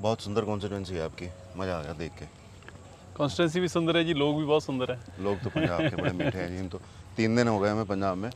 [0.00, 1.26] बहुत सुंदर कॉन्स्टिट्यूंसी है आपकी।
[1.56, 2.24] मज़ा आ गया देख के।
[3.16, 6.12] कॉन्स्टिट्यूंसी भी सुंदर है जी लोग भी बहुत सुंदर है। लोग तो पंजाब के बड़े
[6.12, 6.80] मीठे हैं जी तो
[7.16, 8.30] तीन दिन हो गए हमें पंजाब में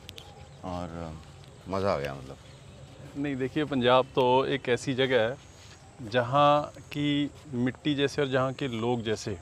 [0.65, 1.13] और
[1.69, 2.37] मज़ा आ गया मतलब।
[3.17, 8.69] नहीं देखिए पंजाब तो एक ऐसी जगह है जहाँ की मिट्टी जैसे और जहाँ के
[8.71, 9.37] लोग जैसे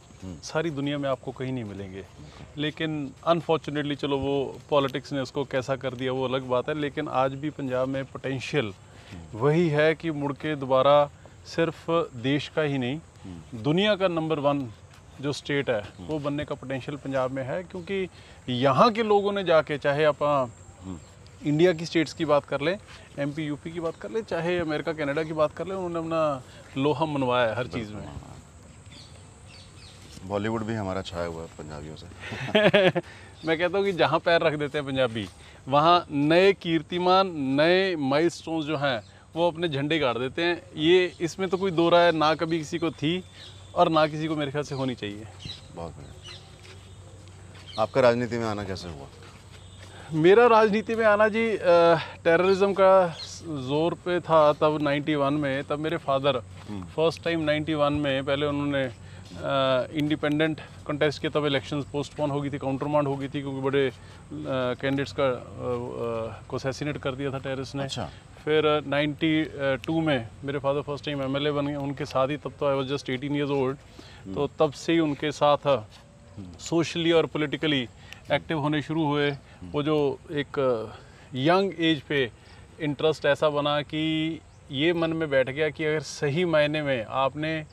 [0.45, 2.05] सारी दुनिया में आपको कहीं नहीं मिलेंगे।
[2.57, 4.35] लेकिन अनफॉर्चुनेटली चलो वो
[4.71, 8.05] पॉलिटिक्स ने उसको कैसा कर दिया वो अलग बात है लेकिन आज भी पंजाब में
[8.05, 8.73] पोटेंशियल
[9.35, 10.95] वही है कि मुड़ के दोबारा
[11.47, 11.91] सिर्फ़
[12.23, 14.69] देश का ही नहीं दुनिया का नंबर वन
[15.21, 18.09] जो स्टेट है वो बनने का पोटेंशियल पंजाब में है क्योंकि
[18.49, 20.23] यहाँ के लोगों ने जाके चाहे आप
[21.47, 22.77] इंडिया की स्टेट्स की बात कर लें
[23.19, 26.83] एमपी यूपी की बात कर लें चाहे अमेरिका कनाडा की बात कर लें उन्होंने अपना
[26.83, 28.09] लोहा मनवाया है हर चीज़ में।
[30.29, 33.01] बॉलीवुड भी हमारा छाया हुआ है पंजाबियों से।
[33.47, 35.27] मैं कहता हूँ कि जहाँ पैर रख देते हैं पंजाबी
[35.69, 38.99] वहाँ नए कीर्तिमान नए माइलस्टोन्स जो हैं
[39.35, 42.79] वो अपने झंडे गाड़ देते हैं। ये इसमें तो कोई दो राय ना कभी किसी
[42.79, 43.23] को थी
[43.75, 45.27] और ना किसी को मेरे ख्याल से होनी चाहिए।
[45.75, 46.13] बहुत बढ़िया।
[47.83, 49.07] आपका राजनीति में आना कैसे हुआ?
[50.15, 51.47] मेरा राजनीति में आना जी
[52.25, 53.07] टेररिज्म का
[53.69, 56.39] ज़ोर पे था तब 91 में। तब मेरे फादर
[56.97, 58.85] फ़र्स्ट टाइम 91 में पहले उन्होंने
[59.99, 63.91] इंडिपेंडेंट कंटेस्ट किया तब इलेक्शंस पोस्टपोन हो गई थी काउंटरमांड हो गई थी क्योंकि बड़े
[64.33, 65.31] कैंडिडेट्स का
[66.51, 66.59] को
[66.99, 68.09] कर दिया था टेररिस्ट ने। अच्छा।
[68.45, 69.45] फिर नाइन्टी
[69.87, 72.77] टू में मेरे फादर फ़र्स्ट टाइम एमएलए बन गए उनके साथ ही तब तो I
[72.77, 73.77] was just 18 years old
[74.35, 75.67] तो तब से ही उनके साथ
[76.61, 77.81] सोशली और पॉलिटिकली
[78.33, 79.31] एक्टिव होने शुरू हुए।
[79.73, 79.97] वो जो
[80.33, 80.59] एक
[81.35, 82.31] यंग एज पे
[82.81, 87.65] इंटरेस्ट ऐसा बना कि ये मन में बैठ गया कि अगर सही मायने में आपने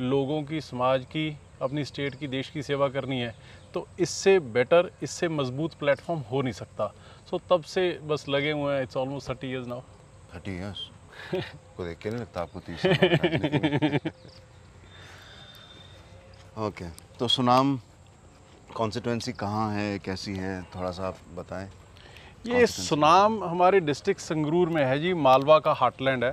[0.00, 1.28] लोगों की समाज की
[1.62, 3.34] अपनी स्टेट की देश की सेवा करनी है
[3.74, 6.86] तो इससे बेटर इससे मज़बूत प्लेटफॉर्म हो नहीं सकता।
[7.30, 9.80] सो so, तब से बस लगे हुए हैं it's almost thirty years now
[10.34, 10.80] thirty years
[11.76, 12.80] को देख के नहीं लगता आपको तीस
[16.58, 17.78] ओके तो सुनाम
[18.74, 20.62] कॉन्स्टिट्यूंसी कहाँ है कैसी है?
[20.74, 21.68] थोड़ा सा आप बताएँ।
[22.46, 26.32] ये सुनाम हमारे डिस्ट्रिक्ट संगरूर में है जी मालवा का हार्टलैंड है।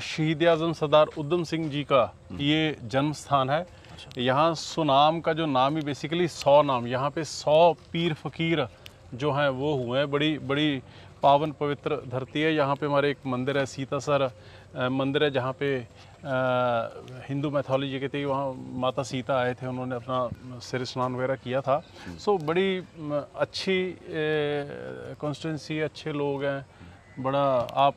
[0.00, 2.02] शहीद आज़म सरदार उधम सिंह जी का
[2.40, 3.66] ये जन्म स्थान है
[4.18, 8.66] यहाँ सुनाम का जो नाम ही बेसिकली सौ नाम। यहाँ पे सौ पीर फकीर
[9.14, 10.82] जो हैं वो हुए हैं। बड़ी बड़ी
[11.22, 14.30] पावन पवित्र धरती है। यहाँ पे हमारे एक मंदिर है, सीतासर
[14.90, 15.68] मंदिर है जहाँ पे
[17.28, 21.60] हिंदू मैथोलॉजी के थे। वहाँ माता सीता आए थे, उन्होंने अपना सिर स्नान वगैरह किया
[21.60, 21.82] था।
[22.18, 22.68] सो बड़ी
[23.36, 23.76] अच्छी
[25.20, 26.64] कॉन्स्टिटेंसी अच्छे लोग हैं।
[27.18, 27.44] बड़ा
[27.76, 27.96] आप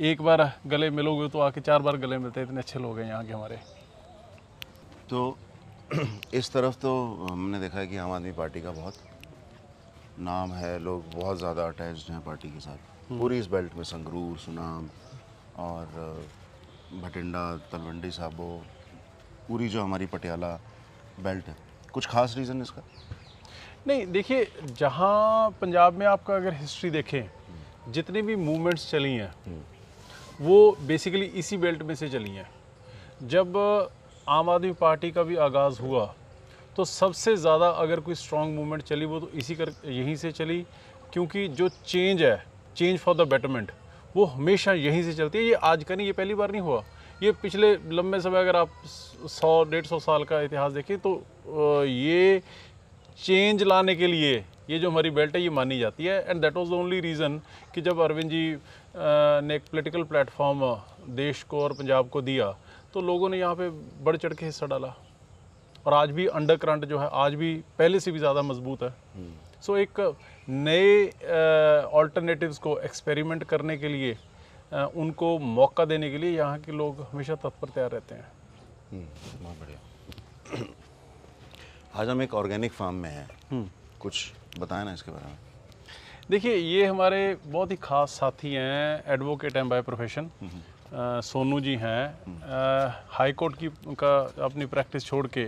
[0.00, 3.06] एक बार गले मिलोगे तो आके चार बार गले मिलते हैं। इतने अच्छे लोग हैं
[3.06, 3.56] यहाँ के हमारे।
[5.10, 5.36] तो
[6.34, 6.90] इस तरफ़ तो
[7.30, 8.94] हमने देखा है कि आम आदमी पार्टी का बहुत
[10.20, 14.38] नाम है लोग बहुत ज़्यादा अटैच हैं पार्टी के साथ। पूरी इस बेल्ट में संगरूर
[14.38, 14.88] सुनाम
[15.58, 15.86] और
[17.02, 18.48] भटिंडा तलवंडी साबो
[19.48, 20.52] पूरी जो हमारी पटियाला
[21.20, 21.56] बेल्ट है।
[21.94, 22.82] कुछ खास रीज़न इसका?
[23.86, 24.46] नहीं देखिए
[24.78, 29.62] जहाँ पंजाब में आपका अगर हिस्ट्री देखें जितनी भी मूवमेंट्स चली हैं
[30.40, 32.48] वो बेसिकली इसी बेल्ट में से चली हैं।
[33.24, 33.56] जब
[34.28, 36.04] आम आदमी पार्टी का भी आगाज़ हुआ
[36.76, 40.64] तो सबसे ज़्यादा अगर कोई स्ट्रॉन्ग मूवमेंट चली, वो तो इसी कर, यहीं से चली,
[41.12, 42.42] क्योंकि जो चेंज है
[42.76, 43.70] चेंज फॉर द बेटरमेंट
[44.14, 46.82] वो हमेशा यहीं से चलती है। ये आज का नहीं, ये पहली बार नहीं हुआ।
[47.22, 51.12] ये पिछले लंबे समय अगर आप सौ, डेढ़ सौ साल का इतिहास देखें तो
[51.84, 52.42] ये
[53.18, 54.34] चेंज लाने के लिए,
[54.70, 57.40] ये जो हमारी बेल्ट है, ये मानी जाती है। And that was the only reason
[57.74, 58.44] कि जब अरविंद जी
[58.96, 60.60] ने एक पॉलिटिकल प्लेटफॉर्म
[61.16, 62.50] देश को और पंजाब को दिया
[62.94, 63.68] तो लोगों ने यहाँ पे
[64.04, 64.94] बढ़ चढ़ के हिस्सा डाला।
[65.86, 68.92] और आज भी अंडर करंट जो है आज भी पहले से भी ज़्यादा मज़बूत है।
[69.62, 70.00] सो एक
[70.48, 71.06] नए
[71.94, 74.16] ऑल्टरनेटिव्स को एक्सपेरिमेंट करने के लिए
[74.72, 78.26] अ, उनको मौका देने के लिए यहाँ के लोग हमेशा तत्पर तैयार रहते हैं।
[78.92, 79.06] हम्म,
[79.42, 80.64] बहुत बढ़िया।
[82.00, 85.36] आज हम एक ऑर्गेनिक फार्म में हैं। कुछ बताएँ ना इसके बारे में।
[86.30, 90.30] देखिए ये हमारे बहुत ही खास साथी हैं एडवोकेट हैं बाय प्रोफेशन
[90.94, 93.68] सोनू जी हैं। हाई कोर्ट की
[93.98, 95.44] का अपनी प्रैक्टिस छोड़ के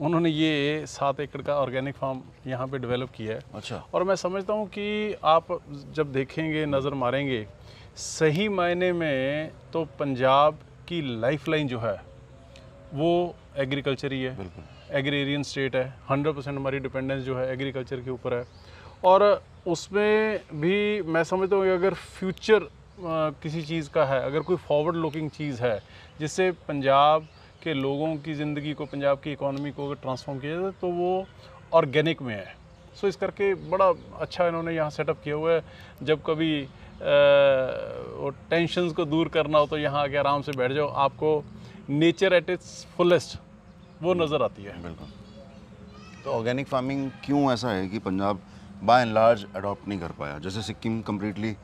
[0.00, 4.16] उन्होंने ये सात एकड़ का ऑर्गेनिक फार्म यहाँ पे डेवलप किया है। अच्छा। और मैं
[4.16, 5.58] समझता हूँ कि आप
[5.94, 7.46] जब देखेंगे नज़र मारेंगे
[7.96, 10.58] सही मायने में तो पंजाब
[10.88, 12.00] की लाइफलाइन जो है
[12.94, 14.50] वो एग्रीकल्चर ही है।
[14.92, 18.44] एग्रेरियन स्टेट है हंड्रेड परसेंट हमारी डिपेंडेंस जो है एग्रीकल्चर के ऊपर है।
[19.04, 24.56] और उसमें भी मैं समझता हूँ कि अगर फ्यूचर किसी चीज़ का है, अगर कोई
[24.58, 25.80] फॉरवर्ड लुकिंग चीज़ है,
[26.20, 27.26] जिससे पंजाब
[27.62, 31.26] के लोगों की ज़िंदगी को, पंजाब की इकोनॉमी को अगर ट्रांसफॉर्म किया जाए तो वो
[31.74, 32.54] ऑर्गेनिक में है।
[32.96, 35.62] सो इस करके बड़ा अच्छा इन्होंने यहाँ सेटअप किया हुआ है।
[36.02, 36.62] जब कभी
[38.16, 41.42] वो टेंशन्स को दूर करना हो तो यहाँ आके आराम से बैठ जाओ। आपको
[41.90, 43.38] नेचर एट इट्स फुलेस्ट
[44.02, 45.08] वो नज़र आती है। बिल्कुल।
[46.24, 48.40] तो ऑर्गेनिक फ़ार्मिंग क्यों ऐसा है कि Punjab
[48.82, 50.38] by and large adopt नहीं कर पाया?
[50.38, 51.54] जैसे सिक्किम कम्प्लीटली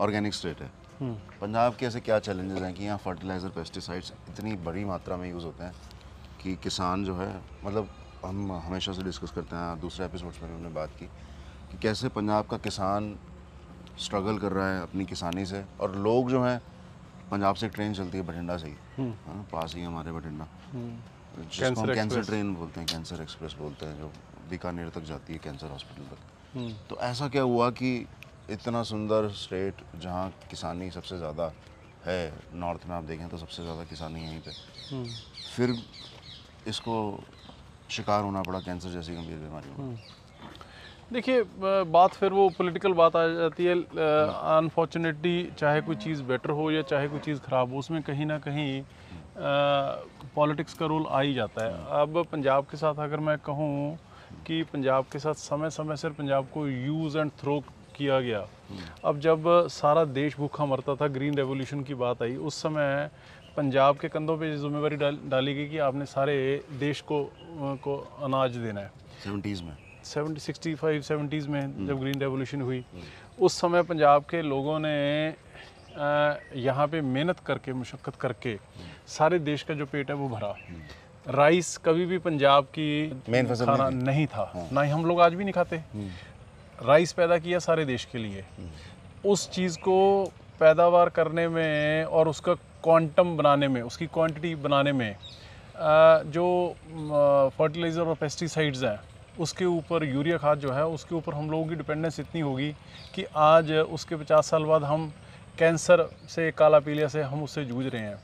[0.00, 0.70] ऑर्गेनिक स्टेट है।
[1.02, 5.44] पंजाब के ऐसे क्या चैलेंजेस हैं कि यहाँ फर्टिलाइज़र पेस्टिसाइड्स इतनी बड़ी मात्रा में यूज़
[5.44, 5.72] होते हैं
[6.42, 7.28] कि किसान जो है
[7.64, 7.88] मतलब
[8.24, 11.06] हम हमेशा से डिस्कस करते हैं दूसरे एपिसोड्स में हमने बात की
[11.70, 13.14] कि कैसे पंजाब का किसान
[13.98, 16.60] स्ट्रगल कर रहा है अपनी किसानी से और लोग जो हैं
[17.30, 21.86] पंजाब से ट्रेन चलती है बठिंडा से ही। हाँ, पास ही हमारे बठिंडा। जिसको हम
[21.86, 24.12] कैंसर कैंसर ट्रेन बोलते हैं कैंसर एक्सप्रेस बोलते हैं जो
[24.50, 28.06] बीकानेर तक जाती है कैंसर हॉस्पिटल तक। तो ऐसा क्या हुआ कि
[28.52, 31.52] इतना सुंदर स्टेट जहाँ किसानी सबसे ज़्यादा
[32.04, 34.52] है नॉर्थ में आप देखें तो सबसे ज़्यादा किसानी यहीं पे।
[35.46, 35.76] फिर
[36.68, 36.96] इसको
[37.90, 40.18] शिकार होना पड़ा कैंसर जैसी गंभीर बीमारियों का
[41.12, 41.42] देखिए
[41.92, 46.82] बात फिर वो पॉलिटिकल बात आ जाती है अनफॉर्चुनेटली चाहे कोई चीज़ बेटर हो या
[46.84, 48.82] चाहे कोई चीज़ ख़राब हो उसमें कहीं ना कहीं
[50.36, 53.96] पॉलिटिक्स का रोल आ ही जाता है। अब पंजाब के साथ अगर मैं कहूँ
[54.46, 57.62] कि पंजाब के साथ समय समय से पंजाब को यूज़ एंड थ्रो
[57.96, 58.46] किया गया।
[59.04, 63.10] अब जब सारा देश भूखा मरता था ग्रीन रेवोल्यूशन की बात आई उस समय
[63.56, 66.34] पंजाब के कंधों पे जिम्मेवारी डाल, डाली गई कि आपने सारे
[66.78, 67.22] देश को
[67.84, 68.92] को अनाज देना है।
[69.24, 72.84] सेवेंटीज़ में। सेवेंटी सिक्सटी फाइव सेवेंटीज़ में जब ग्रीन रेवोल्यूशन हुई
[73.38, 74.96] उस समय पंजाब के लोगों ने
[76.60, 78.58] यहाँ पे मेहनत करके मुशक्क़त करके
[79.08, 80.54] सारे देश का जो पेट है वो भरा।
[81.26, 82.88] राइस कभी भी पंजाब की
[83.30, 85.82] Main फ़सल खाना नहीं नहीं था। ना ही हम लोग आज भी नहीं खाते।
[86.82, 88.44] राइस पैदा किया सारे देश के लिए।
[89.24, 90.24] उस चीज़ को
[90.60, 92.54] पैदावार करने में और उसका
[92.84, 95.16] क्वांटम बनाने में उसकी क्वांटिटी बनाने में
[96.26, 96.46] जो
[97.58, 98.98] फर्टिलाइज़र और पेस्टिसाइड्स हैं
[99.38, 102.70] उसके ऊपर यूरिया खाद जो है उसके ऊपर हम लोगों की डिपेंडेंस इतनी होगी
[103.14, 105.12] कि आज उसके 50 साल बाद हम
[105.58, 108.18] कैंसर से काला पीलिया से हम उससे जूझ रहे हैं।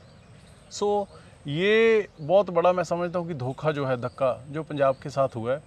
[0.71, 4.95] सो so, ये बहुत बड़ा मैं समझता हूँ कि धोखा जो है धक्का जो पंजाब
[5.03, 5.61] के साथ हुआ है।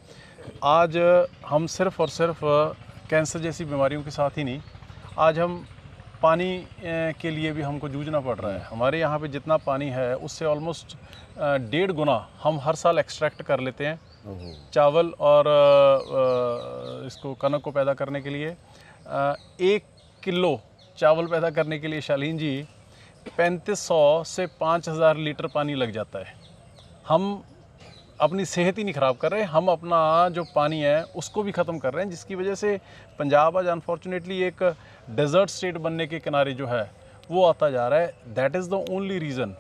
[0.65, 0.97] आज
[1.47, 2.41] हम सिर्फ़ और सिर्फ़
[3.11, 4.61] कैंसर जैसी बीमारियों के साथ ही नहीं
[5.19, 5.65] आज हम
[6.23, 10.15] पानी के लिए भी हमको जूझना पड़ रहा है। हमारे यहाँ पे जितना पानी है
[10.19, 10.97] उससे ऑलमोस्ट
[11.71, 15.47] डेढ़ गुना हम हर साल एक्सट्रैक्ट कर लेते हैं। चावल और
[17.07, 18.57] इसको कनक को पैदा करने के लिए
[19.67, 19.85] एक
[20.23, 20.59] किलो
[20.99, 22.53] चावल पैदा करने के लिए शालीन जी
[23.37, 26.35] पैंतीस सौ से पाँच हज़ार लीटर पानी लग जाता है।
[27.09, 27.43] हम
[28.21, 29.99] अपनी सेहत ही नहीं ख़राब कर रहे हम अपना
[30.31, 32.77] जो पानी है उसको भी ख़त्म कर रहे हैं जिसकी वजह से
[33.19, 34.63] पंजाब आज अनफॉर्चुनेटली एक
[35.11, 36.83] डेजर्ट स्टेट बनने के किनारे जो है
[37.31, 39.57] वो आता जा रहा है। That is the only reason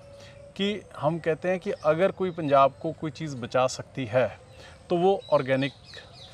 [0.56, 0.68] कि
[0.98, 4.28] हम कहते हैं कि अगर कोई पंजाब को कोई चीज़ बचा सकती है
[4.90, 5.72] तो वो ऑर्गेनिक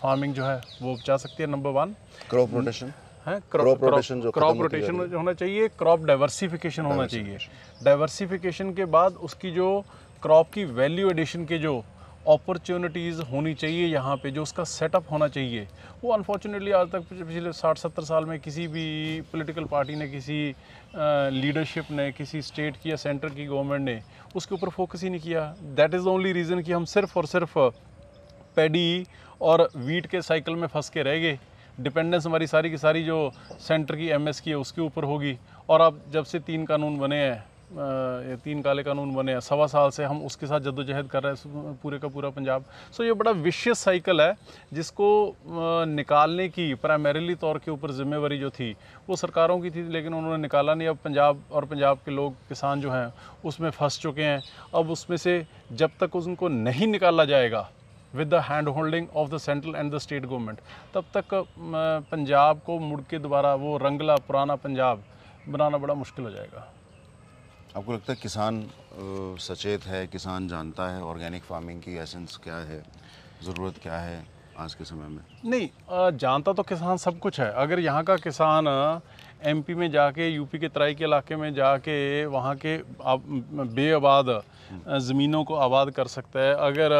[0.03, 1.95] फ़ार्मिंग जो है वो बचा सकती है नंबर वन
[2.31, 2.93] क्रॉप रोटेशन
[3.27, 3.41] है?
[3.53, 7.39] क्रॉप rotation जो क्रॉप रोटेशन होना चाहिए क्रॉप डाइवर्सिफिकेशन होना चाहिए।
[7.85, 9.69] डाइवर्सिफिकेशन के बाद उसकी जो
[10.23, 11.83] क्रॉप की वैल्यू एडिशन के जो
[12.29, 15.67] अपॉर्चुनिटीज़ होनी चाहिए यहाँ पे, जो उसका सेटअप होना चाहिए।
[16.05, 20.55] वो अनफॉर्चुनेटली आज तक पिछले साठ सत्तर साल में किसी भी पॉलिटिकल पार्टी ने, किसी
[21.33, 24.01] लीडरशिप ने, किसी स्टेट की या सेंटर की गवर्नमेंट ने
[24.37, 27.27] उसके ऊपर फोकस ही नहीं किया। That is the only reason कि हम सिर्फ़ और
[27.27, 27.59] सिर्फ़
[28.57, 29.07] पैडी
[29.41, 31.39] और वीट के साइकिल में फंस के रह गए।
[31.79, 33.19] डिपेंडेंस हमारी सारी की सारी जो
[33.61, 35.39] सेंटर की एमएस की है, उसके ऊपर होगी।
[35.69, 39.67] और अब जब से तीन कानून बने हैं ये तीन काले कानून बने हैं। सवा
[39.67, 43.13] साल से हम उसके साथ जद्दोजहद कर रहे हैं पूरे का पूरा पंजाब। सो ये
[43.13, 44.35] बड़ा विशियस साइकिल है,
[44.73, 45.37] जिसको
[45.87, 48.75] निकालने की प्राइमरीली तौर के ऊपर जिम्मेवारी जो थी,
[49.09, 52.81] वो सरकारों की थी, लेकिन उन्होंने निकाला नहीं। अब पंजाब और पंजाब के लोग, किसान
[52.81, 53.13] जो हैं,
[53.45, 54.43] उसमें फंस चुके हैं।
[54.75, 57.69] अब उसमें से जब तक उनको नहीं निकाला जाएगा
[58.15, 60.61] with the hand holding of the central and the state government
[60.95, 61.35] तब तक
[62.11, 65.03] पंजाब को मुड़ के दोबारा वो रंगला, पुराना पंजाब
[65.49, 66.67] बनाना बड़ा मुश्किल हो जाएगा।
[67.77, 68.63] आपको लगता है किसान
[69.41, 72.81] सचेत है, किसान जानता है ऑर्गेनिक फ़ार्मिंग की एसेंस क्या है,
[73.45, 74.25] ज़रूरत क्या है
[74.59, 75.23] आज के समय में?
[75.45, 75.69] नहीं
[76.17, 78.67] जानता तो किसान सब कुछ है, अगर यहाँ का किसान
[79.43, 84.41] एमपी में जाके यूपी के तराई के इलाके में जाके वहाँ के आब- बेआबाद
[85.01, 86.91] ज़मीनों को आबाद कर सकता है। अगर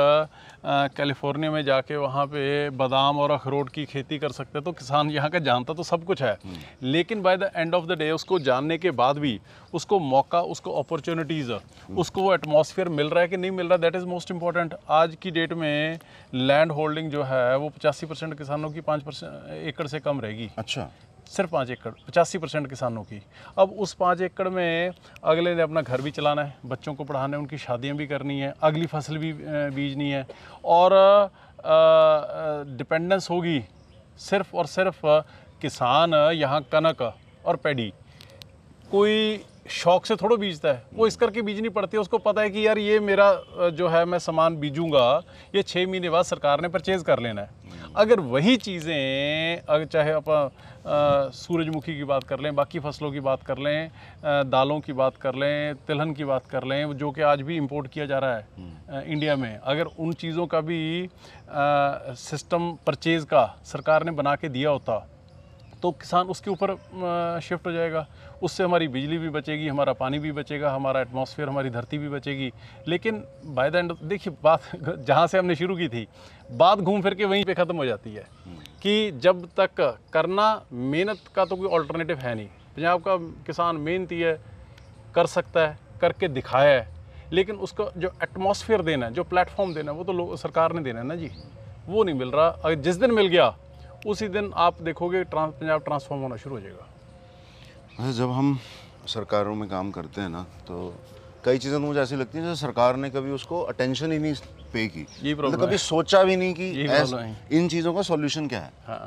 [0.97, 5.11] कैलिफ़ोर्निया में जाके वहाँ पे बादाम और अखरोट की खेती कर सकता है तो किसान
[5.11, 6.37] यहाँ का जानता तो सब कुछ है।
[6.83, 9.39] लेकिन by the end of the day उसको जानने के बाद भी
[9.75, 11.53] उसको मौका उसको अपॉर्चुनिटीज़
[11.97, 15.17] उसको वो एटमोसफियर मिल रहा है कि नहीं मिल रहा दैट इज़ मोस्ट इंपॉर्टेंट आज
[15.23, 15.99] की डेट में
[16.35, 20.51] लैंड होल्डिंग जो है वो पचासी परसेंट किसानों की पाँच परसेंट एकड़ से कम रहेगी।
[20.59, 20.91] अच्छा।
[21.27, 23.21] सिर्फ़ पाँच एकड़, पचासी परसेंट किसानों की।
[23.59, 24.93] अब उस पाँच एकड़ में
[25.25, 28.39] अगले ने अपना घर भी चलाना है, बच्चों को पढ़ाना है, उनकी शादियाँ भी करनी
[28.41, 30.27] है, अगली फ़सल भी बीजनी है
[30.65, 30.93] और
[32.69, 33.63] डिपेंडेंस होगी
[34.21, 35.07] सिर्फ़ और सिर्फ़
[35.63, 37.03] किसान, यहाँ कनक
[37.47, 37.93] और पैडी।
[38.91, 42.51] कोई शौक से थोड़ा बीजता है। वो इस करके बीजनी पड़ती है। उसको पता है
[42.51, 43.33] कि यार ये मेरा
[43.71, 45.23] जो है मैं सामान बीजूँगा
[45.55, 47.65] ये छः महीने बाद सरकार ने परचेज कर लेना है।
[47.97, 50.51] अगर वही चीज़ें अगर चाहे अपन
[50.87, 53.91] अ, सूरजमुखी की बात कर लें बाकी फ़सलों की बात कर लें
[54.51, 57.87] दालों की बात कर लें तिलहन की बात कर लें जो कि आज भी इंपोर्ट
[57.87, 61.09] किया जा रहा है इंडिया में अगर उन चीज़ों का भी
[61.51, 65.07] सिस्टम परचेज का सरकार ने बना के दिया होता
[65.83, 66.75] तो किसान उसके ऊपर
[67.43, 68.07] शिफ्ट हो जाएगा।
[68.43, 72.51] उससे हमारी बिजली भी बचेगी हमारा पानी भी बचेगा हमारा एटमॉस्फेयर हमारी धरती भी बचेगी।
[72.89, 74.61] लेकिन बाय द एंड देखिए बात
[74.99, 76.07] जहाँ से हमने शुरू की थी
[76.53, 78.25] बात घूम फिर के वहीं पे ख़त्म हो जाती है।
[78.83, 79.81] कि जब तक
[80.13, 83.17] करना मेहनत का तो कोई ऑल्टरनेटिव है नहीं। पंजाब का
[83.47, 84.39] किसान मेहनती है
[85.15, 86.95] कर सकता है करके दिखाया है
[87.33, 91.01] लेकिन उसको जो एटमॉस्फेयर देना है जो प्लेटफॉर्म देना है वो तो सरकार ने देना
[91.01, 91.31] है ना जी।
[91.89, 93.47] वो नहीं मिल रहा। अगर जिस दिन मिल गया
[94.07, 96.87] उसी दिन आप देखोगे ट्रांस पंजाब ट्रांसफॉर्म होना शुरू हो जाएगा।
[97.99, 98.59] वैसे जब हम
[99.09, 100.95] सरकारों में काम करते हैं ना तो
[101.45, 104.35] कई चीज़ें तो मुझे ऐसी लगती हैं जैसे सरकार ने कभी उसको अटेंशन ही नहीं
[104.73, 108.61] पे की। यही मतलब कभी सोचा भी नहीं कि है। इन चीज़ों का सॉल्यूशन क्या
[108.61, 108.73] है?
[108.87, 109.07] हाँ।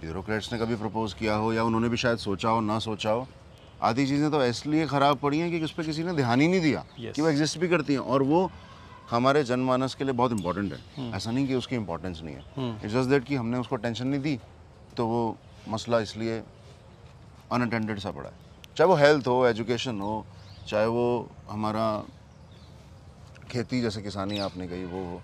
[0.00, 3.26] ब्यूरोक्रेट्स ने कभी प्रपोज किया हो या उन्होंने भी शायद सोचा हो ना सोचा हो
[3.82, 6.60] आधी चीज़ें तो इसलिए ख़राब पड़ी हैं कि उस पर किसी ने ध्यान ही नहीं
[6.60, 7.14] दिया Yes.
[7.14, 8.50] कि वो एग्जिस्ट भी करती हैं और वो
[9.10, 12.94] हमारे जनमानस के लिए बहुत इंपॉर्टेंट है। ऐसा नहीं कि उसकी इंपॉर्टेंस नहीं है। इट्स
[12.94, 14.38] जस्ट दैट कि हमने उसको टेंशन नहीं दी
[14.96, 15.36] तो वो
[15.68, 16.42] मसला इसलिए
[17.52, 18.34] अनअटेंडेड सा पड़ा है।
[18.76, 20.24] चाहे वो हेल्थ हो एजुकेशन हो
[20.68, 21.06] चाहे वो
[21.48, 21.86] हमारा
[23.50, 25.20] खेती जैसे किसानी आपने कही वो हो।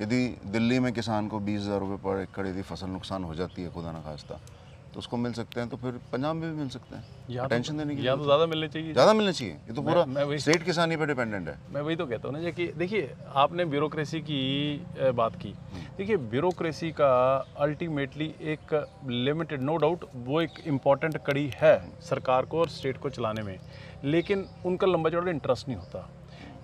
[0.00, 3.62] यदि दिल्ली में किसान को बीस हज़ार रुपये पर एकड़ यदि फ़सल नुकसान हो जाती
[3.62, 4.40] है खुदा न खास्ता
[4.96, 7.96] तो उसको मिल सकते हैं तो फिर पंजाब में भी मिल सकते हैं। टेंशन देने
[7.96, 11.06] की या तो ज़्यादा मिलने चाहिए। ज़्यादा मिलना चाहिए। ये तो पूरा स्टेट किसानी पे
[11.06, 15.52] डिपेंडेंट है। मैं वही तो कहता हूँ ना कि देखिए आपने ब्यूरोक्रेसी की बात की।
[15.98, 17.12] देखिए ब्यूरोक्रेसी का
[17.58, 18.74] अल्टीमेटली एक
[19.06, 23.58] लिमिटेड नो डाउट वो एक इंपॉर्टेंट कड़ी है सरकार को और स्टेट को चलाने में।
[24.04, 26.08] लेकिन उनका लंबा चौड़ा इंटरेस्ट नहीं होता।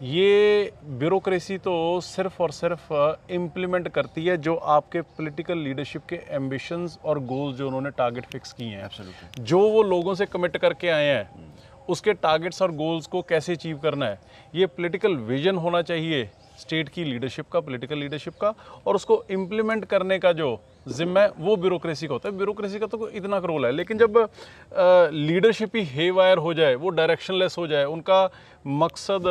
[0.03, 2.93] ये ब्यूरोक्रेसी तो सिर्फ़ और सिर्फ़
[3.33, 8.53] इम्प्लीमेंट करती है जो आपके पॉलिटिकल लीडरशिप के एम्बिशंस और गोल्स जो उन्होंने टारगेट फिक्स
[8.53, 8.89] किए हैं।
[9.41, 11.55] जो वो लोगों से कमिट करके आए हैं
[11.89, 14.19] उसके टारगेट्स और गोल्स को कैसे अचीव करना है
[14.55, 16.29] ये पॉलिटिकल विजन होना चाहिए
[16.59, 18.55] स्टेट की लीडरशिप का पॉलिटिकल लीडरशिप का
[18.87, 22.87] और उसको इम्प्लीमेंट करने का जो जिम्मा है वो ब्यूरोक्रेसी का होता है। ब्यूरोक्रेसी का
[22.87, 24.19] तो इतना रोल है लेकिन जब
[25.15, 28.29] लीडरशिप ही हे वायर हो जाए वो डायरेक्शनलेस हो जाए उनका
[28.67, 29.29] मकसद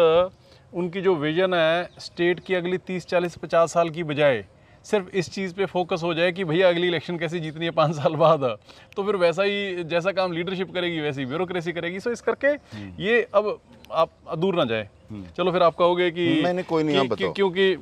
[0.74, 4.46] उनकी जो विजन है स्टेट की अगली 30 40 50 साल की बजाय
[4.84, 7.96] सिर्फ़ इस चीज़ पे फोकस हो जाए कि भैया अगली इलेक्शन कैसे जीतनी है पाँच
[7.96, 8.58] साल बाद।
[8.96, 12.48] तो फिर वैसा ही जैसा काम लीडरशिप करेगी वैसी ब्यूरोक्रेसी करेगी। सो इस करके
[13.04, 13.60] ये अब
[13.92, 14.90] आप दूर ना जाए।
[15.38, 17.74] चलो फिर आप कहोगे कि मैंने कोई नहीं, कि-। कि- क्योंकि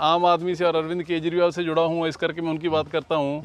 [0.00, 3.14] आम आदमी से और अरविंद केजरीवाल से जुड़ा हूँ इस करके मैं उनकी बात करता
[3.14, 3.42] हूँ।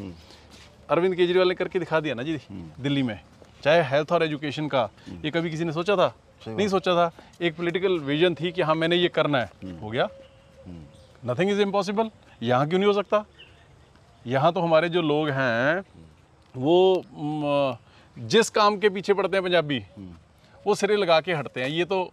[0.89, 2.39] अरविंद केजरीवाल ने करके दिखा दिया ना जी
[2.79, 3.19] दिल्ली में।
[3.63, 4.89] चाहे हेल्थ और एजुकेशन का
[5.23, 6.13] ये कभी किसी ने सोचा था?
[6.47, 7.11] नहीं सोचा था।
[7.41, 10.07] एक पॉलिटिकल विजन थी कि हाँ मैंने ये करना है। हो गया।
[11.25, 12.09] नथिंग इज़ इम्पॉसिबल
[12.41, 13.23] यहाँ क्यों नहीं हो सकता?
[14.25, 15.79] यहाँ तो हमारे जो लोग हैं
[16.55, 17.77] वो
[18.17, 19.83] जिस काम के पीछे पड़ते हैं पंजाबी
[20.65, 22.09] वो सिरे लगा के हटते हैं। ये तो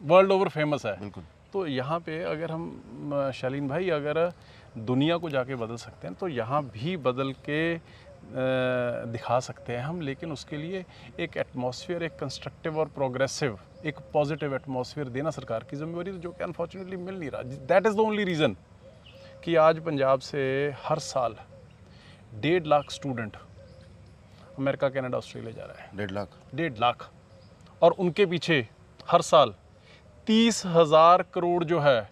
[0.00, 1.10] वर्ल्ड ओवर फ़ेमस है।
[1.52, 4.30] तो यहाँ पे अगर हम शालीन भाई अगर
[4.78, 7.76] दुनिया को जाके बदल सकते हैं तो यहाँ भी बदल के
[8.32, 10.84] दिखा सकते हैं हम लेकिन उसके लिए
[11.20, 16.44] एक एटमॉस्फेयर एक कंस्ट्रक्टिव और प्रोग्रेसिव एक पॉजिटिव एटमॉस्फेयर देना सरकार की जिम्मेवारी जो कि
[16.44, 18.56] अनफॉर्चुनेटली मिल नहीं रहा। That is the only reason
[19.44, 20.40] कि आज पंजाब से
[20.84, 21.36] हर साल
[22.40, 23.36] डेढ़ lakh student
[24.58, 26.28] America Canada Australia जा रहा है। डेढ़ लाख?
[26.54, 27.10] डेढ़ लाख।
[27.82, 28.66] और उनके पीछे
[29.08, 29.54] हर साल
[30.26, 32.10] तीस हज़ार करोड़ जो है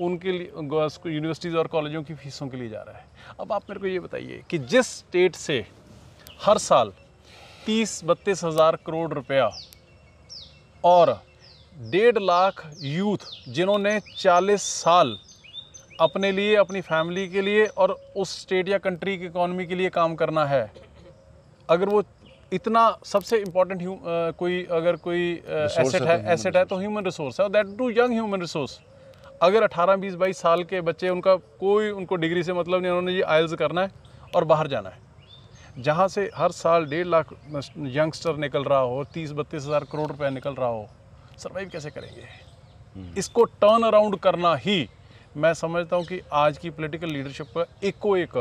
[0.00, 3.04] उनके लिए यूनिवर्सिटीज़ और कॉलेजों की फीसों के लिए जा रहा है।
[3.40, 5.64] अब आप मेरे को ये बताइए कि जिस स्टेट से
[6.40, 6.92] हर साल
[7.66, 9.50] तीस बत्तीस हज़ार करोड़ रुपया
[10.84, 11.18] और
[11.76, 15.18] डेढ़ लाख यूथ जिन्होंने चालीस साल
[16.00, 19.90] अपने लिए अपनी फैमिली के लिए और उस स्टेट या कंट्री की इकॉनमी के लिए
[19.90, 20.70] काम करना है
[21.68, 22.02] अगर वो
[22.52, 23.82] इतना सबसे इम्पोर्टेंट
[24.38, 28.40] कोई अगर कोई एसेट है एसेट है तो ह्यूमन रिसोर्स है that too young human
[28.40, 28.78] resource
[29.42, 33.12] अगर 18 20 22 साल के बच्चे उनका कोई उनको डिग्री से मतलब नहीं उन्होंने
[33.12, 33.90] ये आयल्स करना है
[34.34, 35.00] और बाहर जाना है।
[35.78, 40.30] जहाँ से हर साल डेढ़ लाख यंगस्टर निकल रहा हो तीस बत्तीस हज़ार करोड़ रुपया
[40.30, 40.86] निकल रहा हो
[41.38, 42.26] सर्वाइव कैसे करेंगे?
[43.18, 44.88] इसको टर्न अराउंड करना ही
[45.36, 48.36] मैं समझता हूँ कि आज की पॉलिटिकल लीडरशिप का एक को एक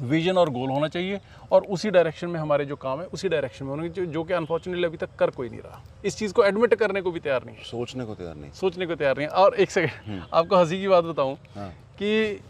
[0.00, 1.20] विजन और गोल होना चाहिए
[1.52, 4.34] और उसी डायरेक्शन में हमारे जो काम है उसी डायरेक्शन में होने चाहिए जो कि
[4.34, 7.44] अनफॉर्चुनेटली अभी तक कर कोई नहीं रहा। इस चीज़ को एडमिट करने को भी तैयार
[7.44, 10.80] नहीं है। सोचने को तैयार नहीं। सोचने को तैयार नहीं और एक सेकंड आपको हँसी
[10.80, 11.68] की बात बताऊँ हाँ।
[11.98, 12.40] कि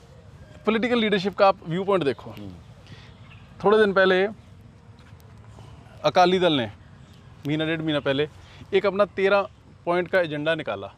[0.66, 2.34] पोलिटिकल लीडरशिप का आप व्यू पॉइंट देखो
[3.64, 4.25] थोड़े दिन पहले
[6.04, 6.70] अकाली दल ने
[7.46, 8.28] महीना डेढ़ महीना पहले
[8.75, 9.49] एक अपना तेरह
[9.87, 10.92] पॉइंट का एजेंडा निकाला।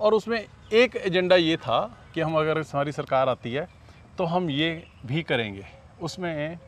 [0.00, 1.80] और उसमें एक एजेंडा ये था
[2.14, 3.68] कि हम अगर हमारी सरकार आती है
[4.18, 4.70] तो हम ये
[5.06, 5.64] भी करेंगे।
[6.02, 6.58] उसमें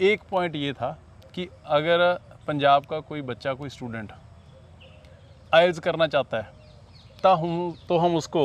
[0.00, 0.90] एक पॉइंट ये था
[1.34, 2.12] कि अगर
[2.46, 4.12] पंजाब का कोई बच्चा कोई स्टूडेंट
[5.52, 8.44] आयल्स करना चाहता है तो हम तो हम उसको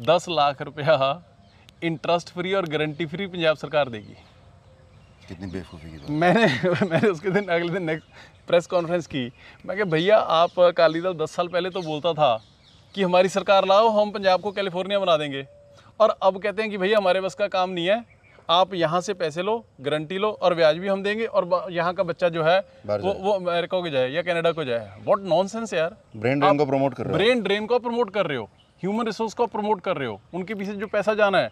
[0.00, 0.96] दस लाख रुपया
[1.82, 4.14] इंटरेस्ट फ्री और गारंटी फ्री पंजाब सरकार देगी।
[5.28, 9.24] कितनी बेवकूफ़ी की बात। मैंने मैंने उसके दिन अगले दिन नेक्स्ट प्रेस कॉन्फ्रेंस की।
[9.66, 12.36] मैं कहा भैया आप अकाली दल दस साल पहले तो बोलता था
[12.94, 15.46] कि हमारी सरकार लाओ हम पंजाब को कैलिफ़ोर्निया बना देंगे।
[16.00, 18.04] और अब कहते हैं कि भैया हमारे बस का काम नहीं है।
[18.48, 22.02] आप यहाँ से पैसे लो गारंटी लो और ब्याज भी हम देंगे और यहाँ का
[22.02, 25.96] बच्चा जो है वो वो अमेरिका को जाए या कनाडा को जाए। व्हाट नॉनसेंस यार।
[26.16, 28.48] ब्रेन ड्रेन को प्रमोट कर रहे हो। ब्रेन ड्रेन को प्रमोट कर रहे हो।
[28.82, 31.50] ह्यूमन रिसोर्स को प्रमोट कर रहे हो। उनके पीछे जो पैसा जाना है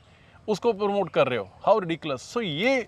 [0.48, 2.86] उसको प्रमोट कर रहे हो। हाउ रिडिकुलस सो ये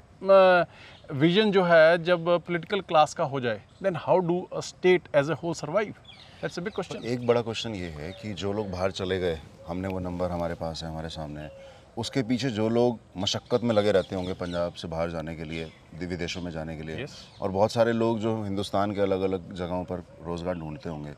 [1.12, 5.30] विजन जो है जब पॉलिटिकल क्लास का हो जाए then how do a state as
[5.30, 5.94] a whole survive
[6.44, 9.38] that's a big question एक बड़ा क्वेश्चन ये है कि जो लोग बाहर चले गए
[9.66, 11.50] हमने वो नंबर हमारे पास है हमारे सामने है।
[11.96, 15.64] उसके पीछे जो लोग मशक्क़त में लगे रहते होंगे पंजाब से बाहर जाने के लिए
[16.02, 17.14] विदेशों में जाने के लिए। Yes.
[17.40, 21.14] और बहुत सारे लोग जो हिंदुस्तान के अलग अलग जगहों पर रोज़गार ढूंढते होंगे।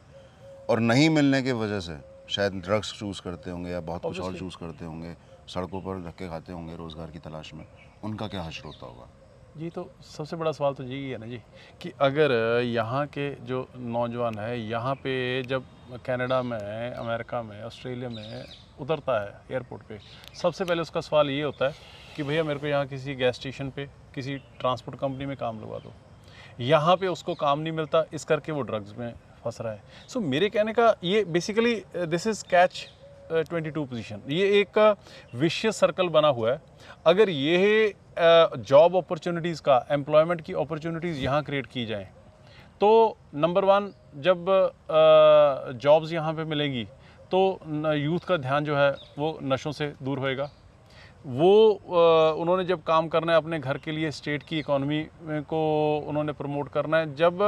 [0.68, 4.38] और नहीं मिलने की वजह से शायद ड्रग्स चूज़ करते होंगे या बहुत कुछ और
[4.38, 5.14] चूज़ करते होंगे
[5.48, 7.66] सड़कों पर धक्के खाते होंगे रोज़गार की तलाश में
[8.04, 9.08] उनका क्या हश्र होता होगा?
[9.58, 11.36] जी तो सबसे बड़ा सवाल तो यही है ना जी
[11.80, 12.32] कि अगर
[12.62, 15.64] यहाँ के जो नौजवान है यहाँ पे जब
[16.06, 16.58] कनाडा में
[16.92, 18.44] अमेरिका में ऑस्ट्रेलिया में
[18.80, 19.98] उतरता है एयरपोर्ट पे
[20.34, 21.74] सबसे पहले उसका सवाल ये होता है
[22.16, 25.78] कि भैया मेरे को यहाँ किसी गैस स्टेशन पे किसी ट्रांसपोर्ट कंपनी में काम लगवा
[25.78, 25.92] दो।
[26.60, 29.12] यहाँ पे उसको काम नहीं मिलता इस करके वो ड्रग्स में
[29.44, 32.86] फंस रहा है। सो so, मेरे कहने का ये basically this is catch
[33.30, 34.78] twenty two position ये एक
[35.34, 36.60] विशेष सर्कल बना हुआ है
[37.06, 42.06] अगर ये जॉब अपॉर्चुनिटीज़ का एम्प्लॉयमेंट की अपॉर्चुनिटीज़ यहाँ क्रिएट की जाएँ
[42.80, 42.88] तो
[43.34, 44.46] नंबर वन जब
[45.82, 46.84] जॉब्स यहाँ पे मिलेंगी
[47.30, 47.40] तो
[47.94, 50.50] यूथ का ध्यान जो है, वो नशों से दूर होएगा।
[51.26, 51.70] वो
[52.40, 55.62] उन्होंने जब काम करना है अपने घर के लिए स्टेट की इकोनॉमी को
[56.08, 57.38] उन्होंने प्रमोट करना है, जब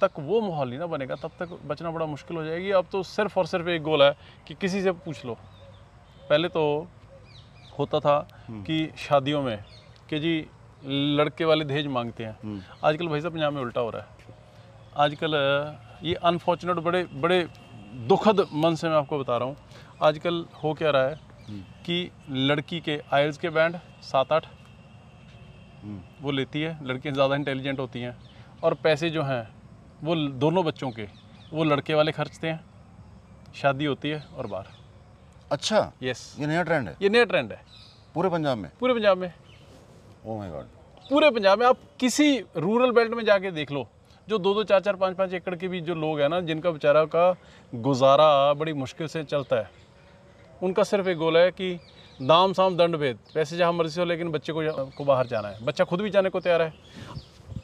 [0.00, 3.02] तक वो माहौल ही ना बनेगा, तब तक बचना बड़ा मुश्किल हो जाएगी। अब तो
[3.04, 4.12] सिर्फ़ और सिर्फ़ एक गोल है
[4.48, 5.36] कि किसी से पूछ लो।
[6.28, 6.64] पहले तो
[7.74, 8.18] होता था
[8.66, 9.58] कि शादियों में
[10.08, 10.34] कि जी
[11.16, 14.32] लड़के वाले दहेज मांगते हैं। आजकल भाई साहब पंजाब में उल्टा हो रहा है।
[14.96, 15.34] आजकल
[16.02, 17.46] ये अनफॉर्चुनेट बड़े बड़े
[18.08, 19.56] दुखद मन से मैं आपको बता रहा हूँ।
[20.02, 21.18] आजकल हो क्या रहा है
[21.84, 24.46] कि लड़की के आयल्स के बैंड सात आठ
[26.22, 28.16] वो लेती है। लड़कियाँ ज़्यादा इंटेलिजेंट होती हैं
[28.62, 29.42] और पैसे जो हैं
[30.02, 31.08] वो दोनों बच्चों के
[31.52, 32.60] वो लड़के वाले खर्चते हैं।
[33.54, 34.83] शादी होती है और बाहर।
[35.54, 35.92] अच्छा?
[36.02, 36.96] यस ये नया ट्रेंड है?
[37.02, 37.60] ये नया ट्रेंड है।
[38.14, 38.70] पूरे पंजाब में?
[38.80, 39.32] पूरे पंजाब में।
[40.26, 40.64] ओ माय गॉड
[41.10, 43.86] पूरे पंजाब में। आप किसी रूरल बेल्ट में जाके देख लो
[44.28, 46.70] जो दो दो चार चार पाँच पाँच एकड़ के भी जो लोग हैं ना जिनका
[46.70, 47.30] बेचारा का
[47.72, 49.70] गुजारा बड़ी मुश्किल से चलता है।
[50.62, 51.74] उनका सिर्फ़ एक गोल है कि
[52.20, 55.64] दाम साम दंड भेद। पैसे जहाँ मर्ज़ी हो लेकिन बच्चे को को बाहर जाना है।
[55.64, 56.72] बच्चा खुद भी जाने को तैयार है।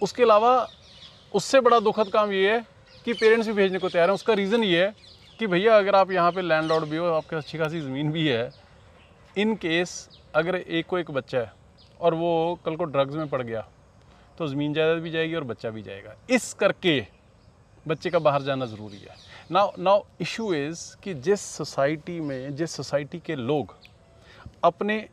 [0.03, 0.53] उसके अलावा
[1.35, 2.65] उससे बड़ा दुखद काम ये है
[3.05, 4.95] कि पेरेंट्स भी भेजने को तैयार हैं। उसका रीज़न ये है
[5.41, 8.27] कि भैया अगर आप यहाँ पे लैंड लॉर्ड भी हो आपके अच्छी खासी ज़मीन भी
[8.29, 8.51] है
[9.39, 11.53] इन केस अगर एक को एक बच्चा है
[12.01, 13.61] और वो कल को ड्रग्स में पड़ गया
[14.39, 17.07] तो ज़मीन जायदाद भी जाएगी और बच्चा भी जाएगा। इस करके
[17.89, 19.17] बच्चे का बाहर जाना ज़रूरी है।
[19.51, 23.77] नाउ नाउ इशू इज़ कि जिस सोसाइटी में जिस सोसाइटी के लोग
[24.65, 25.09] अपने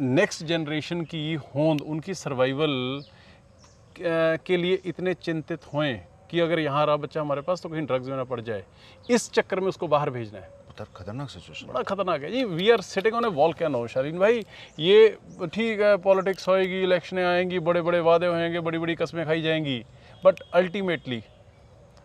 [0.00, 5.84] नेक्स्ट uh, जनरेशन की होंद उनकी सर्वाइवल uh, के लिए इतने चिंतित हों
[6.32, 8.64] कि अगर यहाँ रहा बच्चा हमारे पास तो कहीं ड्रग्स में ना पड़ जाए।
[9.10, 10.60] इस चक्कर में उसको बाहर भेजना है।
[10.96, 13.28] खतरनाक सिचुएशन बड़ा खतरनाक है। जी we are sitting on a
[13.74, 14.42] volcano Shaleen भाई?
[14.78, 19.42] ये ठीक है पॉलिटिक्स होएगी इलेक्शनें आएँगी बड़े बड़े वादे होंगे बड़ी बड़ी कस्में खाई
[19.42, 19.78] जाएँगी।
[20.24, 21.22] But ultimately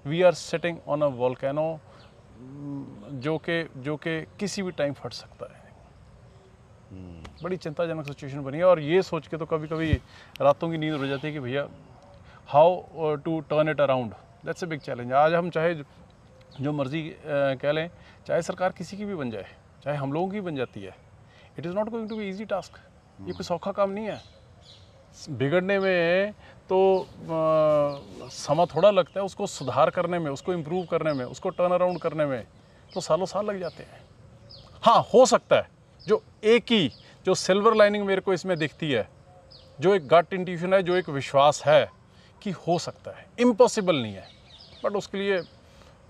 [0.06, 1.80] we are sitting on a volcano
[3.24, 5.66] जो कि जो कि किसी भी टाइम फट सकता है।
[7.44, 9.92] बड़ी चिंताजनक सिचुएशन बनी है और ये सोच के तो कभी कभी
[10.42, 11.68] रातों की नींद उड़ जाती है कि भैया
[12.50, 14.12] how to turn it around
[14.46, 15.74] that's a big challenge आज हम चाहे
[16.62, 17.90] जो मर्ज़ी कह लें
[18.28, 19.46] चाहे सरकार किसी की भी बन जाए
[19.84, 20.96] चाहे हम लोगों की बन जाती है
[21.60, 22.78] it is not going to be easy task
[23.20, 24.22] ये कोई सौखा काम नहीं है।
[25.30, 26.32] बिगड़ने में
[26.70, 31.50] तो अ, समा थोड़ा लगता है उसको सुधार करने में उसको इम्प्रूव करने में उसको
[31.50, 32.42] टर्न अराउंड करने में
[32.94, 34.02] तो सालों साल लग जाते हैं।
[34.84, 35.70] हाँ हो सकता है
[36.08, 36.90] जो एक ही
[37.26, 39.08] जो सिल्वर लाइनिंग मेरे को इसमें दिखती है
[39.80, 41.97] जो एक गट इंट्यूशन है जो एक विश्वास है
[42.42, 44.28] कि हो सकता है। इम्पॉसिबल नहीं है।
[44.84, 45.42] बट उसके लिए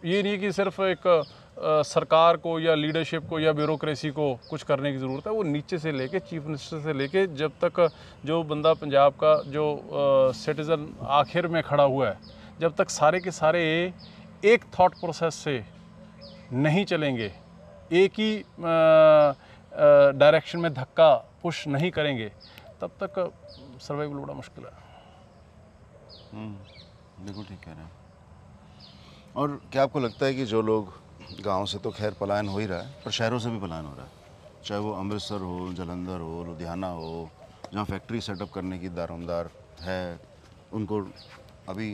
[0.06, 4.64] ये नहीं कि सिर्फ़ एक अ, सरकार को या लीडरशिप को या ब्यूरोक्रेसी को कुछ
[4.64, 7.90] करने की ज़रूरत है। वो नीचे से लेके चीफ मिनिस्टर से लेके जब तक
[8.26, 9.66] जो बंदा पंजाब का जो
[10.36, 10.88] सिटीज़न
[11.20, 12.18] आखिर में खड़ा हुआ है
[12.60, 13.62] जब तक सारे के सारे
[14.44, 15.64] एक थॉट प्रोसेस से
[16.54, 17.32] नहीं चलेंगे
[17.94, 18.32] एक ही
[20.16, 21.14] डायरेक्शन में धक्का
[21.44, 22.32] पुश नहीं करेंगे
[22.82, 23.20] तब तक
[23.82, 24.72] सर्वाइवल बड़ा मुश्किल है।
[26.34, 27.92] बिल्कुल ठीक कह रहे हैं।
[29.36, 30.94] और क्या आपको लगता है कि जो लोग
[31.42, 33.94] गाँव से तो खैर पलायन हो ही रहा है, पर शहरों से भी पलायन हो
[33.96, 34.12] रहा है?
[34.64, 37.30] चाहे वो अमृतसर हो, जलंधर हो, लुधियाना हो,
[37.74, 39.50] जहाँ फैक्ट्री सेटअप करने की दारोमदार
[39.82, 40.20] है,
[40.74, 41.02] उनको
[41.70, 41.94] अभी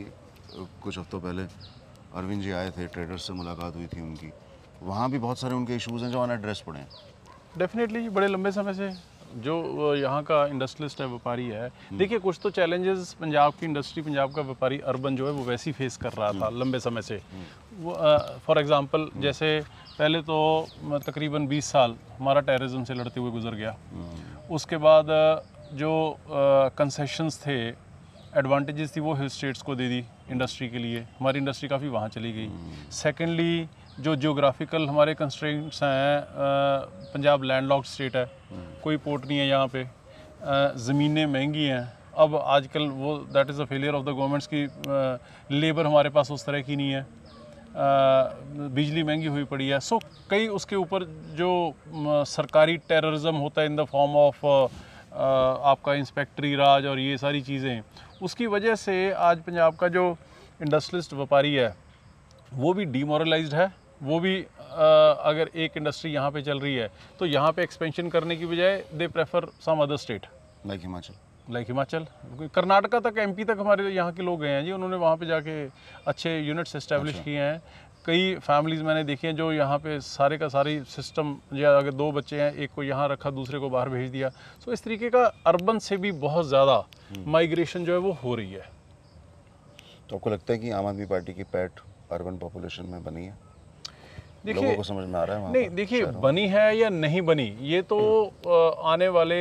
[0.82, 1.42] कुछ हफ्तों पहले
[2.14, 4.32] अरविंद जी आए थे ट्रेडर्स से मुलाकात हुई थी उनकी।
[4.82, 6.88] वहाँ भी बहुत सारे उनके इश्यूज़ हैं जो अनएड्रेस पड़े हैं।
[7.58, 8.88] डेफिनेटली बड़े लंबे समय से
[9.36, 14.32] जो यहाँ का इंडस्ट्रियलिस्ट है व्यापारी है। देखिए कुछ तो चैलेंजेस पंजाब की इंडस्ट्री पंजाब
[14.34, 17.20] का व्यापारी अर्बन जो है वो वैसे ही फेस कर रहा था लंबे समय से।
[17.78, 17.94] वो
[18.46, 19.60] फॉर एग्जांपल जैसे
[19.98, 20.36] पहले तो
[21.06, 23.76] तकरीबन 20 साल हमारा टेररिज्म से लड़ते हुए गुजर गया।
[24.50, 25.06] उसके बाद
[25.74, 25.92] जो
[26.78, 27.58] कंसेशंस थे
[28.38, 32.08] एडवांटेजेस थी वो हिल स्टेट्स को दे दी इंडस्ट्री के लिए। हमारी इंडस्ट्री काफ़ी वहाँ
[32.10, 32.48] चली गई।
[32.92, 36.26] सेकेंडली जो जियोग्राफिकल हमारे कंस्ट्रेंट्स हैं
[37.12, 38.30] पंजाब लैंडलॉक्ड स्टेट है,
[38.82, 39.86] कोई पोर्ट नहीं है यहाँ पे।
[40.78, 44.64] ज़मीनें महँगी हैं। अब आजकल वो that is a failure of the governments की
[45.50, 47.06] लेबर हमारे पास उस तरह की नहीं है।
[48.74, 49.98] बिजली महँगी हुई पड़ी है। सो
[50.30, 51.04] कई उसके ऊपर
[51.36, 51.74] जो
[52.26, 54.44] सरकारी टेररिज्म होता है इन द फॉर्म ऑफ़
[55.14, 57.82] आपका इंस्पेक्टरी राज और ये सारी चीज़ें,
[58.22, 60.04] उसकी वजह से आज पंजाब का जो
[60.60, 61.74] इंडस्ट्रियलिस्ट व्यापारी है,
[62.54, 63.72] वो भी डीमोरलाइज्ड है।
[64.04, 64.46] वो भी अ,
[65.22, 68.82] अगर एक इंडस्ट्री यहाँ पे चल रही है तो यहाँ पे एक्सपेंशन करने की बजाय
[68.94, 70.26] they prefer some other state
[70.66, 71.14] like Himachal
[71.50, 72.06] like Himachal
[72.54, 75.64] Karnataka तक एमपी तक हमारे यहाँ के लोग गए हैं जी उन्होंने वहाँ पे जाके
[76.06, 77.62] अच्छे यूनिट्स इस्टेब्लिश किए हैं।
[78.06, 82.10] कई फैमिलीज़ मैंने देखी हैं जो यहाँ पे सारे का सारी सिस्टम या अगर दो
[82.12, 84.28] बच्चे हैं एक को यहाँ रखा दूसरे को बाहर भेज दिया।
[84.64, 86.82] सो इस तरीके का अर्बन से भी बहुत ज़्यादा
[87.28, 88.68] माइग्रेशन जो है वो हो रही है।
[90.08, 91.80] तो आपको लगता है कि आम आदमी पार्टी की पैठ
[92.12, 93.38] अर्बन पॉपुलेशन में बनी है?
[94.46, 97.80] देखिए को समझ में आ रहा है नहीं देखिए बनी है या नहीं बनी ये
[97.82, 97.98] तो
[98.84, 99.36] आने वाले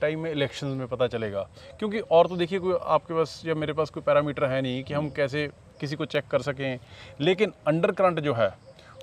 [0.00, 1.46] टाइम में इलेक्शन में पता चलेगा।
[1.78, 4.94] क्योंकि और तो देखिए कोई आपके पास या मेरे पास कोई पैरामीटर है नहीं कि
[4.94, 5.48] हम कैसे
[5.80, 6.78] किसी को चेक कर सकें।
[7.20, 8.48] लेकिन अंडर करंट जो है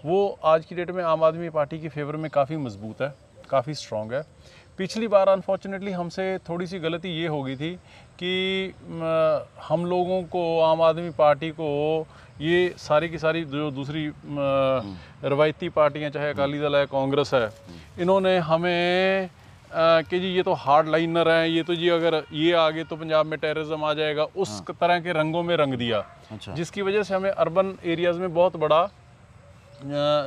[0.05, 3.13] वो आज की डेट में आम आदमी पार्टी के फेवर में काफ़ी मज़बूत है
[3.49, 4.23] काफ़ी स्ट्रॉन्ग है।
[4.81, 7.69] पिछली बार अनफॉर्चुनेटली हमसे थोड़ी सी गलती ये हो गई थी
[8.17, 8.73] कि
[9.63, 11.67] हम लोगों को आम आदमी पार्टी को
[12.41, 14.07] ये सारी की सारी जो दूसरी
[15.25, 17.45] रवायती पार्टियाँ चाहे अकाली दल है कांग्रेस है
[18.01, 19.29] इन्होंने हमें
[20.09, 23.25] कि जी ये तो हार्ड लाइनर हैं ये तो जी अगर ये आगे तो पंजाब
[23.25, 25.99] में टेररिज्म आ जाएगा उस हाँ। तरह के रंगों में रंग दिया।
[26.31, 28.87] अच्छा। जिसकी वजह से हमें अर्बन एरियाज़ में बहुत बड़ा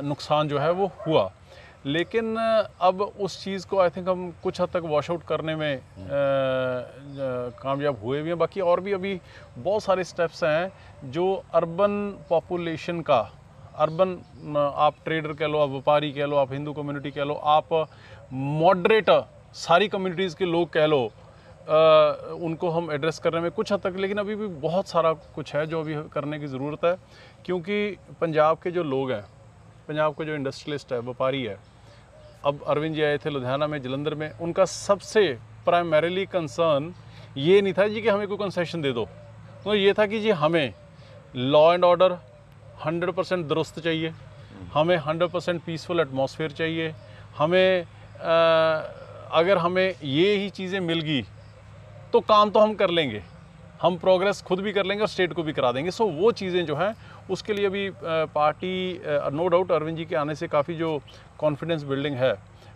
[0.05, 1.31] नुकसान जो है वो हुआ।
[1.85, 2.35] लेकिन
[2.81, 5.81] अब उस चीज़ को आई थिंक हम कुछ हद तक वॉश आउट करने में अ,
[7.61, 9.19] कामयाब हुए भी हैं। बाकी और भी अभी
[9.57, 11.97] बहुत सारे स्टेप्स हैं जो अर्बन
[12.29, 13.19] पॉपुलेशन का
[13.77, 14.17] अर्बन
[14.57, 17.73] आप ट्रेडर कह लो आप व्यापारी कह लो आप हिंदू कम्युनिटी कह लो आप
[18.33, 19.09] मॉडरेट
[19.55, 23.95] सारी कम्युनिटीज़ के लोग कह लो अ, उनको हम एड्रेस करने में कुछ हद तक
[23.97, 26.95] लेकिन अभी भी बहुत सारा कुछ है जो अभी करने की ज़रूरत है।
[27.45, 29.23] क्योंकि पंजाब के जो लोग हैं
[29.87, 31.57] पंजाब का जो इंडस्ट्रियलिस्ट है व्यापारी है
[32.45, 35.27] अब अरविंद जी आए थे लुधियाना में जलंधर में। उनका सबसे
[35.65, 36.93] प्राइमरीली कंसर्न
[37.37, 39.07] ये नहीं था जी कि हमें कोई कंसेशन दे दो।
[39.63, 40.73] तो ये था कि जी हमें
[41.35, 42.17] लॉ एंड ऑर्डर
[42.85, 44.13] 100 परसेंट दुरुस्त चाहिए
[44.73, 46.93] हमें 100 परसेंट पीसफुल एटमॉस्फेयर चाहिए
[47.37, 48.33] हमें अ,
[49.31, 51.21] अगर हमें ये ही चीज़ें मिल गई
[52.13, 53.21] तो काम तो हम कर लेंगे।
[53.81, 56.31] हम प्रोग्रेस खुद भी कर लेंगे और स्टेट को भी करा देंगे। सो so, वो
[56.31, 56.93] चीज़ें जो हैं
[57.29, 59.01] उसके लिए भी party
[59.33, 60.99] no doubt Arvind ji के आने से काफ़ी जो
[61.39, 62.33] कॉन्फिडेंस बिल्डिंग है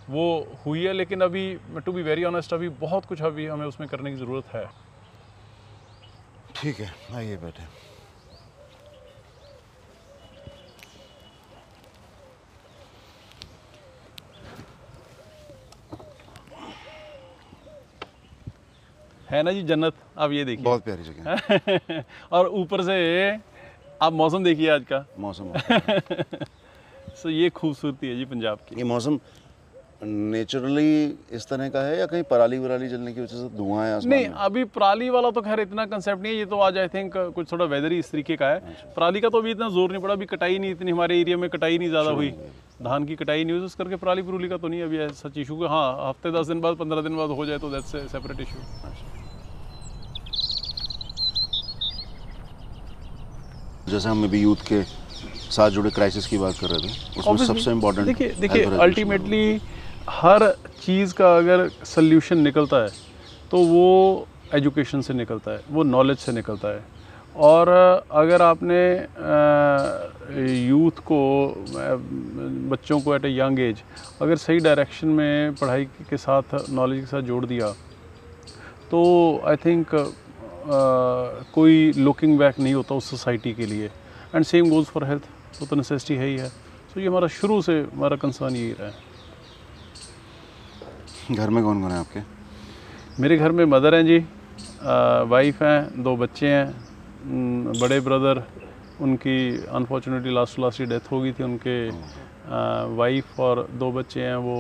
[0.10, 0.26] वो
[0.66, 1.54] हुई है। लेकिन अभी
[1.86, 4.66] टू बी वेरी ऑनेस्ट अभी बहुत कुछ अभी हमें उसमें करने की ज़रूरत है।
[6.56, 7.64] ठीक है आइए बैठे।
[19.30, 19.94] है ना जी जन्नत?
[20.18, 22.96] आप ये देखिए। बहुत प्यारी जगह है। और ऊपर से
[24.02, 25.52] आप मौसम देखिए आज का। मौसम
[27.16, 29.20] सो ये खूबसूरती है जी पंजाब की। ये मौसम
[30.04, 34.00] नेचुरली इस तरह का है या कहीं पराली वराली जलने की वजह से धुआँ है
[34.08, 37.18] नहीं अभी पराली वाला तो खैर इतना कंसेप्ट नहीं है ये तो आज आई थिंक
[37.36, 38.60] कुछ थोड़ा वेदर ही इस तरीके का है।
[38.96, 41.50] पराली का तो अभी इतना ज़ोर नहीं पड़ा अभी कटाई नहीं इतनी हमारे एरिया में
[41.50, 42.32] कटाई नहीं ज़्यादा हुई।
[42.84, 45.38] धान की कटाई नहीं हुई तो उस करके पराली पुरूली का तो नहीं अभी सच
[45.38, 49.19] इशू हाँ हफ़्ते दस दिन बाद पंद्रह दिन बाद हो जाए तो दैट्स सेपरेट इशू
[53.90, 54.84] जैसे हम अभी यूथ के
[55.52, 59.62] साथ जुड़े क्राइसिस की बात कर रहे थे उसमें सबसे इम्पोर्टेंट देखिए देखिए अल्टीमेटली
[60.10, 60.48] हर
[60.84, 62.90] चीज़ का अगर सल्यूशन निकलता है
[63.52, 66.84] तो वो एजुकेशन से निकलता है वो नॉलेज से निकलता है।
[67.36, 67.70] और
[68.12, 68.80] अगर आपने
[70.68, 71.20] यूथ को
[72.72, 73.84] बच्चों को एट ए यंग एज
[74.22, 77.72] अगर सही डायरेक्शन में पढ़ाई के साथ नॉलेज के साथ जोड़ दिया
[78.92, 79.02] तो
[79.46, 79.96] आई थिंक
[81.54, 83.88] कोई लुकिंग बैक नहीं होता उस सोसाइटी के लिए।
[84.36, 85.24] And same goes for health
[85.62, 88.72] वो तो नेसेसिटी है ही है। सो so, ये हमारा शुरू से हमारा कंसर्न यही
[88.80, 88.94] रहा है।
[91.36, 92.20] घर में कौन कौन है आपके?
[93.22, 94.20] मेरे घर में मदर हैं जी
[95.30, 96.68] वाइफ हैं दो बच्चे हैं
[97.80, 98.44] बड़े ब्रदर
[99.02, 101.90] उनकी अनफॉर्चुनेटली लास्ट लास्ट डेथ हो गई थी उनके।
[102.98, 104.56] वाइफ और दो बच्चे हैं वो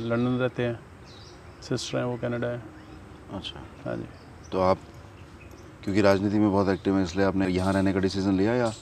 [0.00, 0.78] लंदन रहते हैं
[1.62, 2.62] सिस्टर हैं वो कनाडा है।
[3.34, 4.06] अच्छा। हाँ जी।
[4.54, 4.78] तो आप
[5.84, 8.72] क्योंकि राजनीति में बहुत एक्टिव हैं इसलिए आपने यहाँ रहने का डिसीज़न लिया या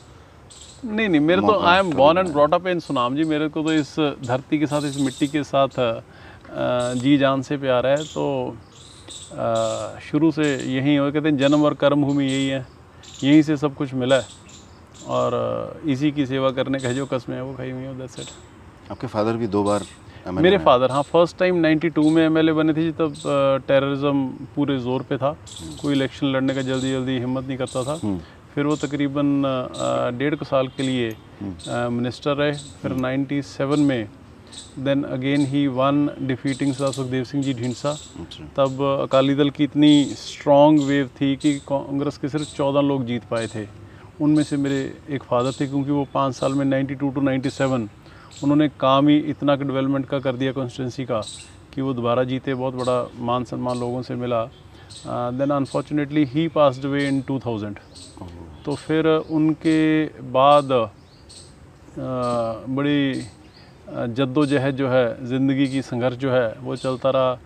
[0.87, 3.63] नहीं नहीं मेरे तो I am born and brought up in Sunam ji मेरे को
[3.63, 5.81] तो इस धरती के साथ इस मिट्टी के साथ
[6.97, 8.27] जी जान से प्यार है तो
[10.03, 12.67] शुरू से यही हो कहते हैं जन्म और कर्म भूमि यही है
[13.23, 14.41] यहीं से सब कुछ मिला है
[15.11, 15.41] और
[15.87, 19.07] इसी की सेवा करने का जो कसमें है वो खाई हुई है दैट्स इट आपके
[19.09, 19.87] फादर भी दो बार
[20.27, 23.15] मेरे फादर हाँ फ़र्स्ट टाइम 92 में एमएलए बने थे जी तब
[23.69, 25.37] टेररिज्म पूरे ज़ोर पे था।
[25.81, 28.19] कोई इलेक्शन लड़ने का जल्दी जल्दी हिम्मत नहीं करता था। हम्म,
[28.55, 29.43] फिर वो तकरीबन
[30.19, 31.15] डेढ़ को साल के लिए
[31.69, 34.09] मिनिस्टर रहे। फिर 97 में
[34.79, 39.65] then again he won defeating सा सुखदेव सिंह जी ढींढसा। अच्छा। तब अकाली दल की
[39.65, 43.67] इतनी स्ट्रॉन्ग वेव थी कि कांग्रेस के सिर्फ़ चौदह लोग जीत पाए थे।
[44.21, 44.81] उनमें से मेरे
[45.11, 47.89] एक फादर थे क्योंकि वो पाँच साल में 92 टू 97
[48.40, 51.21] उन्होंने काम ही इतना डेवलपमेंट का कर दिया कॉन्स्टिटेंसी का
[51.75, 54.45] कि वो दोबारा जीते बहुत बड़ा मान सम्मान लोगों से मिला।
[55.33, 57.79] Then unfortunately he passed away in 2000
[58.64, 60.88] तो फिर उनके बाद अ,
[62.68, 63.23] बड़ी
[64.11, 67.38] जद्दोजहद जो है ज़िंदगी की संघर्ष जो है वो चलता रहा।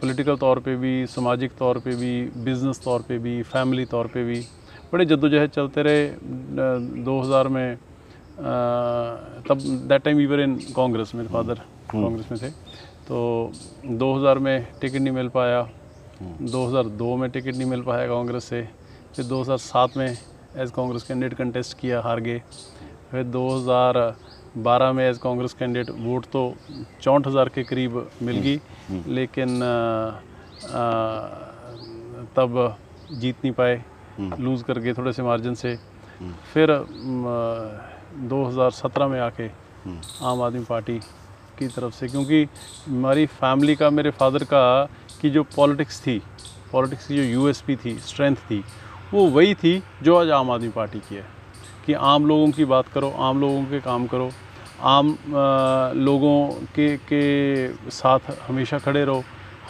[0.00, 2.12] पॉलिटिकल तौर पे भी सामाजिक तौर पे भी
[2.44, 4.40] बिज़नेस तौर पे भी फैमिली तौर पे भी
[4.92, 6.06] बड़े जद्दोजहद चलते रहे।
[7.04, 7.76] दो हज़ार में
[9.48, 11.54] तब that time we were in Congress मेरे फादर
[12.04, 12.50] कांग्रेस में थे।
[13.08, 13.52] तो
[13.86, 15.68] 2000 में टिकट नहीं मिल पाया।
[16.22, 18.68] 2002 में टिकट नहीं मिल पाया कांग्रेस से।
[19.16, 20.18] फिर 2007 में
[20.56, 22.42] एज कांग्रेस कैंडिडेट कंटेस्ट किया हार गए
[23.10, 26.54] फिर 2012 में एज कांग्रेस कैंडिडेट वोट तो
[27.02, 28.60] चौंठ हज़ार के करीब मिल गई।
[29.08, 30.20] लेकिन अ,
[30.66, 31.28] अ,
[32.36, 32.76] तब
[33.12, 33.84] जीत नहीं पाए।
[34.40, 35.78] लूज़ कर गए थोड़े से मार्जिन से।
[36.52, 36.84] फिर अ,
[38.16, 39.46] 2017 में आके
[40.22, 40.98] आम आदमी पार्टी
[41.58, 42.42] की तरफ़ से क्योंकि
[42.88, 44.88] हमारी फैमिली का मेरे फादर का
[45.20, 46.22] की जो पॉलिटिक्स थी
[46.72, 48.64] पॉलिटिक्स की जो यूएसपी थी स्ट्रेंथ थी
[49.14, 51.24] वो वही थी जो आज आम आदमी पार्टी की है।
[51.86, 54.30] कि आम लोगों की बात करो आम लोगों के काम करो
[54.82, 57.22] आम अ, लोगों के के
[57.90, 59.22] साथ हमेशा खड़े रहो।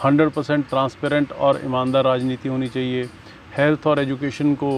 [0.03, 3.09] 100 परसेंट ट्रांसपेरेंट और ईमानदार राजनीति होनी चाहिए।
[3.57, 4.69] हेल्थ और एजुकेशन को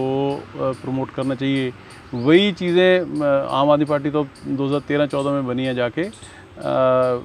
[0.56, 1.72] प्रमोट करना चाहिए।
[2.14, 6.10] वही चीज़ें आम आदमी पार्टी तो 2013-14 में बनी है जाके आ,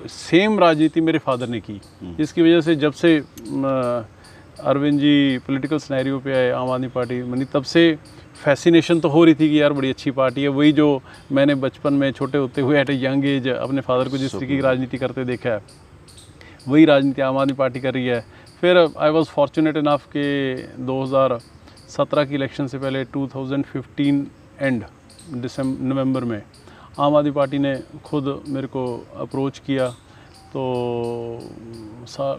[0.07, 1.79] सेम राजनीति मेरे फादर ने की।
[2.17, 3.17] जिसकी वजह से जब से
[4.61, 7.97] अरविंद जी पॉलिटिकल स्नैरियो पे आए आम आदमी पार्टी बनी तब से
[8.43, 11.93] फैसिनेशन तो हो रही थी कि यार बड़ी अच्छी पार्टी है। वही जो मैंने बचपन
[11.93, 14.97] में छोटे होते हुए एट ए यंग एज अपने फादर को जिस तरीके की राजनीति
[14.97, 15.61] करते देखा है
[16.67, 18.19] वही राजनीति आम आदमी पार्टी कर रही है।
[18.61, 24.25] फिर आई वॉज़ फॉर्चुनेट इनफ के 2017 की इलेक्शन से पहले 2015
[24.61, 24.83] एंड
[25.33, 26.41] दिसंबर नवंबर में
[26.99, 28.85] आम आदमी पार्टी ने खुद मेरे को
[29.17, 29.89] अप्रोच किया।
[30.53, 30.61] तो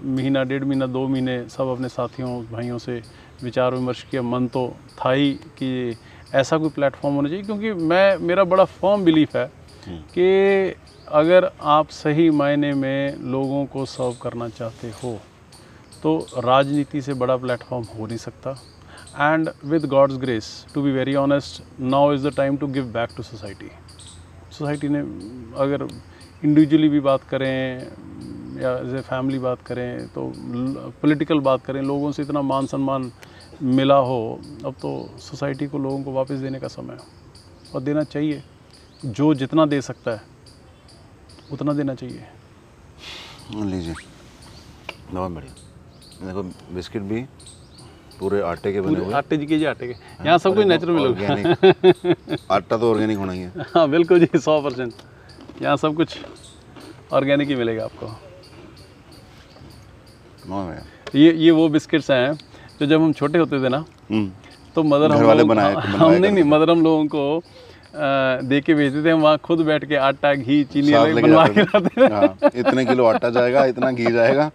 [0.06, 3.00] महीना डेढ़ महीना दो महीने सब अपने साथियों भाइयों से
[3.42, 4.66] विचार विमर्श किया। मन तो
[4.98, 5.96] था ही कि
[6.34, 9.50] ऐसा कोई प्लेटफॉर्म होना चाहिए क्योंकि मैं मेरा बड़ा फर्म बिलीफ है
[9.88, 10.74] कि
[11.12, 15.18] अगर आप सही मायने में लोगों को सर्व करना चाहते हो
[16.02, 18.54] तो राजनीति से बड़ा प्लेटफॉर्म हो नहीं सकता।
[19.14, 23.10] And with God's grace to be very honest now is the time to give back
[23.16, 23.70] to society
[24.52, 24.98] society ने,
[25.58, 25.88] अगर
[26.44, 27.78] इंडिविजुअली भी बात करें,
[28.62, 30.32] या एज ए फैमिली बात करें तो
[31.02, 33.12] पॉलिटिकल बात करें, लोगों से इतना मान सम्मान
[33.62, 38.02] मिला हो, अब तो सोसाइटी को लोगों को वापस देने का समय है। और देना
[38.02, 38.42] चाहिए।
[39.04, 40.22] जो जितना दे सकता है,
[41.52, 42.24] उतना देना चाहिए।
[43.54, 43.94] लीजिए।
[45.10, 46.42] बहुत बढ़िया। देखो,
[46.74, 47.24] बिस्किट भी
[48.20, 49.94] पूरे आटे के बने हुए आटे जी के जी आटे के।
[50.26, 52.14] यहाँ सब कुछ नेचुरल मिलेगा
[52.54, 54.92] आटा तो ऑर्गेनिक होना ही है। हाँ बिल्कुल जी सौ परसेंट।
[55.62, 56.18] यहाँ सब कुछ
[57.12, 58.06] ऑर्गेनिक ही मिलेगा आपको।
[61.14, 62.32] ये ये वो बिस्किट्स हैं
[62.80, 64.30] जो जब हम छोटे होते थे ना हम्म,
[64.74, 67.42] तो मदर हम वाले लोगों- बनाया- हाँ, हम नहीं नहीं मदर हम लोगों को
[68.48, 71.88] दे के भेजते थे। हम वहाँ खुद बैठ के आटा घी चीनी बनवा के लाते
[72.00, 74.50] थे। हाँ, इतने किलो आटा जाएगा इतना घी जाएगा।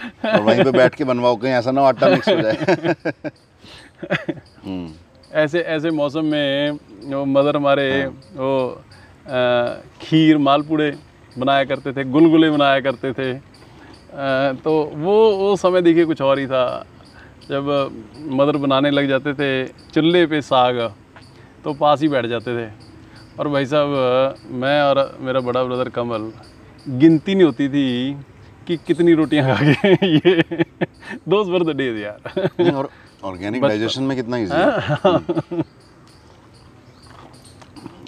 [0.24, 2.54] और वहीं पे बैठ के बनवाओ कहीं ऐसा ना आटा मिक्स हो जाए।
[4.64, 4.92] हम्म,
[5.32, 6.70] ऐसे ऐसे मौसम में
[7.14, 8.50] वो मदर हमारे वो
[9.26, 10.92] अ, खीर मालपूड़े
[11.38, 13.40] बनाया करते थे गुलगुले बनाया करते थे। अ,
[14.64, 16.64] तो वो वो समय देखिए कुछ और ही था।
[17.50, 17.68] जब
[18.30, 19.50] मदर बनाने लग जाते थे
[19.94, 20.78] चूल्हे पे साग
[21.64, 22.68] तो पास ही बैठ जाते थे।
[23.38, 26.30] और भाई साहब मैं और मेरा बड़ा ब्रदर कमल
[26.88, 27.86] गिनती नहीं होती थी
[28.70, 30.34] कि कितनी रोटियाँ खा के ये?
[31.28, 32.18] वर द डेज़ यार।
[32.72, 32.88] और
[33.24, 35.64] ऑर्गेनिक डाइजेशन में कितना इजी है?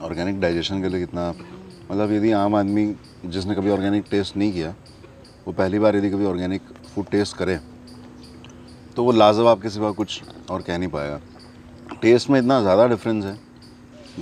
[0.02, 1.28] ऑर्गेनिक डाइजेशन के लिए कितना
[1.90, 2.84] मतलब यदि आम आदमी
[3.26, 4.74] जिसने कभी ऑर्गेनिक टेस्ट नहीं किया
[5.46, 6.62] वो पहली बार यदि कभी ऑर्गेनिक
[6.94, 7.58] फ़ूड टेस्ट करे
[8.96, 11.20] तो वो लाजवाब के सिवा कुछ और कह नहीं पाएगा।
[12.02, 13.36] टेस्ट में इतना ज़्यादा डिफरेंस है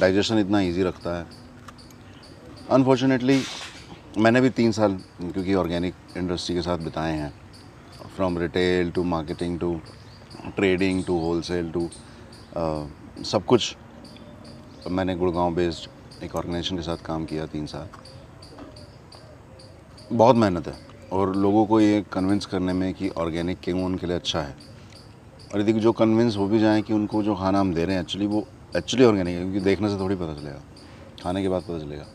[0.01, 1.27] डाइजेशन इतना इजी रखता है।
[2.71, 3.39] अनफॉर्चुनेटली
[4.19, 4.93] मैंने भी तीन साल,
[5.23, 7.33] क्योंकि ऑर्गेनिक इंडस्ट्री के साथ बिताए हैं।
[8.17, 9.73] From retail to marketing to
[10.57, 11.89] trading to wholesale to
[13.25, 13.77] सब कुछ
[14.91, 17.89] मैंने गुड़गांव बेस्ड एक ऑर्गेनाइजेशन के साथ काम किया तीन साल।
[20.13, 20.75] बहुत मेहनत है
[21.13, 24.57] और लोगों को ये कन्विंस करने में कि ऑर्गेनिक क्यों उनके लिए अच्छा है।
[25.55, 28.03] और यदि जो कन्विंस हो भी जाएँ कि उनको जो खाना हम दे रहे हैं
[28.03, 28.47] एक्चुअली वो
[28.77, 30.63] एक्चुअली ऑर्गेनिक है, क्योंकि देखने से थोड़ी पता चलेगा।
[31.23, 32.07] खाने के बाद पता चलेगा।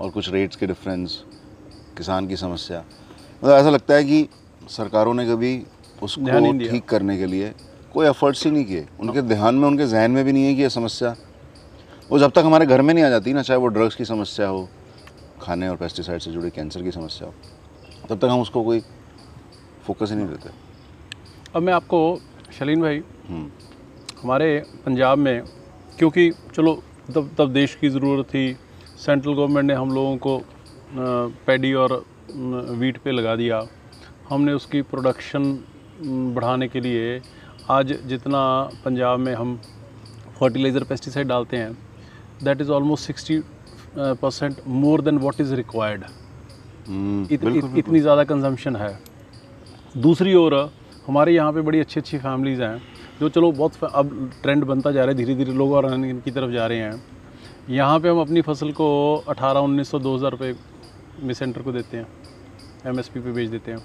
[0.00, 1.22] और कुछ रेट्स के डिफरेंस
[1.96, 4.28] किसान की समस्या। मतलब ऐसा लगता है कि
[4.70, 5.52] सरकारों ने कभी
[6.02, 7.52] उसको ठीक करने के लिए
[7.92, 10.62] कोई एफर्ट्स ही नहीं किए। उनके ध्यान में उनके जहन में भी नहीं है कि
[10.62, 11.14] ये समस्या
[12.10, 14.46] वो जब तक हमारे घर में नहीं आ जाती ना चाहे वो ड्रग्स की समस्या
[14.48, 14.68] हो
[15.42, 17.34] खाने और पेस्टिसाइड से जुड़ी कैंसर की समस्या हो
[18.08, 18.80] तब तक हम उसको कोई
[19.84, 20.50] फोकस ही नहीं देते।
[21.54, 22.00] अब मैं आपको
[22.58, 23.50] शलीन भाई हम्म,
[24.22, 25.42] हमारे पंजाब में
[25.98, 26.74] क्योंकि चलो
[27.14, 28.52] तब तब देश की ज़रूरत थी
[29.00, 30.40] सेंट्रल गवर्नमेंट ने हम लोगों को
[31.46, 31.92] पैडी और
[32.78, 33.60] वीट पे लगा दिया।
[34.28, 35.42] हमने उसकी प्रोडक्शन
[36.34, 37.20] बढ़ाने के लिए
[37.70, 38.40] आज जितना
[38.84, 39.58] पंजाब में हम
[40.40, 41.72] फर्टिलाइज़र पेस्टिसाइड डालते हैं
[42.44, 43.38] that is almost sixty
[43.96, 46.04] percent more than what is required.
[46.88, 47.26] Hmm,
[47.78, 48.98] इतनी ज़्यादा कंजम्पशन है।
[49.98, 50.54] दूसरी ओर
[51.06, 52.82] हमारे यहाँ पे बड़ी अच्छी अच्छी फैमिलीज़ हैं
[53.20, 56.50] जो चलो बहुत अब ट्रेंड बनता जा रहा है धीरे धीरे लोग और की तरफ़
[56.50, 57.02] जा रहे हैं।
[57.70, 58.86] यहाँ पे हम अपनी फ़सल को
[59.30, 60.54] 18 उन्नीस सौ दो हज़ार रुपये
[61.22, 62.06] में सेंटर को देते हैं।
[62.86, 63.78] एमएसपी पे बेच देते हैं।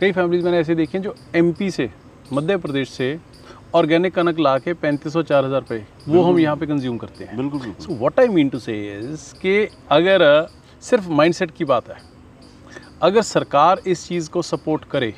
[0.00, 1.88] कई फैमिलीज़ मैंने ऐसे देखी हैं जो एमपी से
[2.32, 3.18] मध्य प्रदेश से
[3.74, 7.24] ऑर्गेनिक कनक ला के पैंतीस सौ चार हज़ार रुपये वो हम यहाँ पे कंज्यूम करते
[7.24, 8.76] हैं। बिल्कुल बिल्कुल। So what I mean to say
[9.42, 10.24] कि अगर
[10.82, 11.96] सिर्फ़ माइंडसेट की बात है
[13.02, 15.12] अगर सरकार इस चीज़ को सपोर्ट करे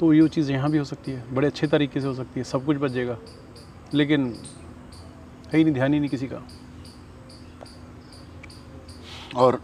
[0.00, 2.44] तो ये चीज़ यहाँ भी हो सकती है बड़े अच्छे तरीके से हो सकती है
[2.44, 3.16] सब कुछ बच जाएगा।
[3.94, 4.32] लेकिन
[5.46, 6.42] है ही नहीं, ध्यान ही नहीं किसी का।
[9.36, 9.60] और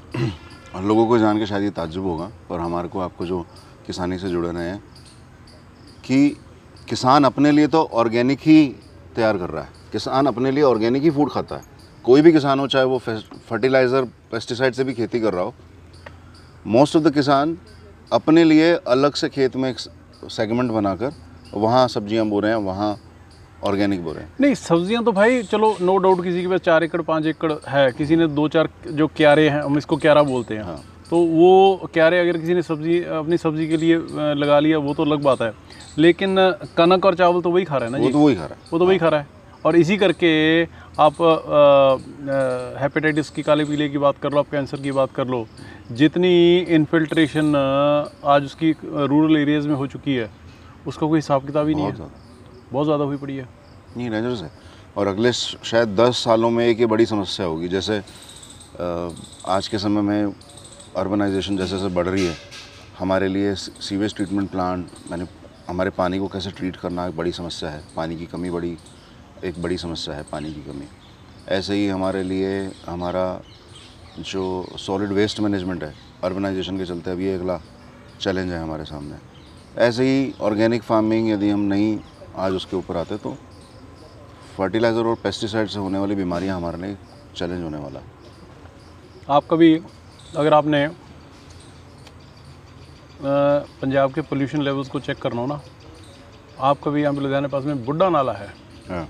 [0.74, 3.40] और लोगों को जान के शायद ये ताज्जुब होगा पर हमारे को आपको जो
[3.86, 4.82] किसानी से जुड़े रहे हैं,
[6.04, 6.36] कि
[6.88, 8.66] किसान अपने लिए तो ऑर्गेनिक ही
[9.16, 11.70] तैयार कर रहा है। किसान अपने लिए ऑर्गेनिक ही फ़ूड खाता है।
[12.04, 15.54] कोई भी किसान हो, चाहे वो फर्टिलाइज़र पेस्टिसाइड से भी खेती कर रहा हो
[16.66, 17.56] मोस्ट ऑफ़ द किसान
[18.12, 21.12] अपने लिए अलग से खेत में एक सेगमेंट बनाकर
[21.54, 22.96] वहाँ सब्ज़ियाँ बो रहे हैं, वहाँ
[23.62, 26.84] ऑर्गेनिक बो रहे हैं। नहीं सब्ज़ियाँ तो भाई चलो नो डाउट किसी के पास चार
[26.84, 30.54] एकड़ पाँच एकड़ है। किसी ने दो चार जो क्यारे हैं हम इसको क्यारा बोलते
[30.54, 33.96] हैं। हाँ। तो वो क्यारे अगर किसी ने सब्ज़ी अपनी सब्ज़ी के लिए
[34.34, 35.52] लगा लिया वो तो अलग बात है।
[35.98, 36.36] लेकिन
[36.76, 38.12] कनक और चावल तो वही खा रहा है ना वो जी?
[38.12, 39.26] तो वही खा रहा है। वो तो वही खा रहा है।
[39.64, 40.62] और इसी करके
[41.00, 41.16] आप
[42.80, 45.46] हेपेटाइटिस की काले पीले की बात कर लो आप कैंसर की बात कर लो
[45.92, 47.54] जितनी इन्फिल्ट्रेशन
[48.24, 50.28] आज उसकी रूरल एरियाज़ में हो चुकी है
[50.86, 52.10] उसका कोई हिसाब किताब ही नहीं है।
[52.72, 53.48] बहुत ज़्यादा हुई पड़ी है।
[53.96, 54.50] नहीं डेंजरस है।
[54.96, 58.02] और अगले शायद दस सालों में एक ये बड़ी समस्या होगी। जैसे
[59.48, 60.34] आज के समय में
[60.96, 62.34] अर्बनाइजेशन जैसे जैसे बढ़ रही है,
[62.98, 65.26] हमारे लिए सीवेज ट्रीटमेंट प्लांट मैंने,
[65.68, 68.76] हमारे पानी को कैसे ट्रीट करना एक बड़ी समस्या है। पानी की कमी बड़ी,
[69.44, 70.86] एक बड़ी समस्या है पानी की कमी।
[71.48, 73.42] ऐसे ही हमारे लिए हमारा
[74.20, 74.42] जो
[74.78, 77.60] सॉलिड वेस्ट मैनेजमेंट है अर्बनाइजेशन के चलते अभी अगला
[78.20, 79.16] चैलेंज है हमारे सामने।
[79.78, 81.98] ऐसे ही ऑर्गेनिक फ़ार्मिंग यदि हम नहीं
[82.34, 83.36] आज उसके ऊपर आते तो
[84.56, 86.96] फर्टिलाइज़र और पेस्टिसाइड से होने वाली बीमारियाँ हमारे लिए
[87.36, 88.06] चैलेंज होने वाला। है
[89.28, 89.74] आप कभी
[90.36, 90.86] अगर आपने
[93.22, 95.60] पंजाब के पोल्यूशन लेवल्स को चेक करना हो ना
[96.60, 98.46] आप कभी यहाँ पे लुधियाना पास में बुढ़ा नाला है
[98.88, 99.06] हाँ।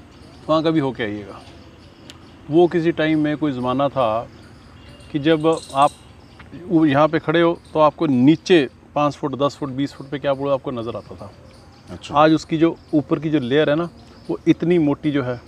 [0.49, 1.41] वहाँ कभी होके आइएगा।
[2.51, 4.29] वो किसी टाइम में कोई ज़माना था
[5.13, 5.91] कि जब आप
[6.87, 10.35] यहाँ पे खड़े हो तो आपको नीचे पाँच फुट दस फुट बीस फुट पे क्या
[10.35, 11.31] बोलो आपको नज़र आता था?
[11.91, 13.89] अच्छा। आज उसकी जो ऊपर की जो लेयर है ना
[14.31, 15.41] वो इतनी मोटी जो है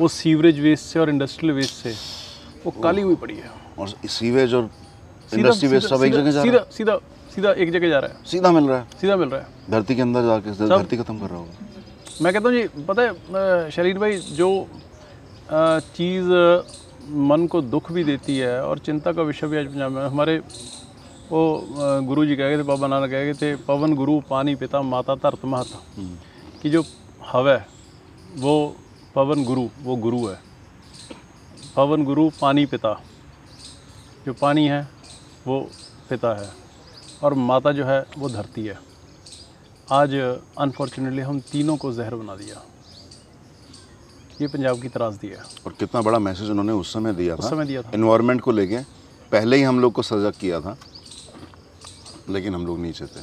[0.00, 1.94] वो सीवरेज वेस्ट से और इंडस्ट्रियल वेस्ट से
[2.64, 4.70] वो काली हुई पड़ी है। और सीवेज और
[5.32, 6.64] इंडस्ट्री वेस्ट सब एक जगह जा रहा है?
[6.70, 6.96] सीधा
[7.34, 8.86] सीधा एक जगह जा रहा है। सीधा मिल रहा है?
[9.00, 12.48] सीधा मिल रहा है। धरती के अंदर जाके धरती खत्म कर रहा होगा। मैं कहता
[12.48, 14.50] हूँ जी पता है शरीर भाई जो
[15.96, 16.30] चीज़
[17.30, 20.40] मन को दुख भी देती है और चिंता का विषय भी आज पंजाब में हमारे
[21.30, 21.42] वो
[22.06, 25.14] गुरु जी कह गए थे बाबा नानक कह गए थे पवन गुरु पानी पिता माता
[25.14, 25.70] धरत महत।
[26.62, 26.82] कि जो
[27.26, 27.66] हवा है
[28.36, 28.54] वो
[29.14, 30.38] पवन गुरु वो गुरु है।
[31.76, 32.92] पवन गुरु पानी पिता।
[34.26, 34.88] जो पानी है
[35.46, 35.60] वो
[36.10, 36.50] पिता है।
[37.22, 38.78] और माता जो है वो धरती है।
[39.92, 40.14] आज
[40.58, 42.62] अनफॉर्चुनेटली हम तीनों को जहर बना दिया।
[44.40, 47.48] ये पंजाब की त्रासदी है। और कितना बड़ा मैसेज उन्होंने उस समय दिया उस था।
[47.50, 48.78] समय दिया था। इन्वायरमेंट को लेके
[49.32, 50.76] पहले ही हम लोग को सजग किया था।
[52.30, 53.22] लेकिन हम लोग नीचे थे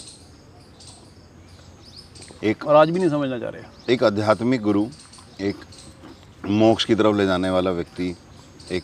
[2.43, 4.85] एक और आज भी नहीं समझना चाह रहे। एक आध्यात्मिक गुरु
[5.41, 5.55] एक
[6.45, 8.15] मोक्ष की तरफ़ ले जाने वाला व्यक्ति
[8.71, 8.83] एक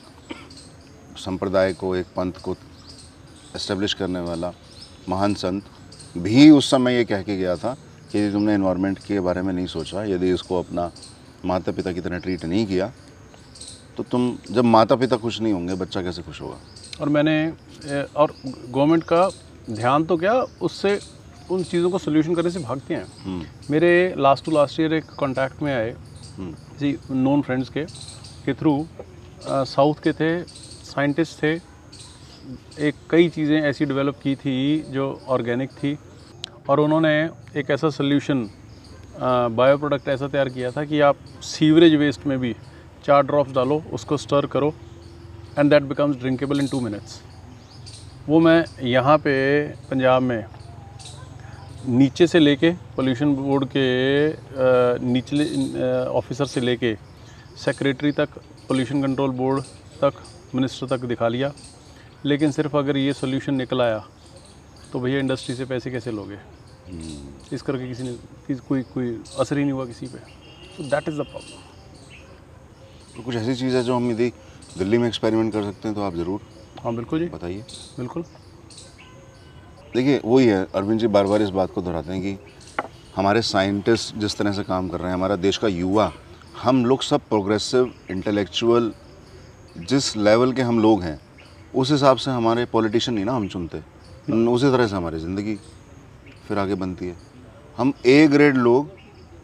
[1.18, 2.56] संप्रदाय को एक पंथ को
[3.56, 4.52] एस्टेब्लिश करने वाला
[5.10, 5.64] महान संत
[6.18, 7.74] भी उस समय ये कह के गया था
[8.12, 10.92] कि यदि तुमने इन्वायरमेंट के बारे में नहीं सोचा यदि इसको अपना
[11.46, 12.92] माता पिता की तरह ट्रीट नहीं किया
[13.98, 16.58] तो तुम जब माता पिता खुश नहीं होंगे बच्चा कैसे खुश होगा?
[17.02, 17.54] और मैंने
[18.16, 19.30] और गवर्नमेंट का
[19.70, 21.00] ध्यान तो क्या उससे
[21.52, 25.06] उन चीज़ों को सोल्यूशन करने से भागते हैं। हम्म, मेरे लास्ट टू लास्ट ईयर एक
[25.20, 25.92] कॉन्टैक्ट में आए
[26.38, 27.86] हम्म, जी नोन फ्रेंड्स के
[28.46, 28.86] के थ्रू
[29.42, 31.54] साउथ के थे साइंटिस्ट थे
[32.88, 34.56] एक कई चीज़ें ऐसी डेवलप की थी
[34.92, 35.98] जो ऑर्गेनिक थी
[36.70, 37.14] और उन्होंने
[37.60, 38.50] एक ऐसा सोल्यूशन
[39.20, 42.56] बायो प्रोडक्ट ऐसा तैयार किया था कि आप सीवरेज वेस्ट में भी
[43.06, 44.74] चार ड्रॉप्स डालो उसको स्टर करो
[45.60, 47.22] and that becomes drinkable in two minutes
[48.28, 49.34] वो मैं यहाँ पे
[49.90, 50.46] पंजाब में
[51.90, 53.84] नीचे से लेके पोल्यूशन बोर्ड के
[55.06, 55.46] निचले
[56.12, 56.94] ऑफिसर से लेके
[57.58, 58.30] सेक्रेटरी तक
[58.68, 59.62] पोल्यूशन कंट्रोल बोर्ड
[60.02, 60.14] तक
[60.56, 61.52] मिनिस्टर तक दिखा लिया।
[62.26, 64.04] लेकिन सिर्फ़ अगर ये सोल्यूशन निकल आया
[64.92, 66.38] तो भैया इंडस्ट्री से पैसे कैसे लोगे?
[67.54, 68.12] इस करके किसी ने
[68.48, 70.20] किसी कोई कोई असर ही नहीं हुआ किसी पे।
[70.78, 71.58] तो दैट इज़ द प्रॉब्लम
[73.16, 74.30] तो कुछ ऐसी चीज़ है जो हम यदि
[74.78, 76.42] दिल्ली में एक्सपेरिमेंट कर सकते हैं तो आप ज़रूर
[76.84, 77.64] हाँ बिल्कुल जी। बताइए।
[77.98, 78.24] बिल्कुल।
[79.94, 82.38] देखिए वही है अरविंद जी बार बार इस बात को दोहराते हैं कि
[83.16, 86.12] हमारे साइंटिस्ट जिस तरह से काम कर रहे हैं हमारा देश का युवा
[86.64, 88.92] हम लोग सब प्रोग्रेसिव इंटेलेक्चुअल
[89.80, 91.20] जिस लेवल के हम लोग हैं
[91.74, 93.78] उस हिसाब से हमारे पॉलिटिशियन नहीं ना हम चुनते।
[94.48, 95.56] उसी तरह से हमारी ज़िंदगी
[96.48, 97.16] फिर आगे बनती है।
[97.78, 98.90] हम ए ग्रेड लोग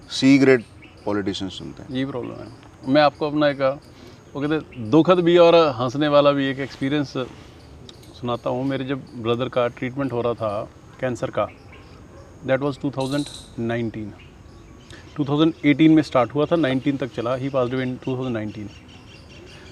[0.10, 0.64] सी ग्रेड
[1.06, 3.62] पॉलिटिशियंस चुनते हैं। यही प्रॉब्लम है। मैं आपको अपना एक
[4.36, 7.14] वो कहते दुखद भी और हंसने वाला भी एक एक्सपीरियंस
[8.14, 10.70] सुनाता हूँ। मेरे जब ब्रदर का ट्रीटमेंट हो रहा था
[11.00, 11.46] कैंसर का
[12.46, 14.08] दैट वाज 2019
[15.18, 18.70] 2018 में स्टार्ट हुआ था 19 तक चला। ही पास इन 2019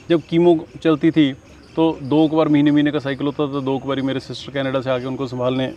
[0.09, 0.53] जब कीमो
[0.83, 1.31] चलती थी
[1.75, 4.51] तो दो एक बार महीने महीने का साइकिल होता था। दो एक बारी मेरे सिस्टर
[4.53, 5.73] कनाडा से आके उनको संभालने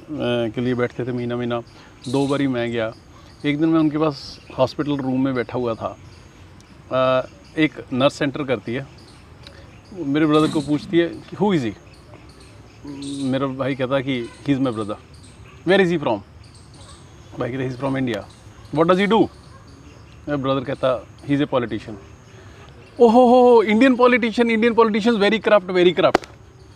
[0.50, 1.60] के लिए बैठते थे महीना महीना।
[2.08, 2.92] दो बारी मैं गया।
[3.46, 4.20] एक दिन मैं उनके पास
[4.58, 5.96] हॉस्पिटल रूम में बैठा हुआ था।
[6.92, 7.26] अ,
[7.56, 8.86] एक नर्स सेंटर करती है।
[9.94, 11.72] मेरे ब्रदर को पूछती है कि हु इज़ ही
[13.30, 14.96] मेरा भाई कहता है कि he is my brother
[15.66, 16.20] where is he from
[17.38, 18.26] भाई कहते is from India
[18.74, 20.90] what does he do मेरा ब्रदर कहता
[21.26, 21.98] ही इज़ ए पॉलिटिशियन
[23.00, 26.26] ओहो, हो Indian politician Indian politicians very corrupt very corrupt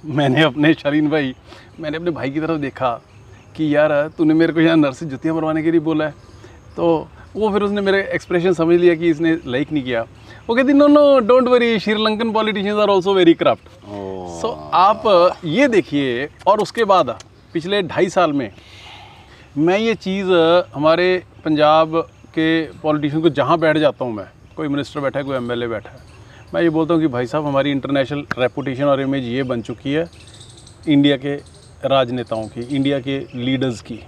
[0.05, 1.35] मैंने अपने शरीन भाई,
[1.81, 2.91] मैंने अपने भाई की तरफ़ देखा
[3.57, 6.15] कि, यार, तूने मेरे को यहाँ नर्स जुतियाँ मरवाने के लिए बोला है।
[6.77, 7.09] तो
[7.39, 10.05] वो फिर उसने मेरे एक्सप्रेशन समझ लिया कि इसने लाइक नहीं किया।
[10.49, 13.69] वो कहती no no don't worry Sri Lankan politicians are also very corrupt
[14.41, 15.03] so आप
[15.45, 17.17] ये देखिए और उसके बाद
[17.55, 18.51] पिछले ढाई साल में
[19.59, 20.33] मैं ये चीज़
[20.75, 21.07] हमारे
[21.45, 21.97] पंजाब
[22.35, 22.49] के
[22.83, 24.27] पॉलिटिशियन को जहाँ बैठ जाता हूँ मैं
[24.57, 26.07] कोई मिनिस्टर बैठा है कोई एमएलए बैठा है
[26.55, 29.93] मैं ये बोलता हूँ कि भाई साहब हमारी इंटरनेशनल रेपुटेशन और इमेज ये बन चुकी
[29.93, 30.09] है
[30.89, 31.35] इंडिया के
[31.85, 34.01] राजनेताओं की इंडिया के लीडर्स की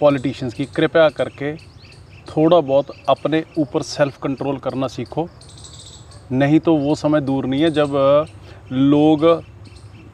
[0.00, 1.52] पॉलिटिशियंस की कृपया करके
[2.30, 5.28] थोड़ा बहुत अपने ऊपर सेल्फ कंट्रोल करना सीखो।
[6.32, 7.94] नहीं तो वो समय दूर नहीं है जब
[8.72, 9.24] लोग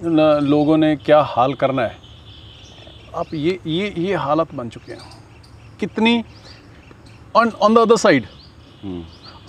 [0.03, 1.97] न, लोगों ने क्या हाल करना है।
[3.15, 5.01] आप ये ये ये हालत बन चुके हैं।
[5.81, 6.23] कितनी
[7.35, 8.27] on on the other side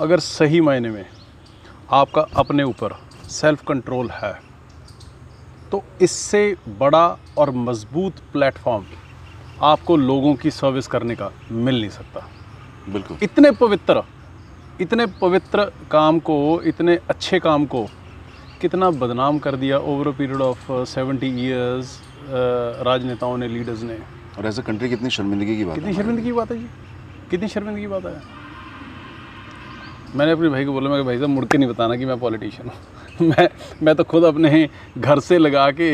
[0.02, 1.06] अगर सही मायने में
[1.94, 2.94] आपका अपने ऊपर
[3.32, 4.34] सेल्फ कंट्रोल है
[5.72, 7.06] तो इससे बड़ा
[7.38, 8.86] और मज़बूत प्लेटफॉर्म
[9.64, 12.28] आपको लोगों की सर्विस करने का मिल नहीं सकता।
[12.88, 14.04] बिल्कुल। इतने पवित्र
[14.80, 16.36] इतने पवित्र काम को
[16.66, 17.84] इतने अच्छे काम को
[18.62, 22.00] कितना बदनाम कर दिया over a period of seventy years
[22.88, 24.00] राजनेताओं ने लीडर्स ने।
[24.38, 26.68] और एज अ कंट्री कितनी शर्मिंदगी की बात कितनी शर्मिंदगी की बात है जी?
[27.32, 28.22] कितनी शर्मिंदगी की बात है?
[30.16, 32.70] मैंने अपने भाई को बोला मैं भाई साहब मुड़ के नहीं बताना कि मैं पॉलिटिशियन
[32.70, 33.48] हूँ। मैं
[33.84, 34.68] मैं तो खुद अपने
[34.98, 35.90] घर से लगा के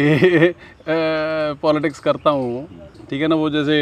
[1.64, 2.68] पॉलिटिक्स करता हूँ।
[3.10, 3.76] ठीक है ना वो जैसे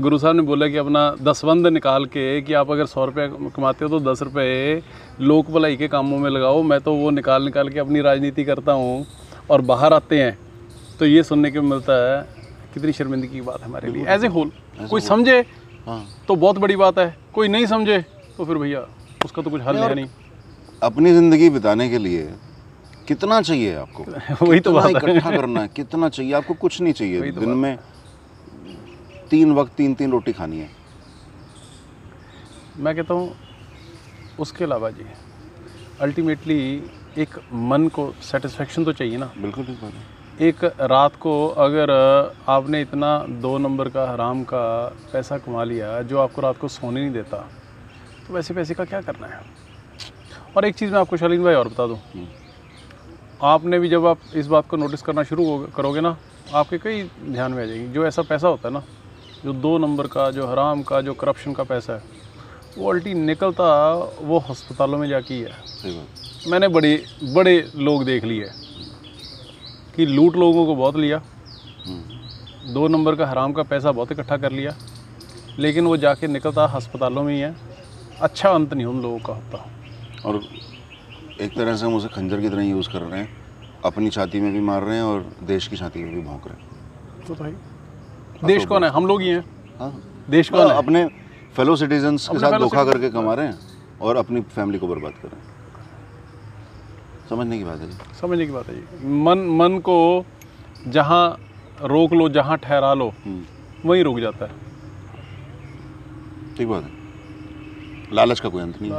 [0.00, 3.84] गुरु साहब ने बोला कि अपना दसवंद निकाल के कि आप अगर सौ रुपये कमाते
[3.84, 4.82] हो तो दस रुपये
[5.22, 8.72] लोक भलाई के कामों में लगाओ। मैं तो वो निकाल निकाल के अपनी राजनीति करता
[8.72, 9.06] हूँ
[9.50, 10.38] और बाहर आते हैं
[10.98, 12.22] तो ये सुनने को मिलता है।
[12.74, 14.50] कितनी शर्मिंदगी की बात है हमारे लिए। एज ए होल
[14.90, 15.38] कोई समझे
[15.86, 17.98] हाँ। तो बहुत बड़ी बात है। कोई नहीं समझे
[18.36, 18.86] तो फिर भैया
[19.24, 20.06] उसका तो कुछ हल है नहीं।
[20.82, 22.28] अपनी ज़िंदगी बिताने के लिए
[23.08, 24.04] कितना चाहिए आपको?
[24.46, 26.32] वही तो बात है। इकट्ठा करना है कितना चाहिए?
[26.34, 27.76] आपको कुछ नहीं चाहिए दिन में
[29.30, 30.68] तीन वक्त तीन तीन रोटी खानी है।
[32.78, 33.34] मैं कहता हूँ
[34.38, 35.04] उसके अलावा जी
[36.00, 36.60] अल्टीमेटली
[37.18, 39.92] एक मन को सेटिस्फेक्शन तो चाहिए ना। बिल्कुल है।
[40.40, 41.90] एक रात को अगर
[42.48, 44.62] आपने इतना दो नंबर का हराम का
[45.12, 47.36] पैसा कमा लिया जो आपको रात को सोने नहीं देता
[48.28, 49.40] तो वैसे पैसे का क्या करना है?
[50.56, 51.98] और एक चीज़ मैं आपको शालीन भाई और बता दूँ।
[53.44, 55.44] आपने भी जब आप इस बात को नोटिस करना शुरू
[55.76, 56.16] करोगे ना
[56.54, 58.82] आपके कई ध्यान में आ जाएगी। जो ऐसा पैसा होता है ना
[59.44, 62.02] जो दो नंबर का जो हराम का जो करप्शन का पैसा है
[62.78, 63.66] वो अल्टी निकलता
[64.20, 65.94] वो हस्पतालों में जाके ही है।
[66.48, 66.92] मैंने बड़े
[67.34, 68.50] बड़े लोग देख लिए
[69.96, 71.22] कि लूट लोगों को बहुत लिया।
[71.86, 74.74] हम्म, दो नंबर का हराम का पैसा बहुत इकट्ठा कर लिया
[75.58, 77.54] लेकिन वो जाके निकलता हस्पतालों में ही है।
[78.20, 79.66] अच्छा अंत नहीं उन लोगों का होता।
[80.24, 80.40] और
[81.40, 83.28] एक तरह से हम उसे खंजर की तरह यूज़ कर रहे हैं।
[83.84, 86.56] अपनी छाती में भी मार रहे हैं और देश की छाती में भी भोंक रहे
[86.56, 87.52] हैं। तो भाई
[88.44, 88.90] देश कौन है?
[88.90, 89.44] हम लोग ही हैं।
[89.78, 89.92] हाँ।
[90.30, 90.76] देश कौन है?
[90.78, 91.04] अपने
[91.56, 93.58] फेलो सिटीजन्स के साथ धोखा करके कमा रहे हैं
[94.00, 95.48] और अपनी फैमिली को बर्बाद कर रहे हैं।
[97.30, 99.96] समझने की बात है जी समझने की बात है जी मन मन को
[100.88, 101.24] जहाँ
[101.92, 103.42] रोक लो जहाँ ठहरा लो हम्म,
[103.88, 104.52] वहीं रुक जाता है।
[106.56, 108.90] ठीक बात है। लालच का कोई अंत नहीं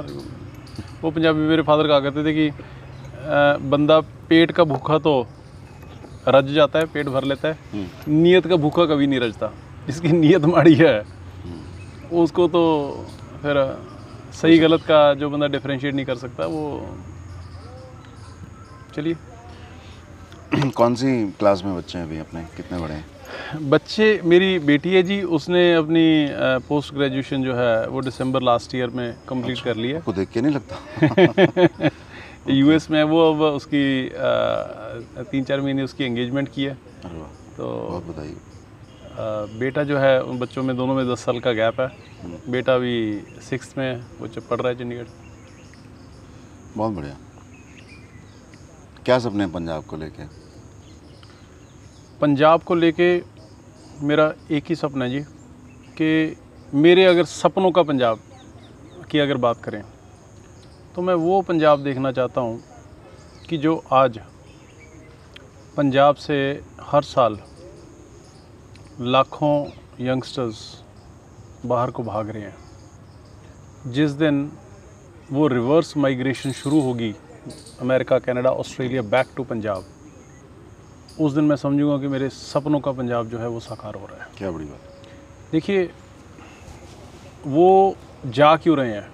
[1.02, 2.50] वो पंजाबी मेरे फादर कहा करते थे कि
[3.70, 5.14] बंदा पेट का भूखा तो
[6.28, 9.48] रज जाता है पेट भर लेता है। हम्म, नीयत का भूखा कभी नहीं रजता।
[9.88, 11.04] जिसकी नीयत माड़ी है।
[12.14, 12.62] उसको तो
[13.42, 13.78] फिर
[14.34, 16.96] सही गलत का जो बंदा डिफरेंशिएट नहीं कर सकता वो
[18.96, 19.16] चलिए।
[20.76, 22.42] कौन सी क्लास में बच्चे हैं अभी अपने?
[22.42, 23.06] कितने बड़े हैं?
[23.70, 26.28] बच्चे मेरी बेटी है जी उसने अपनी
[26.68, 30.14] पोस्ट ग्रेजुएशन जो है वो दिसंबर लास्ट ईयर में कंप्लीट अच्छा, कर ली है। आपको
[30.14, 31.90] देख के नहीं लगता?
[32.50, 34.14] यूएस में वो अब उसकी अ,
[35.32, 36.74] तीन चार महीने उसकी एंगेजमेंट की है।
[37.58, 38.36] तो बहुत बताइए
[39.60, 41.88] बेटा जो है उन बच्चों में दोनों में दस साल का गैप है।
[42.52, 45.08] बेटा अभी सिक्स में है वो जब पढ़ रहा है चंडीगढ़।
[46.78, 47.18] बहुत बढ़िया।
[49.06, 50.26] क्या सपने हैं पंजाब को लेके?
[52.22, 53.16] पंजाब को लेके
[54.02, 55.20] मेरा एक ही सपना है जी
[55.98, 56.36] कि
[56.74, 58.20] मेरे अगर सपनों का पंजाब
[59.12, 59.82] की अगर बात करें
[60.96, 62.64] तो मैं वो पंजाब देखना चाहता हूँ
[63.50, 64.20] कि जो आज
[65.78, 66.38] पंजाब से
[66.82, 67.38] हर साल
[69.00, 69.54] लाखों
[70.00, 70.84] यंगस्टर्स
[71.66, 74.52] बाहर को भाग रहे हैं। जिस दिन
[75.32, 77.14] वो रिवर्स माइग्रेशन शुरू होगी
[77.82, 79.86] America Canada Australia back to Punjab
[81.20, 84.24] उस दिन मैं समझूँगा कि मेरे सपनों का पंजाब जो है वो साकार हो रहा
[84.24, 85.90] है। क्या बड़ी बात। देखिए
[87.48, 89.10] वो जा क्यों रहे हैं?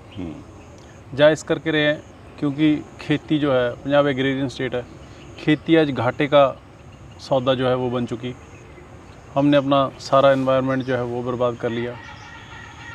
[1.13, 2.01] जा इस करके रहे हैं,
[2.39, 4.85] क्योंकि खेती जो है, पंजाब एग्रेरियन स्टेट है,
[5.39, 6.45] खेती आज घाटे का
[7.19, 8.33] सौदा जो है वो बन चुकी।
[9.35, 11.95] हमने अपना सारा इन्वायरमेंट जो है वो बर्बाद कर लिया।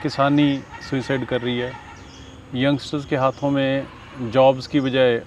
[0.03, 1.73] किसानी सुइसाइड कर रही है।
[2.55, 3.87] यंगस्टर्स के हाथों में
[4.33, 5.23] जॉब्स की बजाय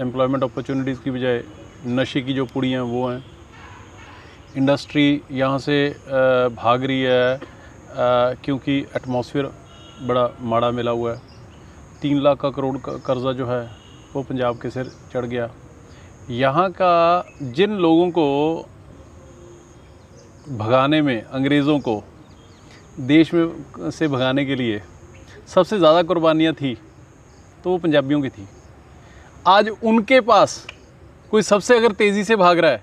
[0.00, 1.42] एम्प्लॉयमेंट अपॉर्चुनिटीज़ की बजाय
[1.88, 3.24] नशे की जो पुड़ी हैं, वो हैं।
[4.56, 5.88] इंडस्ट्री यहाँ से
[6.56, 7.40] भाग रही है
[8.44, 9.52] क्योंकि एटमॉस्फेयर
[10.02, 11.31] बड़ा माड़ा मिला हुआ है।
[12.02, 13.60] तीन लाख का करोड़ का कर्जा जो है
[14.14, 15.48] वो पंजाब के सिर चढ़ गया।
[16.30, 18.24] यहाँ का जिन लोगों को
[20.50, 22.02] भगाने में अंग्रेज़ों को
[23.02, 24.80] देश में से भगाने के लिए
[25.46, 26.74] सबसे ज़्यादा कुर्बानियाँ थी
[27.64, 28.48] तो वो पंजाबियों की थी।
[29.46, 30.66] आज उनके पास
[31.30, 32.82] कोई सबसे अगर तेज़ी से भाग रहा है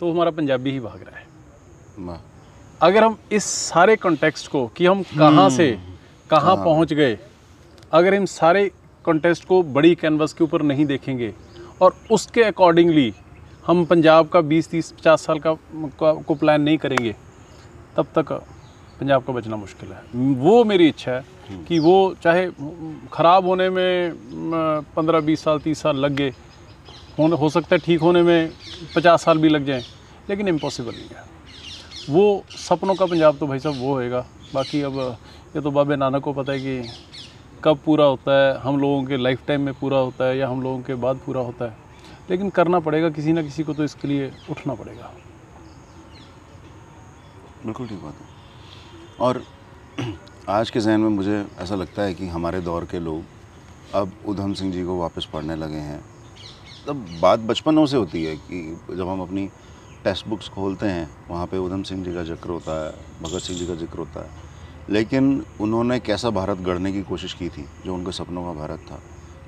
[0.00, 2.18] तो हमारा पंजाबी ही भाग रहा है।
[2.80, 5.70] अगर हम इस सारे कॉन्टेक्स्ट को कि हम कहाँ से
[6.30, 7.18] कहाँ पहुँच गए
[7.92, 8.70] अगर इन सारे
[9.04, 11.34] कॉन्टेक्स्ट को बड़ी कैनवस के ऊपर नहीं देखेंगे
[11.82, 13.12] और उसके अकॉर्डिंगली
[13.66, 15.54] हम पंजाब का 20 30 50 साल का
[16.02, 17.14] का- को प्लान नहीं करेंगे
[17.96, 18.32] तब तक
[19.00, 20.02] पंजाब का बचना मुश्किल है।
[20.34, 21.24] वो मेरी इच्छा है
[21.68, 22.46] कि वो चाहे
[23.12, 24.12] ख़राब होने में
[24.96, 26.30] पंद्रह बीस साल तीस साल लग गए
[27.18, 28.50] हो हो सकता है ठीक होने में
[28.96, 29.82] पचास साल भी लग जाएँ
[30.30, 31.24] लेकिन इम्पॉसिबल नहीं है।
[32.10, 35.16] वो सपनों का पंजाब तो भाई साहब वो होएगा। बाकी अब
[35.56, 36.88] ये तो बाबे नानक को पता है कि
[37.64, 40.62] कब पूरा होता है, हम लोगों के लाइफ टाइम में पूरा होता है या हम
[40.62, 41.76] लोगों के बाद पूरा होता है।
[42.30, 45.12] लेकिन करना पड़ेगा, किसी ना किसी को तो इसके लिए उठना पड़ेगा।
[47.64, 48.28] बिल्कुल ठीक बात है।
[49.20, 49.42] और
[50.48, 54.52] आज के जहन में मुझे ऐसा लगता है कि हमारे दौर के लोग अब उधम
[54.52, 56.00] सिंह जी को वापस पढ़ने लगे हैं।
[56.86, 59.46] तब बात बचपनों से होती है कि जब हम अपनी
[60.04, 62.92] टेक्स्ट बुक्स खोलते हैं, वहाँ पे उधम सिंह जी का ज़िक्र होता है,
[63.22, 64.48] भगत सिंह जी का ज़िक्र होता है।
[64.90, 69.00] लेकिन उन्होंने कैसा भारत गढ़ने की कोशिश की थी, जो उनके सपनों का भारत था?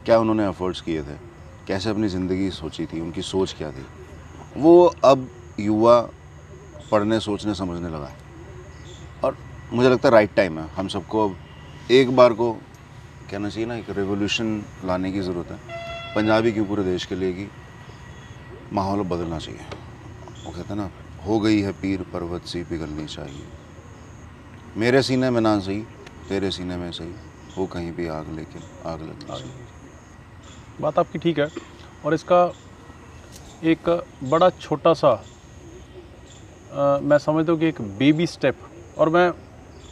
[0.05, 1.17] क्या उन्होंने एफर्ट्स किए थे?
[1.67, 3.01] कैसे अपनी ज़िंदगी सोची थी?
[3.01, 3.87] उनकी सोच क्या थी?
[4.57, 5.29] वो अब
[5.61, 6.11] युवा
[6.93, 8.17] पढ़ने, सोचने, समझने लगा है।
[9.25, 9.37] और
[9.73, 11.37] मुझे लगता है राइट टाइम है। हम सबको अब
[11.91, 12.53] एक बार को
[13.31, 15.59] कहना चाहिए ना, एक रेवोल्यूशन लाने की ज़रूरत है।
[16.15, 17.49] पंजाबी क्यों पूरे देश के लिए कि
[18.73, 19.61] माहौल बदलना चाहिए?
[20.47, 20.91] वो कहते हैं ना,
[21.27, 23.62] हो गई है पीर पर्वत सी पिघलनी चाहिए।
[24.77, 25.81] मेरे सीने में ना सही
[26.29, 27.13] तेरे सीने में सही
[27.59, 29.53] वो कहीं भी आग लेकिन आग चाहिए
[30.81, 31.51] बात आपकी ठीक है
[32.05, 32.43] और इसका
[33.63, 33.89] एक
[34.23, 35.11] बड़ा छोटा सा
[36.71, 38.57] अ, मैं समझता हूँ कि एक बेबी स्टेप
[38.99, 39.31] और मैं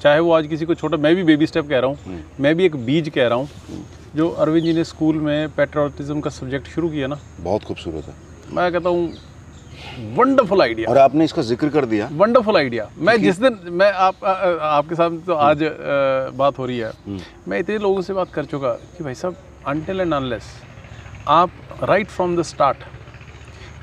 [0.01, 2.65] चाहे वो आज किसी को छोटा मैं भी बेबी स्टेप कह रहा हूँ मैं भी
[2.65, 3.85] एक बीज कह रहा हूँ
[4.17, 8.15] जो अरविंद जी ने स्कूल में पेट्रोटिज्म का सब्जेक्ट शुरू किया ना। बहुत खूबसूरत है।
[8.55, 9.07] मैं कहता हूँ
[10.17, 14.25] वंडरफुल आइडिया और आपने इसका ज़िक्र कर दिया। वंडरफुल आइडिया मैं जिस दिन मैं आप
[14.25, 15.69] आ, आ, आपके साथ तो आज आ,
[16.39, 16.93] बात हो रही है।
[17.49, 19.37] मैं इतने लोगों से बात कर चुका कि भाई साहब
[19.69, 20.53] अनटिल एंड अनलेस
[21.29, 21.51] आप
[21.83, 22.85] राइट फ्रॉम द स्टार्ट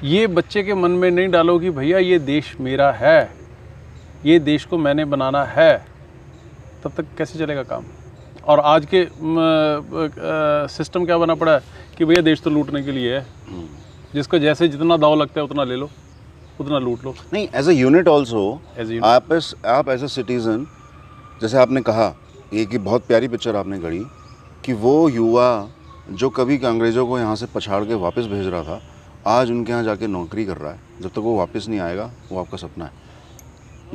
[0.03, 3.19] ये बच्चे के मन में नहीं डालो कि भैया ये देश मेरा है
[4.25, 5.71] ये देश को मैंने बनाना है
[6.83, 7.83] तब तक कैसे चलेगा काम?
[8.45, 9.05] और आज के
[10.69, 11.61] सिस्टम क्या बना पड़ा है
[11.97, 13.25] कि भैया देश तो लूटने के लिए है?
[14.17, 15.89] जिसको जैसे जितना दाव लगता है उतना ले लो
[16.61, 18.43] उतना लूट लो। नहीं as a unit also
[18.73, 19.03] As a unit.
[19.03, 20.65] आप इस आप एज ए सिटीज़न
[21.41, 22.07] जैसे आपने कहा
[22.53, 23.99] ये कि बहुत प्यारी पिक्चर आपने गढ़ी
[24.65, 25.49] कि वो युवा
[26.11, 28.81] जो कभी अंग्रेज़ों को यहाँ से पछाड़ के वापस भेज रहा था
[29.27, 32.39] आज उनके यहाँ जाके नौकरी कर रहा है। जब तक वो वापस नहीं आएगा वो
[32.39, 32.91] आपका सपना है।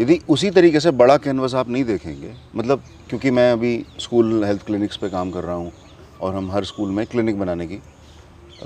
[0.00, 4.66] यदि उसी तरीके से बड़ा कैनवस आप नहीं देखेंगे मतलब क्योंकि मैं अभी स्कूल हेल्थ
[4.66, 5.72] क्लिनिक्स पे काम कर रहा हूँ
[6.20, 7.78] और हम हर स्कूल में क्लिनिक बनाने की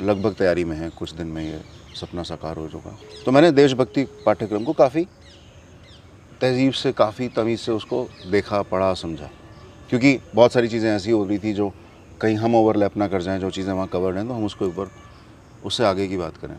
[0.00, 1.60] लगभग तैयारी में है, कुछ दिन में ये
[1.94, 5.06] सपना साकार हो चुका तो मैंने देशभक्ति पाठ्यक्रम को काफ़ी
[6.40, 9.30] तहजीब से, काफ़ी तमीज़ से उसको देखा, पढ़ा, समझा।
[9.90, 11.72] क्योंकि बहुत सारी चीज़ें ऐसी हो रही थी जो
[12.20, 14.90] कहीं हम ओवरलैप ना कर जाएँ, जो चीज़ें वहाँ कवर्ड हैं तो हम उसको ऊपर,
[15.62, 16.56] उससे आगे की बात करें।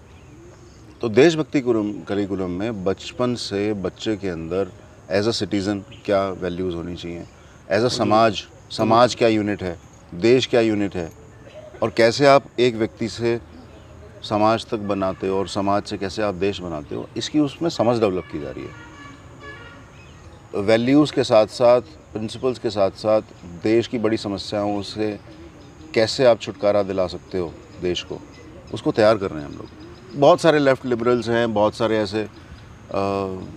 [1.01, 1.61] तो देशभक्ति
[2.07, 4.71] करिकुलम में बचपन से बच्चे के अंदर
[5.11, 7.25] एज अ सिटीज़न क्या वैल्यूज़ होनी चाहिए?
[7.67, 9.77] एज अ समाज समाज क्या यूनिट है?
[10.15, 11.09] देश क्या यूनिट है?
[11.83, 13.39] और कैसे आप एक व्यक्ति से
[14.23, 17.99] समाज तक बनाते हो और समाज से कैसे आप देश बनाते हो इसकी उसमें समझ
[17.99, 18.85] डेवलप की जा रही है।
[20.63, 21.81] वैल्यूज़ के साथ साथ
[22.13, 23.21] प्रिंसिपल्स के साथ साथ
[23.63, 25.11] देश की बड़ी समस्याओं से
[25.93, 28.19] कैसे आप छुटकारा दिला सकते हो देश को
[28.73, 32.23] उसको तैयार कर रहे हैं हम लोग। बहुत सारे लेफ़्ट लिबरल्स हैं बहुत सारे ऐसे
[32.23, 32.29] अ,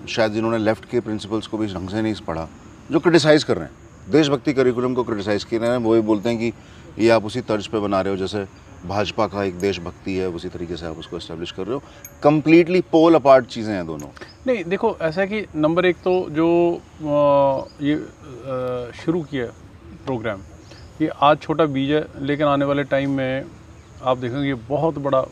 [0.09, 2.49] शायद जिन्होंने लेफ़्ट के प्रिंसिपल्स को भी ढंग से नहीं पढ़ा
[2.91, 3.73] जो क्रिटिसाइज़ कर रहे हैं।
[4.11, 6.53] देशभक्ति करिकुलम को क्रिटिसाइज़ कर रहे हैं वो ये बोलते हैं कि
[7.01, 8.45] ये आप उसी तर्ज पे बना रहे हो जैसे
[8.87, 11.83] भाजपा का एक देशभक्ति है, उसी तरीके से आप उसको इस्टेब्लिश कर रहे हो।
[12.23, 14.09] कम्प्लीटली पोल अपार्ट चीज़ें हैं दोनों।
[14.47, 16.49] नहीं, देखो, ऐसा है कि नंबर एक तो जो
[17.83, 17.97] ये
[18.97, 19.47] शुरू किया
[20.05, 20.41] प्रोग्राम
[21.01, 23.45] ये आज छोटा बीज है, लेकिन आने वाले टाइम में
[24.03, 25.25] आप देखेंगे ये बहुत बड़ा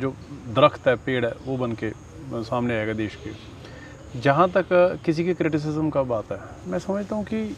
[0.00, 0.14] जो
[0.50, 1.90] दरख्त है, पेड़ है, वो बन के
[2.34, 4.68] सामने आएगा देश के। जहाँ तक
[5.04, 7.56] किसी के क्रिटिसिज्म का बात है, मैं समझता हूँ कि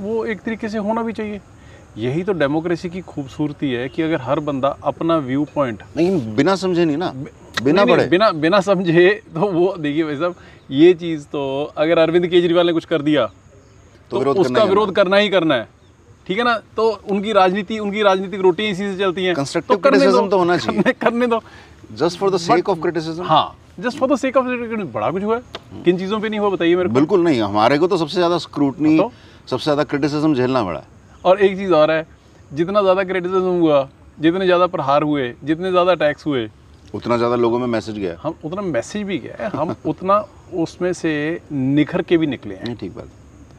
[0.00, 1.40] वो एक तरीके से होना भी चाहिए।
[1.98, 6.56] यही तो डेमोक्रेसी की खूबसूरती है कि अगर हर बंदा अपना व्यू पॉइंट लेकिन बिना
[6.56, 7.12] समझे नहीं ना।
[7.62, 10.34] बिना पढ़े। बिना बिना समझे तो वो देखिए भाई साहब
[10.70, 14.94] ये चीज़ तो अगर अरविंद केजरीवाल ने कुछ कर दिया तो तो, विरोध उसका विरोध
[14.94, 15.68] करना ही करना है।
[16.26, 16.60] ठीक है ना?
[16.76, 20.56] तो उनकी राजनीति उनकी राजनीतिक रोटियाँ इसी से चलती हैं। Constructive करने दो, तो होना
[20.56, 21.42] चाहिए। करने, दो।
[21.92, 25.36] Just for the sake of criticism हाँ just for the sake of बड़ा कुछ हुआ
[25.36, 25.42] है।
[25.84, 28.38] किन चीज़ों पे नहीं हुआ बताइए मेरे को। बिल्कुल नहीं हमारे को तो सबसे ज़्यादा
[28.38, 29.12] स्क्रूटनी तो?
[29.50, 32.06] सबसे ज़्यादा क्रिटिसिज्म झेलना पड़ा। है और एक चीज़ और है
[32.50, 36.48] जितना ज़्यादा क्रिटिसिज्म हुआ जितने ज़्यादा प्रहार हुए जितने ज़्यादा अटैक्स हुए
[36.94, 40.18] उतना ज़्यादा लोगों में मैसेज गया। हम उतना मैसेज भी गया हम उतना
[40.62, 41.12] उसमें से
[41.52, 43.08] निखर के भी निकले हैं। ठीक बात।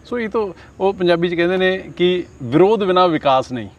[0.05, 0.45] सो ये तो
[0.79, 3.69] वो पंजाबी च कहते हैं कि विरोध बिना विकास नहीं।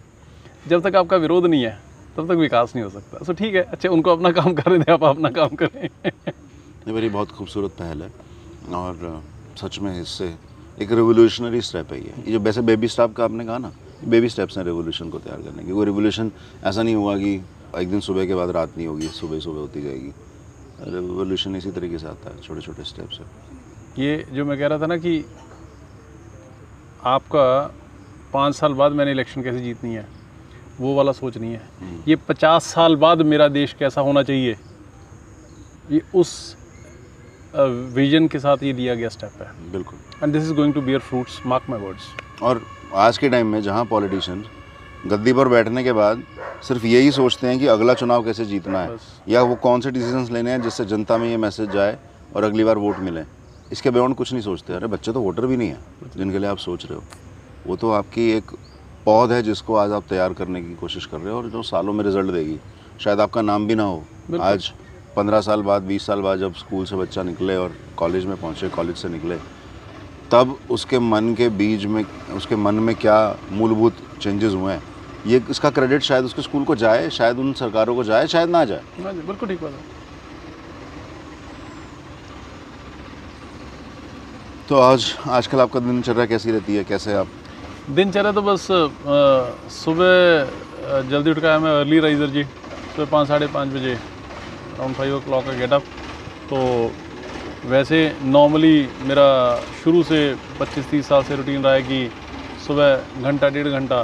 [0.68, 1.78] जब तक आपका विरोध नहीं है
[2.16, 4.92] तब तक विकास नहीं हो सकता। सो ठीक है अच्छा उनको अपना काम करें दें
[4.92, 8.10] आप अपना काम करें। ये मेरी बहुत खूबसूरत पहल है।
[8.74, 9.22] और
[9.60, 10.34] सच में इससे
[10.78, 13.72] एक रेवोल्यूशनरी स्टेप है ये। ये जो वैसे बेबी स्टेप का आपने कहा ना
[14.04, 16.30] बेबी स्टेप्स हैं रेवोल्यूशन को तैयार करने की। वो रेवोल्यूशन
[16.64, 17.34] ऐसा नहीं हुआ कि
[17.76, 20.12] एक दिन सुबह के बाद रात नहीं होगी सुबह सुबह होती जाएगी।
[20.92, 24.78] रेवोल्यूशन इसी तरीके से आता है छोटे छोटे स्टेप्स से ये जो मैं कह रहा
[24.78, 25.24] था ना कि
[27.04, 27.46] आपका
[28.32, 30.06] पाँच साल बाद मैंने इलेक्शन कैसे जीतनी है
[30.80, 31.62] वो वाला सोच नहीं है।
[32.08, 34.56] ये पचास साल बाद मेरा देश कैसा होना चाहिए
[35.90, 36.56] ये उस
[37.94, 40.98] विजन के साथ ये लिया गया स्टेप है। बिल्कुल। And this is going to bear
[40.98, 42.02] fruits mark my words
[42.42, 42.60] और
[42.94, 44.44] आज के टाइम में जहाँ पॉलिटिशियंस
[45.06, 46.22] गद्दी पर बैठने के बाद
[46.62, 48.96] सिर्फ़ यही सोचते हैं कि अगला चुनाव कैसे जीतना है
[49.28, 51.98] या वो कौन से डिसीजंस लेने हैं जिससे जनता में ये मैसेज जाए
[52.36, 53.22] और अगली बार वोट मिले।
[53.72, 56.58] इसके बियॉन्ड कुछ नहीं सोचते। अरे बच्चे तो वोटर भी नहीं हैं जिनके लिए आप
[56.58, 57.02] सोच रहे हो।
[57.66, 58.50] वो तो आपकी एक
[59.04, 61.92] पौध है जिसको आज आप तैयार करने की कोशिश कर रहे हो और जो सालों
[61.92, 62.58] में रिज़ल्ट देगी।
[63.00, 64.04] शायद आपका नाम भी ना हो।
[64.40, 64.72] आज
[65.16, 68.68] पंद्रह साल बाद बीस साल बाद जब स्कूल से बच्चा निकले और कॉलेज में पहुँचे
[68.68, 69.38] कॉलेज से निकले
[70.34, 72.04] तब उसके मन के बीज में
[72.36, 73.16] उसके मन में क्या
[73.52, 74.82] मूलभूत चेंजेस हुए हैं?
[75.26, 78.64] ये इसका क्रेडिट शायद उसके स्कूल को जाए शायद उन सरकारों को जाए शायद ना
[78.64, 79.92] जाए। बिल्कुल ठीक बात है।
[84.68, 86.84] तो आज आजकल आपका दिनचर्या कैसी रहती है?
[86.84, 87.28] कैसे आप?
[87.90, 88.66] दिनचर्या तो बस
[89.74, 95.16] सुबह जल्दी उठ आया मैं अर्ली राइजर जी सुबह पाँच साढ़े पाँच बजे अराउंड फाइव
[95.16, 95.82] ओ क्लॉक का गेटअप
[96.50, 96.56] तो
[97.64, 99.26] वैसे नॉर्मली मेरा
[99.74, 100.18] शुरू से
[100.58, 102.10] 25-30 साल से रूटीन रहा है कि
[102.66, 104.02] सुबह घंटा, डेढ़ घंटा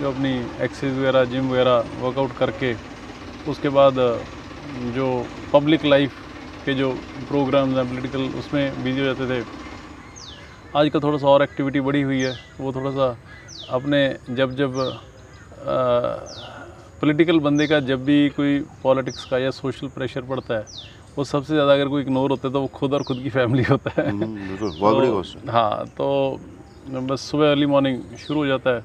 [0.00, 0.32] जो अपनी
[0.64, 2.74] एक्सरसाइज वगैरह जिम वगैरह वर्कआउट करके,
[3.46, 3.94] उसके बाद,
[4.96, 5.06] जो
[5.52, 6.12] पब्लिक लाइफ
[6.64, 6.92] के जो
[7.28, 9.44] प्रोग्राम्स हैं पॉलिटिकल उसमें बिज़ी हो जाते थे।
[10.78, 13.16] आजकल थोड़ा सा और एक्टिविटी बढ़ी हुई है। वो थोड़ा सा
[13.76, 14.00] अपने
[14.30, 14.74] जब जब
[17.00, 20.64] पॉलिटिकल बंदे का जब भी कोई पॉलिटिक्स का या सोशल प्रेशर पड़ता है
[21.18, 23.62] वो सबसे ज़्यादा अगर कोई इग्नोर होता है तो वो खुद और खुद की फैमिली
[23.64, 26.06] होता है। हम्म, तो- हाँ। तो
[27.08, 28.84] बस सुबह अर्ली मॉर्निंग शुरू हो जाता है।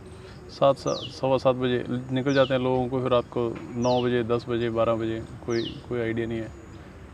[0.52, 3.44] सात सवा सात बजे निकल जाते हैं लोगों को फिर रात को
[3.78, 6.50] नौ बजे दस बजे बारह बजे कोई कोई आइडिया नहीं है।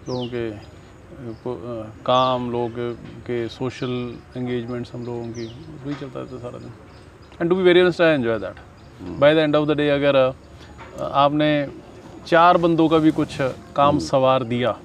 [0.07, 0.49] लोगों के
[2.05, 2.71] काम लोग
[3.27, 3.93] के सोशल
[4.37, 5.45] एंगेजमेंट्स हम लोगों की
[5.85, 6.71] वही चलता रहता है सारा दिन।
[7.41, 8.55] And to be very honest I enjoy that
[9.19, 10.15] by the end of the day अगर
[10.99, 11.49] आपने
[12.27, 13.37] चार बंदों का भी कुछ
[13.75, 14.77] काम सवार दिया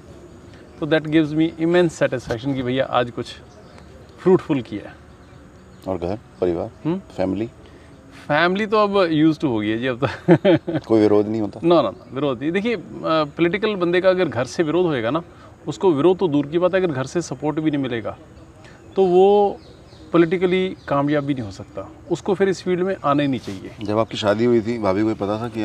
[0.79, 3.33] तो that gives me immense satisfaction कि भैया आज कुछ
[4.19, 4.95] फ्रूटफुल किया है।
[5.87, 6.99] और घर परिवार हम्म?
[7.17, 7.49] फैमिली
[8.27, 11.59] फैमिली तो अब यूज़ टू हो गई है जी अब तो। कोई विरोध नहीं होता?
[11.63, 15.21] नो नो नो विरोध नहीं। देखिए पॉलिटिकल बंदे का अगर घर से विरोध होएगा ना
[15.67, 18.17] उसको विरोध तो दूर की बात है अगर घर से सपोर्ट भी नहीं मिलेगा
[18.95, 19.25] तो वो
[20.13, 23.85] पॉलिटिकली कामयाब भी नहीं हो सकता। उसको फिर इस फ़ील्ड में आना ही नहीं चाहिए।
[23.85, 25.63] जब आपकी शादी हुई थी भाभी को पता था कि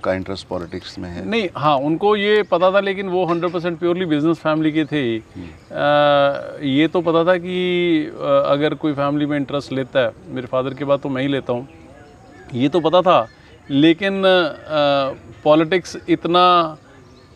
[0.00, 1.24] आपका इंटरेस्ट पॉलिटिक्स में है?
[1.28, 5.02] नहीं हाँ उनको ये पता था लेकिन वो 100 परसेंट प्योरली बिज़नेस फैमिली के थे
[5.16, 7.56] अ, ये तो पता था कि
[8.46, 11.52] अगर कोई फैमिली में इंटरेस्ट लेता है मेरे फादर के बाद तो मैं ही लेता
[11.52, 11.68] हूँ।
[12.54, 13.26] ये तो पता था
[13.70, 14.22] लेकिन
[15.44, 16.44] पॉलिटिक्स इतना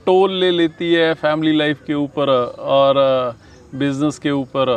[0.06, 2.28] टोल ले लेती है फैमिली लाइफ के ऊपर
[2.70, 2.94] और
[3.74, 4.76] बिज़नेस के ऊपर।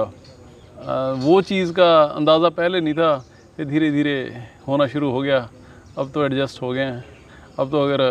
[1.23, 3.17] वो चीज़ का अंदाज़ा पहले नहीं था
[3.57, 4.17] फिर धीरे धीरे
[4.67, 5.47] होना शुरू हो गया
[5.97, 7.16] अब तो एडजस्ट हो गए हैं।
[7.59, 8.01] अब तो अगर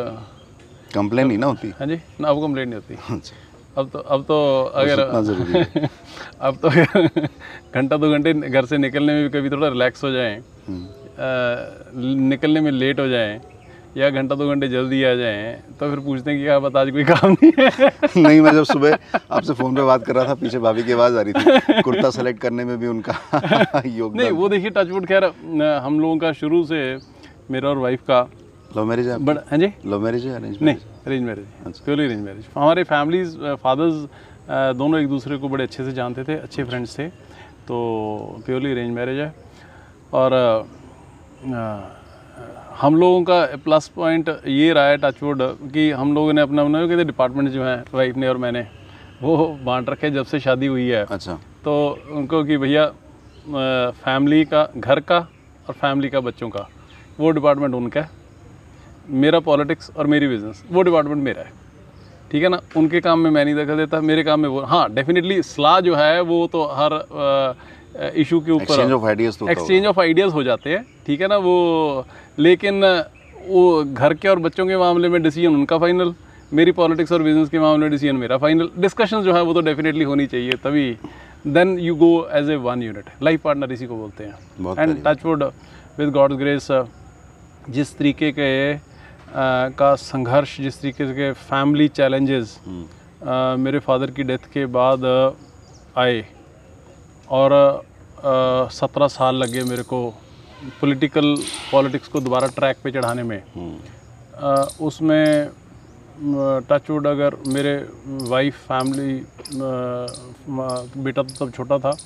[0.94, 3.36] कंप्लेन नहीं ना होती। हाँ जी ना अब कंप्लेंट नहीं होती। अच्छा,
[3.76, 4.36] अब तो अब तो
[4.74, 5.00] अगर
[6.40, 6.68] अब तो
[7.74, 10.38] घंटा दो घंटे घर से निकलने में भी कभी थोड़ा रिलैक्स हो जाएँ
[10.68, 13.40] हम्म, निकलने में लेट हो जाएँ
[13.96, 16.90] या घंटा दो घंटे जल्दी आ जाएँ तो फिर पूछते हैं कि क्या बात आज
[16.90, 17.90] कोई काम नहीं है?
[18.16, 18.98] नहीं मैं जब सुबह
[19.30, 22.10] आपसे फ़ोन पे बात कर रहा था पीछे भाभी की आवाज़ आ रही थी कुर्ता
[22.10, 25.24] सेलेक्ट करने में भी उनका योग नहीं वो देखिए टचवुड खैर
[25.84, 26.80] हम लोगों का शुरू से
[27.50, 28.20] मेरा और वाइफ का
[28.76, 29.72] लव मैरिज है बट हाँ जी?
[29.86, 34.06] लव मैरिज है अरेंज नहीं arrange marriage purely arrange marriage हमारे फैमिलीज़ फादर्स
[34.76, 37.08] दोनों एक दूसरे को बड़े अच्छे से जानते थे अच्छे फ्रेंड्स थे
[37.68, 39.34] तो प्योरली अरेंज मैरिज है।
[40.12, 40.64] और अ,
[42.80, 46.86] हम लोगों का प्लस पॉइंट ये रहा है टचवुड कि हम लोगों ने अपना अपना
[46.86, 48.66] कहते डिपार्टमेंट जो है वाइफ ने और मैंने
[49.22, 51.74] वो बांट रखे जब से शादी हुई है। अच्छा। तो
[52.12, 52.86] उनको कि भैया
[54.04, 55.18] फैमिली का घर का
[55.66, 56.68] और फैमिली का बच्चों का
[57.20, 58.10] वो डिपार्टमेंट उनका है।
[59.10, 61.52] मेरा पॉलिटिक्स और मेरी बिज़नेस वो डिपार्टमेंट मेरा है।
[62.30, 62.60] ठीक है ना?
[62.76, 65.94] उनके काम में मैं नहीं दखल देता मेरे काम में वो हाँ डेफिनेटली सलाह जो
[65.94, 66.92] है वो तो हर
[68.16, 71.36] इशू के ऊपर तो एक्सचेंज ऑफ़ आइडियाज़ हो जाते हैं ठीक है ना?
[71.36, 72.06] वो
[72.38, 72.84] लेकिन
[73.46, 76.14] वो घर के और बच्चों के मामले में डिसीज़न उनका फाइनल
[76.52, 79.60] मेरी पॉलिटिक्स और बिज़नेस के मामले में डिसीज़न मेरा फाइनल डिस्कशन जो है वो तो
[79.60, 80.90] डेफिनेटली होनी चाहिए तभी
[81.46, 85.42] then you go as a one unit life partner इसी को बोलते हैं। And touchwood
[85.98, 86.68] with God's grace
[87.70, 88.50] जिस तरीके के
[89.28, 95.04] का संघर्ष जिस तरीके से फैमिली चैलेंजेस हम्म, मेरे फादर की डेथ के बाद
[95.98, 96.24] आए
[97.30, 97.52] और
[98.72, 99.98] सत्रह साल लगे मेरे को
[100.80, 101.36] पॉलिटिकल
[101.72, 103.76] पॉलिटिक्स को दोबारा ट्रैक पे चढ़ाने में। हम्म,
[104.86, 105.50] उसमें
[106.68, 107.74] टचवुड अगर मेरे
[108.28, 109.14] वाइफ फैमिली
[111.02, 111.96] बेटा तो तब छोटा था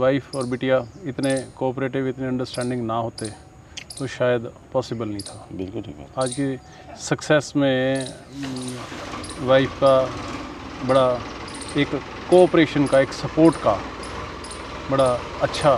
[0.00, 3.30] वाइफ और बिटिया इतने कोऑपरेटिव इतने अंडरस्टैंडिंग ना होते।
[3.98, 6.46] तो शायद पॉसिबल नहीं था। बिल्कुल ठीक है आज की
[7.00, 8.08] सक्सेस में
[9.48, 9.94] वाइफ का
[10.86, 11.06] बड़ा
[11.80, 11.94] एक
[12.30, 13.72] कोऑपरेशन का एक सपोर्ट का
[14.90, 15.10] बड़ा
[15.42, 15.70] अच्छा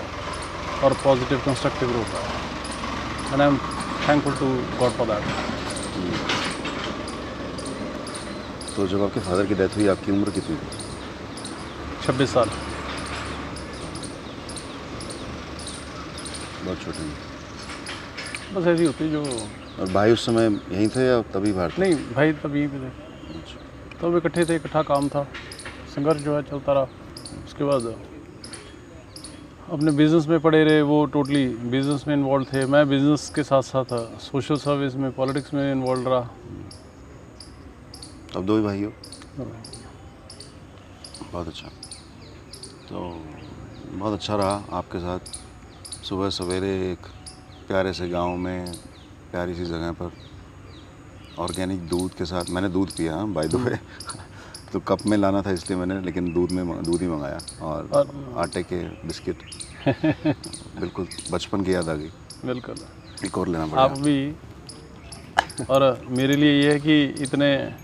[0.84, 3.58] और पॉजिटिव कंस्ट्रक्टिव रोल रहा है। And I am
[4.08, 4.46] thankful to
[4.78, 5.24] God for that
[8.76, 10.68] तो जब आपके फादर की डेथ हुई आपकी उम्र कितनी थी?
[12.06, 12.48] छब्बीस साल।
[16.64, 17.23] बहुत छोटी।
[18.54, 19.22] बस ऐसी होती है जो
[19.80, 22.90] और भाई उस समय यहीं थे या तभी बाहर नहीं भाई तब यहीं पे थे।
[23.34, 23.56] अच्छा।
[24.00, 25.22] तब इकट्ठे थे इकट्ठा काम था।
[25.94, 26.82] संघर्ष जो है चलता रहा।
[27.44, 27.94] उसके बाद
[29.72, 33.62] अपने बिज़नेस में पड़े रहे वो टोटली बिज़नेस में इन्वॉल्व थे। मैं बिज़नेस के साथ
[33.62, 36.30] साथ सोशल सर्विस में पॉलिटिक्स में इन्वॉल्व रहा।
[38.36, 38.92] अब दो ही भाई हो?
[41.32, 41.68] बहुत अच्छा।
[42.88, 43.00] तो
[43.90, 45.18] बहुत अच्छा रहा आपके साथ।
[46.04, 47.06] सुबह सवेरे एक
[47.74, 48.72] प्यारे से गाँव में
[49.30, 50.10] प्यारी सी जगह पर
[51.38, 53.78] ऑर्गेनिक दूध के साथ मैंने दूध पिया बाय द वे
[54.72, 58.38] तो कप में लाना था इसलिए मैंने लेकिन दूध में दूध ही मंगाया और और-
[58.38, 59.36] आटे के बिस्किट।
[60.80, 62.10] बिल्कुल बचपन की याद आ गई।
[62.44, 62.74] बिल्कुल।
[63.26, 64.34] एक और लेना पड़ा आप भी
[65.70, 67.74] और मेरे लिए ये है कि इतने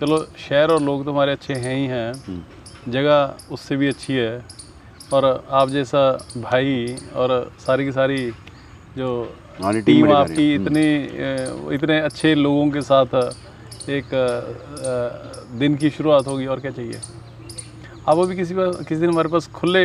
[0.00, 2.46] चलो शहर और लोग तो हमारे अच्छे हैं ही हैं।
[2.88, 4.44] जगह उससे भी अच्छी है।
[5.12, 8.32] और आप जैसा भाई और सारी की सारी
[8.96, 9.08] जो
[9.60, 10.86] टीम टीम आपकी इतनी
[11.74, 13.14] इतने अच्छे लोगों के साथ
[13.90, 14.08] एक
[15.58, 17.00] दिन की शुरुआत होगी और क्या चाहिए?
[18.08, 19.84] आप अभी किसी बार किसी दिन हमारे पास खुले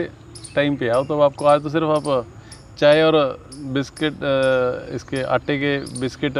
[0.55, 2.25] टाइम पे आओ तो आपको आज तो सिर्फ़ आप
[2.79, 3.15] चाय और
[3.75, 4.13] बिस्किट
[4.95, 6.37] इसके आटे के बिस्किट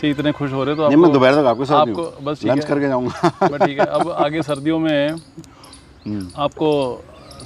[0.00, 2.44] से इतने खुश हो रहे तो नहीं मैं आपको दोपहर तक आपके साथ आपको बस
[2.44, 6.70] लंच है। करके जाऊँगा। बट ठीक है। अब आगे सर्दियों में हम्म। आपको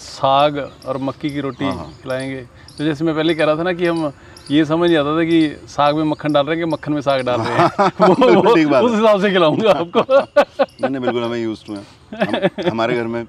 [0.00, 2.40] साग और मक्की की रोटी हाँ, खिलाएँगे।
[2.78, 4.10] तो जैसे मैं पहले कह रहा था ना कि हम
[4.50, 7.00] ये समझ नहीं आता था कि साग में मक्खन डाल रहे हैं कि मक्खन में
[7.00, 7.68] साग डाल रहे हैं?
[8.00, 10.00] वो, बात उस हिसाब से खिलाऊँगा आपको।
[10.88, 13.26] नहीं बिल्कुल हमें यूज़ टू हैं हम, हमारे घर में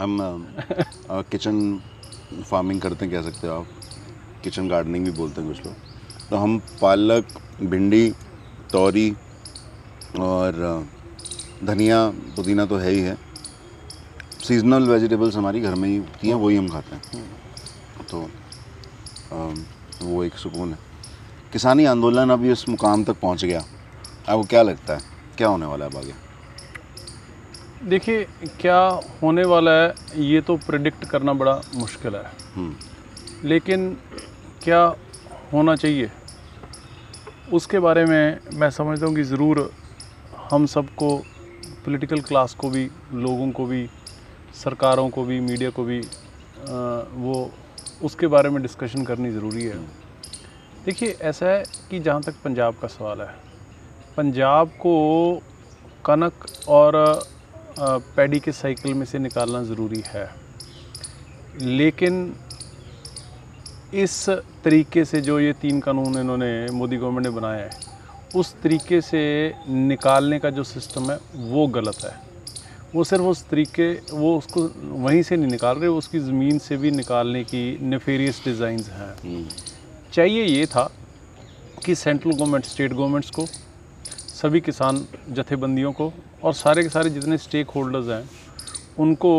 [0.00, 0.18] हम
[1.32, 1.80] किचन
[2.50, 3.66] फ़ार्मिंग करते हैं कह सकते हो आप।
[4.44, 5.74] किचन गार्डनिंग भी बोलते हैं कुछ लोग।
[6.30, 7.26] तो हम पालक
[7.62, 8.08] भिंडी
[8.72, 9.10] तौरी
[10.20, 10.86] और
[11.64, 13.16] धनिया पुदीना तो है ही है।
[14.48, 17.24] सीजनल वेजिटेबल्स हमारी घर में ही होती हैं वही हम खाते हैं।
[18.10, 18.28] तो
[20.02, 20.78] वो एक सुकून है।
[21.52, 25.00] किसानी आंदोलन अभी इस मुकाम तक पहुँच गया। आपको क्या लगता है?
[25.38, 26.12] क्या होने वाला है अब आगे?
[27.88, 28.24] देखिए
[28.60, 28.78] क्या
[29.22, 32.24] होने वाला है ये तो प्रिडिक्ट करना बड़ा मुश्किल है।
[32.54, 33.96] हम्म। लेकिन
[34.64, 34.82] क्या
[35.52, 36.10] होना चाहिए
[37.52, 39.70] उसके बारे में मैं समझता हूँ कि ज़रूर
[40.52, 41.16] हम सबको
[41.86, 42.84] पॉलिटिकल क्लास को भी
[43.14, 43.86] लोगों को भी
[44.54, 46.04] सरकारों को भी मीडिया को भी अ,
[47.14, 47.50] वो
[48.02, 49.76] उसके बारे में डिस्कशन करनी ज़रूरी है।
[50.84, 53.34] देखिए, ऐसा है कि जहाँ तक पंजाब का सवाल है,
[54.16, 55.42] पंजाब को
[56.04, 56.94] कनक और
[58.16, 60.28] पैडी के साइकिल में से निकालना ज़रूरी है।
[61.60, 62.34] लेकिन
[63.94, 64.28] इस
[64.64, 67.70] तरीके से जो ये तीन कानून इन्होंने, मोदी गवर्नमेंट ने बनाया है,
[68.36, 69.22] उस तरीके से
[69.68, 72.31] निकालने का जो सिस्टम है, वो गलत है।
[72.94, 74.62] वो सिर्फ़ उस तरीके वो उसको
[75.02, 79.46] वहीं से नहीं निकाल रहे उसकी ज़मीन से भी निकालने की नेफेरियस डिज़ाइंस हैं। हम्म।
[80.12, 80.90] चाहिए ये था
[81.84, 83.46] कि सेंट्रल गवर्नमेंट स्टेट गवर्नमेंट्स को
[84.34, 86.12] सभी किसान जथेबंदियों को
[86.44, 88.28] और सारे के सारे जितने स्टेक होल्डर्स हैं
[88.98, 89.32] उनको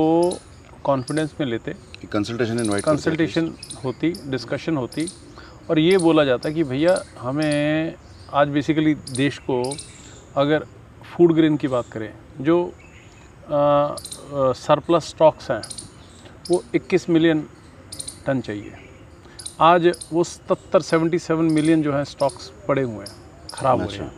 [0.84, 1.74] कॉन्फिडेंस में लेते।
[2.12, 5.08] कंसल्टेशन इनवाइट कंसल्टेशन होती डिस्कशन होती
[5.70, 7.96] और ये बोला जाता कि भैया हमें
[8.34, 9.64] आज बेसिकली देश को
[10.38, 10.66] अगर
[11.06, 12.58] फ़ूड ग्रेन की बात करें जो
[13.50, 15.62] सरप्लस स्टॉक्स हैं
[16.50, 17.48] वो 21 मिलियन
[18.26, 18.74] टन चाहिए।
[19.62, 23.16] आज वो सतर सेवेंटी सेवन मिलियन जो है स्टॉक्स पड़े हुए हैं
[23.54, 24.12] ख़राब हो रहे अच्छा। हैं।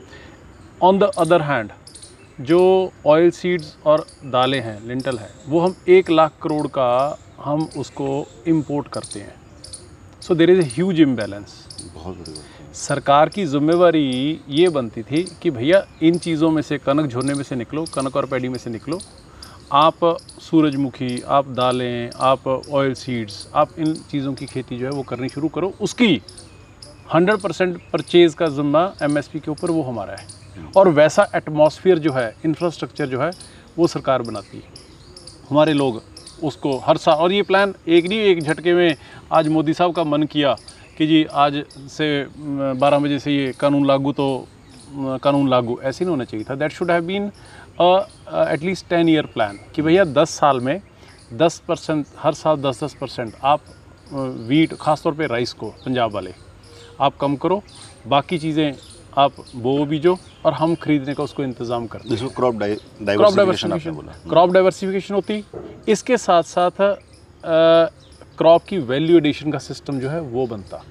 [0.81, 1.71] ऑन द अदर हैंड
[2.39, 2.59] जो
[3.07, 6.87] ऑयल सीड्स और दालें हैं लिंटल है वो हम एक लाख करोड़ का
[7.39, 8.07] हम उसको
[8.47, 9.35] इंपोर्ट करते हैं।
[10.21, 11.63] So there is a huge imbalance
[11.95, 16.77] बहुत बड़ी है सरकार की जिम्मेवारी ये बनती थी कि भैया, इन चीज़ों में से,
[16.77, 18.99] कनक झोरने में से निकलो, कनक और पैडी में से निकलो।
[19.71, 25.03] आप सूरजमुखी, आप दालें, आप ऑयल सीड्स आप इन चीज़ों की खेती जो है वो
[25.03, 26.21] करनी शुरू करो। उसकी
[27.15, 30.27] 100 परसेंट परचेज़ का जिम्मा एमएसपी के ऊपर वो हमारा है।
[30.77, 33.31] और वैसा एटमॉस्फेयर जो है इंफ्रास्ट्रक्चर जो है,
[33.77, 34.63] वो सरकार बनाती है।
[35.49, 36.03] हमारे लोग
[36.43, 38.95] उसको हर साल और ये प्लान एक नहीं, एक झटके में
[39.31, 40.55] आज मोदी साहब का मन किया
[40.97, 42.07] कि जी आज से
[42.79, 44.27] बारह बजे से ये कानून लागू तो
[45.23, 47.31] कानून लागू ऐसे नहीं होना चाहिए था। That should have been
[47.81, 50.79] at least ten year plan कि भैया दस साल में
[51.33, 53.61] दस परसेंट हर साल दस दस परसेंट आप
[54.49, 56.33] वीट ख़ास तौर पे राइस को पंजाब वाले
[57.01, 57.61] आप कम करो
[58.07, 58.73] बाकी चीज़ें
[59.17, 62.55] आप बो बीजो और हम खरीदने का उसको इंतज़ाम करते हैं crop crop
[63.01, 65.43] diversification crop diversification होती
[65.87, 66.81] इसके साथ साथ
[68.37, 70.83] क्रॉप की वैल्यू एडिशन का सिस्टम जो है वो बनता।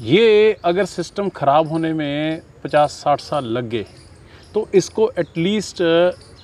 [0.00, 3.86] ये अगर सिस्टम ख़राब होने में 50-60 साल लग गए
[4.54, 5.82] तो इसको एटलीस्ट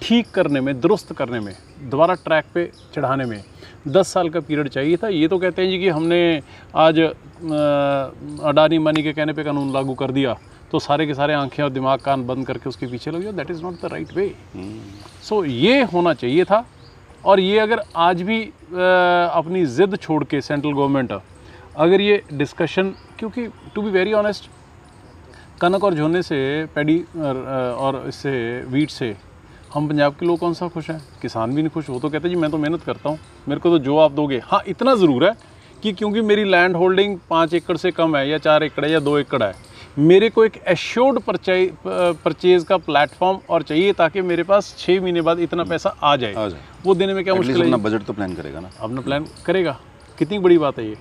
[0.03, 1.55] ठीक करने में दुरुस्त करने में
[1.91, 3.43] दोबारा ट्रैक पे चढ़ाने में
[3.89, 6.43] 10 साल का पीरियड चाहिए था। ये तो कहते हैं जी कि हमने
[6.77, 10.37] आज अडानी मानी के कहने पे कानून लागू कर दिया
[10.73, 13.51] तो सारे के सारे आँखें और दिमाग कान बंद करके उसके पीछे लग जाओ। That
[13.51, 14.35] is not the right way
[15.25, 16.65] so ये होना चाहिए था।
[17.25, 21.12] और ये अगर आज भी अपनी ज़िद छोड़ के सेंट्रल गवर्नमेंट
[21.77, 24.49] अगर ये डिस्कशन क्योंकि टू बी वेरी ऑनेस्ट
[25.61, 26.37] कनक और झोने से
[26.75, 29.16] पैडी और, इससे वीट से
[29.75, 31.01] हम पंजाब के लोग कौन सा खुश हैं?
[31.22, 33.18] किसान भी नहीं खुश वो तो कहते जी मैं तो मेहनत करता हूँ
[33.49, 35.33] मेरे को तो जो आप दोगे। हाँ इतना ज़रूर है
[35.83, 39.01] कि क्योंकि मेरी लैंड होल्डिंग पाँच एकड़ से कम है या चार एकड़ है या
[39.01, 39.53] दो एकड़ है
[39.97, 45.38] मेरे को एक एश्योर्ड परचेज का प्लेटफॉर्म और चाहिए ताकि मेरे पास छः महीने बाद
[45.40, 47.76] इतना पैसा आ जाए। आ जाए। वो देने में क्या मुश्किल है?
[47.78, 49.78] बजट तो प्लान करेगा ना। अपना प्लान करेगा।
[50.18, 50.97] कितनी बड़ी बात है ये।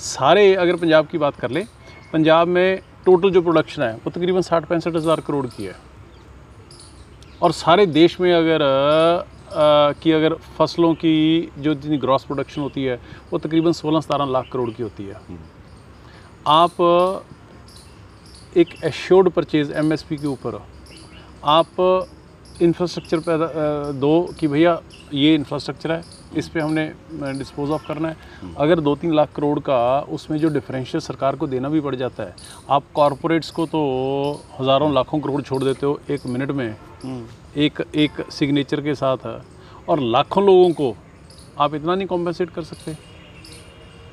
[0.00, 1.64] सारे अगर पंजाब की बात कर ले
[2.12, 5.74] पंजाब में टोटल जो प्रोडक्शन है वो तकरीबन साठ पैंसठ हज़ार करोड़ की है।
[7.42, 12.98] और सारे देश में अगर अ, अगर फ़सलों की जो जितनी ग्रॉस प्रोडक्शन होती है
[13.30, 15.16] वो तकरीबन सोलह सतारह लाख करोड़ की होती है।
[16.46, 17.22] आप अ,
[18.58, 20.54] एक एश्योर्ड परचेज एमएसपी के ऊपर
[21.46, 21.80] आप
[22.62, 23.46] इंफ्रास्ट्रक्चर पैदा
[23.94, 24.80] दो कि भैया
[25.14, 26.02] ये इंफ्रास्ट्रक्चर है
[26.36, 26.86] इस पर हमने
[27.38, 28.16] डिस्पोज ऑफ़ करना है।
[28.58, 29.78] अगर दो तीन लाख करोड़ का
[30.10, 32.34] उसमें जो डिफरेंशियल सरकार को देना भी पड़ जाता है
[32.70, 33.82] आप कॉरपोरेट्स को तो
[34.60, 36.74] हज़ारों लाखों करोड़ छोड़ देते हो एक मिनट में।
[37.58, 39.26] एक एक सिग्नेचर के साथ।
[39.88, 40.94] और लाखों लोगों को
[41.58, 42.96] आप इतना नहीं कॉम्पेंसेट कर सकते।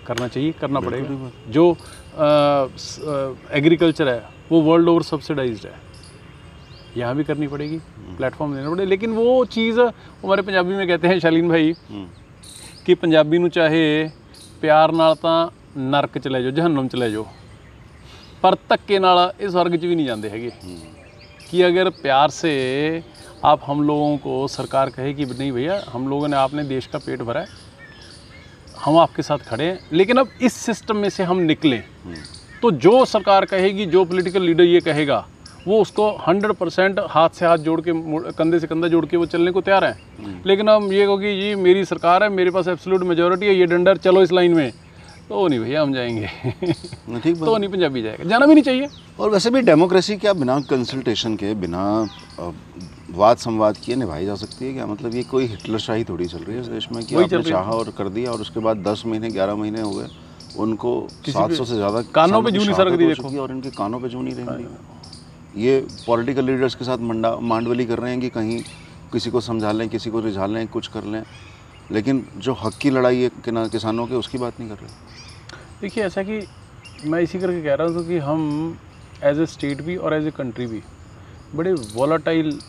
[0.07, 1.69] करना चाहिए करना पड़ेगा। जो
[3.53, 5.74] एग्रीकल्चर है वो वर्ल्ड ओवर सब्सिडाइज्ड है
[6.96, 7.78] यहाँ भी करनी पड़ेगी
[8.16, 11.74] प्लेटफॉर्म देना पड़ेगा लेकिन वो चीज़ हमारे पंजाबी में कहते हैं शालीन भाई
[12.84, 14.10] ਕਿ ਪੰਜਾਬੀ ਨੂੰ ਚਾਹੇ
[14.62, 15.34] ਪਿਆਰ ਨਾਲ ਤਾਂ
[15.78, 17.26] ਨਰਕ ਚ ਲੈ ਜਾਓ ਜਹੰਨਮ ਚ ਲੈ ਜਾਓ
[18.42, 20.50] ਪਰ ਧੱਕੇ ਨਾਲ ਇਹ स्वर्ग ਚ ਵੀ नहीं ਜਾਂਦੇ ਹੈਗੇ
[21.42, 22.50] कि अगर प्यार से
[23.44, 26.98] आप हम लोगों को सरकार कहे कि नहीं भैया हम लोगों ने आपने देश का
[27.00, 27.46] पेट भरा है
[28.80, 31.82] हम आपके साथ खड़े हैं लेकिन अब इस सिस्टम में से हम निकलें
[32.65, 35.17] तो जो सरकार कहेगी जो पॉलिटिकल लीडर ये कहेगा
[35.65, 37.91] वो उसको 100 परसेंट हाथ से हाथ जोड़ के
[38.31, 41.33] कंधे से कंधा जोड़ के वो चलने को तैयार हैं। लेकिन हम ये कहो कि
[41.41, 44.71] जी मेरी सरकार है मेरे पास एब्सोल्यूट मेजोरिटी है ये डंडर चलो इस लाइन में।
[45.29, 46.27] तो नहीं भैया हम जाएँगे।
[47.19, 48.87] ठीक तो नहीं पंजाबी जाएगा। जाना भी नहीं चाहिए।
[49.19, 51.85] और वैसे भी डेमोक्रेसी क्या बिना कंसल्टेशन के बिना
[53.13, 54.85] वाद संवाद किए निभाई जा सकती है क्या?
[54.87, 57.71] मतलब ये कोई हिटलर शाही थोड़ी चल रही है इस देश में कि आपने चाहा
[57.71, 60.07] और कर दिया और उसके बाद दस महीने ग्यारह महीने हो गए।
[60.57, 63.69] उनको सात सौ से ज़्यादा कानों पे की जूं नहीं सरक दी देखो। और इनके
[63.69, 68.21] कानों पे जू नहीं रहेंगी। ये पॉलिटिकल लीडर्स के साथ मंडा मांडवली कर रहे हैं
[68.21, 68.61] कि कहीं
[69.13, 71.23] किसी को समझा लें किसी को रिझा लें कुछ कर लें।
[71.91, 74.89] लेकिन जो हक की लड़ाई है किना- किसानों के उसकी बात नहीं कर रहे।
[75.81, 76.47] देखिए ऐसा कि
[77.05, 78.77] मैं इसी करके कह रहा हूँ कि हम
[79.23, 80.81] एज ए स्टेट भी और एज ए कंट्री भी
[81.55, 82.59] बड़े वॉलाटाइल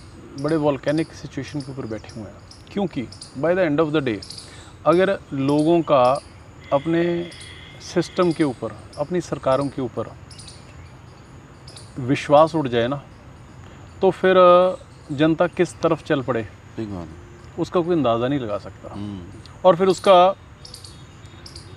[0.41, 2.35] बड़े वॉल्केनिक सिचुएशन के ऊपर बैठे हुए हैं।
[2.73, 3.09] क्योंकि
[3.39, 4.21] by the end of the day
[4.87, 6.21] अगर लोगों का
[6.73, 7.31] अपने
[7.83, 10.11] सिस्टम के ऊपर अपनी सरकारों के ऊपर
[11.99, 13.03] विश्वास उड़ जाए ना
[14.03, 14.37] तो फिर
[15.13, 16.47] जनता किस तरफ़ चल पड़े?
[17.59, 19.21] उसका कोई अंदाज़ा नहीं लगा सकता। हम्म,
[19.65, 20.35] और फिर उसका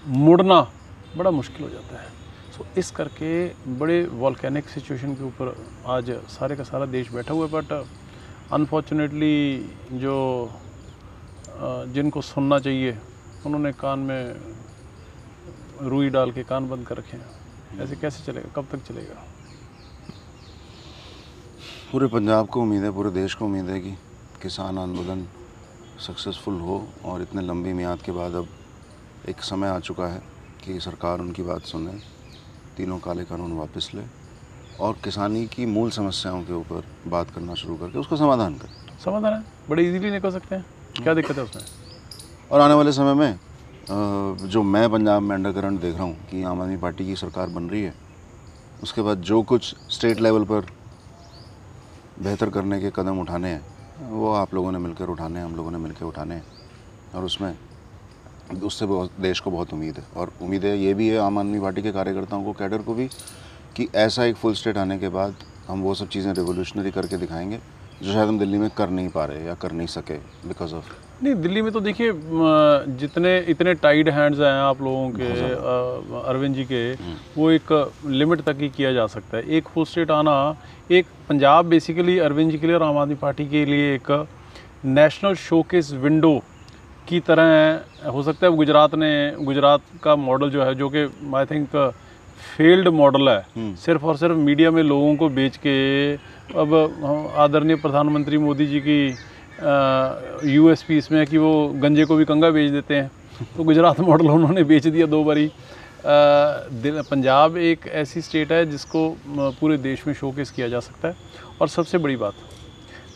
[0.07, 0.61] मुड़ना
[1.17, 2.07] बड़ा मुश्किल हो जाता है।
[2.51, 3.29] सो इस करके
[3.79, 5.55] बड़े वॉल्केनिक सिचुएशन के ऊपर
[5.87, 7.71] आज सारे का सारा देश बैठा हुआ है बट
[8.53, 9.37] अनफॉर्चुनेटली
[9.93, 10.15] जो
[11.93, 12.97] जिनको सुनना चाहिए
[13.45, 14.35] उन्होंने कान में
[15.81, 18.49] रुई डाल के कान बंद कर रखे हैं। ऐसे कैसे चलेगा?
[18.55, 19.23] कब तक चलेगा?
[21.91, 23.91] पूरे पंजाब को उम्मीद है पूरे देश को उम्मीद है कि
[24.41, 25.27] किसान आंदोलन
[26.07, 28.47] सक्सेसफुल हो और इतने लंबी मियाद के बाद अब
[29.29, 30.21] एक समय आ चुका है
[30.65, 31.99] कि सरकार उनकी बात सुने
[32.77, 34.03] तीनों काले कानून वापस ले
[34.79, 39.33] और किसानी की मूल समस्याओं के ऊपर बात करना शुरू करके उसका समाधान करें। समाधान
[39.33, 39.43] है?
[39.69, 40.65] बड़े इजीली निकल सकते हैं।
[41.03, 41.63] क्या दिक्कत है उसमें?
[42.51, 43.39] और आने वाले समय में
[43.91, 47.47] जो मैं पंजाब में अंडर करंट देख रहा हूँ कि आम आदमी पार्टी की सरकार
[47.49, 47.93] बन रही है,
[48.83, 50.65] उसके बाद जो कुछ स्टेट लेवल पर
[52.23, 55.71] बेहतर करने के कदम उठाने हैं, वो आप लोगों ने मिलकर उठाने हैं, हम लोगों
[55.71, 56.43] ने मिलकर उठाने हैं
[57.15, 57.53] और उसमें
[58.63, 61.59] उससे बहुत, देश को बहुत उम्मीद है और उम्मीद है ये भी है आम आदमी
[61.59, 63.09] पार्टी के कार्यकर्ताओं को, कैडर को भी
[63.75, 65.35] कि ऐसा एक फुल स्टेट आने के बाद
[65.67, 67.59] हम वो सब चीज़ें रिवोल्यूशनरी करके दिखाएँगे
[68.03, 70.17] जो शायद हम दिल्ली में कर नहीं पा रहे या कर नहीं सके
[70.47, 70.93] बिकॉज़ ऑफ़
[71.23, 72.11] नहीं दिल्ली में तो देखिए
[72.99, 75.23] जितने इतने टाइड हैंड्स हैं आप लोगों के
[76.19, 76.91] अरविंद जी के
[77.37, 77.71] वो एक
[78.07, 80.35] लिमिट तक ही किया जा सकता है। एक फुल स्टेट आना
[80.91, 84.11] एक पंजाब बेसिकली अरविंद जी के लिए और आम आदमी पार्टी के लिए एक
[84.85, 86.37] नेशनल शोकेस विंडो
[87.07, 89.11] की तरह है। हो सकता है गुजरात ने
[89.41, 91.75] गुजरात का मॉडल जो है जो कि आई थिंक
[92.55, 95.79] फेल्ड मॉडल है सिर्फ़ और सिर्फ़ मीडिया में लोगों को बेच के
[96.59, 99.01] अब आदरणीय प्रधानमंत्री मोदी जी की
[99.59, 103.09] यू एस पी इसमें है कि वो गंजे को भी कंगा बेच देते हैं।
[103.57, 105.51] तो गुजरात मॉडल उन्होंने बेच दिया दो बारी।
[106.05, 111.15] पंजाब एक ऐसी स्टेट है जिसको पूरे देश में शोकेस किया जा सकता है।
[111.61, 112.33] और सबसे बड़ी बात,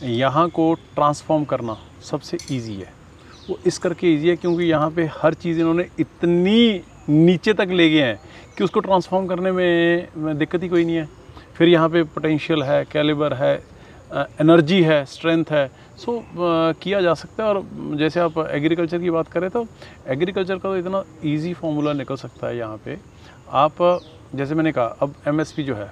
[0.04, 2.92] यहाँ को ट्रांसफॉर्म करना सबसे इजी है।
[3.50, 7.90] वो इस करके इजी है क्योंकि यहाँ पे हर चीज़ इन्होंने इतनी नीचे तक ले
[7.90, 8.20] गए हैं
[8.58, 11.08] कि उसको ट्रांसफॉर्म करने में दिक्कत ही कोई नहीं है।
[11.56, 13.56] फिर यहाँ पे पोटेंशियल है कैलिबर है
[14.42, 15.70] एनर्जी है स्ट्रेंथ है।
[16.04, 17.64] सो so, किया जा सकता है और
[17.98, 19.66] जैसे आप एग्रीकल्चर की बात करें तो
[20.08, 22.98] एग्रीकल्चर का तो इतना इजी फार्मूला निकल सकता है यहाँ पे।
[23.52, 23.82] आप
[24.36, 25.92] जैसे मैंने कहा अब एमएसपी जो है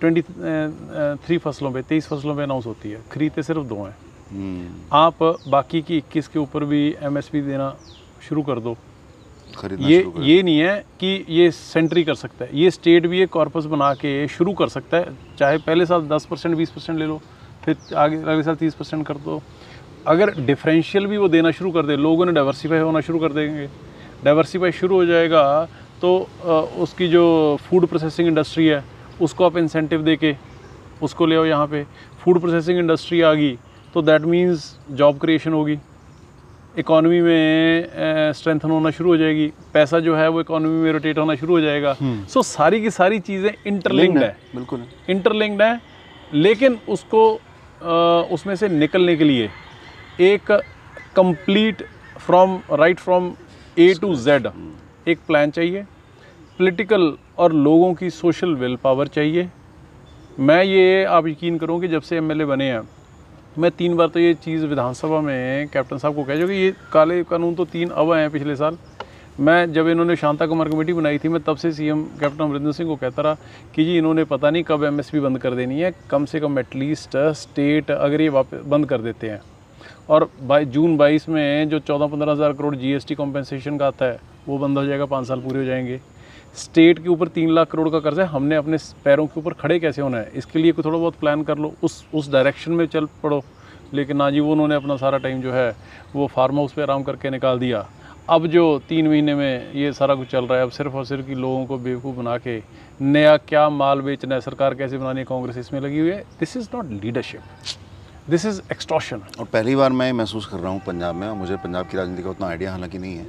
[0.00, 3.96] ट्वेंटी थ्री फ़सलों पे तेईस फ़सलों पे अनाउंस होती है। खरीदते सिर्फ़ दो हैं।
[4.30, 7.74] हम्म, आप बाकी की 21 के ऊपर भी एमएसपी देना
[8.28, 8.76] शुरू कर दो।
[9.80, 13.64] ये ये नहीं है कि ये सेंट्री कर सकता है। ये स्टेट भी एक कॉर्पस
[13.64, 17.20] बना के शुरू कर सकता है। चाहे पहले साल 10 परसेंट बीस परसेंट ले लो।
[17.68, 19.40] फिर आगे अगले साल 30 परसेंट कर दो।
[20.06, 23.66] अगर डिफरेंशियल भी वो देना शुरू कर दे लोगों ने डाइवर्सीफाई होना शुरू कर देंगे।
[24.24, 25.42] डाइवर्सिफाई शुरू हो जाएगा
[26.00, 26.10] तो
[26.78, 27.24] उसकी जो
[27.62, 28.82] फ़ूड प्रोसेसिंग इंडस्ट्री है
[29.20, 30.34] उसको आप इंसेंटिव दे के
[31.02, 31.82] उसको ले आओ यहाँ पे।
[32.22, 33.56] फ़ूड प्रोसेसिंग इंडस्ट्री आ गई
[33.94, 35.78] तो दैट मीन्स जॉब क्रिएशन होगी।
[36.78, 41.34] इकोनॉमी में स्ट्रेंथन होना शुरू हो जाएगी। पैसा जो है वो इकोनॉमी में रोटेट होना
[41.34, 45.80] शुरू हो जाएगा। सो so, सारी की सारी चीज़ें इंटरलिंक्ड है बिल्कुल। इंटरलिंक्ड है
[46.34, 47.22] लेकिन उसको
[47.80, 49.50] उसमें से निकलने के लिए
[50.22, 50.50] एक
[51.16, 51.82] complete
[52.18, 53.32] from right from
[53.78, 54.48] A to Z
[55.08, 55.82] एक प्लान चाहिए
[56.58, 59.48] पॉलिटिकल और लोगों की सोशल विल पावर चाहिए।
[60.40, 62.80] मैं ये आप यकीन करूँ कि जब से एमएलए बने हैं,
[63.58, 67.22] मैं तीन बार तो ये चीज़ विधानसभा में कैप्टन साहब को कह जो ये काले
[67.24, 68.78] कानून तो तीन अब हैं पिछले साल।
[69.40, 72.88] मैं जब इन्होंने शांता कुमार कमेटी बनाई थी, मैं तब से सीएम कैप्टन अमरिंदर सिंह
[72.88, 73.34] को कहता रहा
[73.74, 77.16] कि जी, इन्होंने पता नहीं कब एमएसपी बंद कर देनी है। कम से कम एटलीस्ट
[77.16, 79.40] स्टेट अगर ये वापस बंद कर देते हैं।
[80.08, 84.20] और बाई, जून 22 में जो चौदह पंद्रह हज़ार करोड़ जीएसटी कॉम्पेंसेशन का आता है,
[84.48, 86.00] वो बंद हो जाएगा, पाँच साल पूरे हो जाएँगे।
[86.56, 89.78] स्टेट के ऊपर तीन लाख करोड़ का कर्ज है, हमने अपने पैरों के ऊपर खड़े
[89.78, 90.30] कैसे होना है?
[90.34, 93.42] इसके लिए थोड़ा बहुत प्लान कर लो, उस उस डायरेक्शन में चल पड़ो।
[93.94, 95.76] लेकिन ना जी, वो उन्होंने अपना सारा टाइम जो है,
[96.16, 97.86] वो फार्म हाउस पे आराम करके निकाल दिया।
[98.30, 101.26] अब जो तीन महीने में ये सारा कुछ चल रहा है अब सिर्फ़ और सिर्फ़
[101.26, 102.62] कि लोगों को बेवकूफ़ बना के
[103.00, 106.56] नया क्या माल बेचना है सरकार कैसे बनानी है कांग्रेस इसमें लगी हुई है। This
[106.56, 107.40] is not leadership
[108.30, 111.56] this is extortion और पहली बार मैं महसूस कर रहा हूँ पंजाब में और मुझे
[111.56, 113.26] पंजाब की राजनीति का उतना आइडिया हालाँकि नहीं है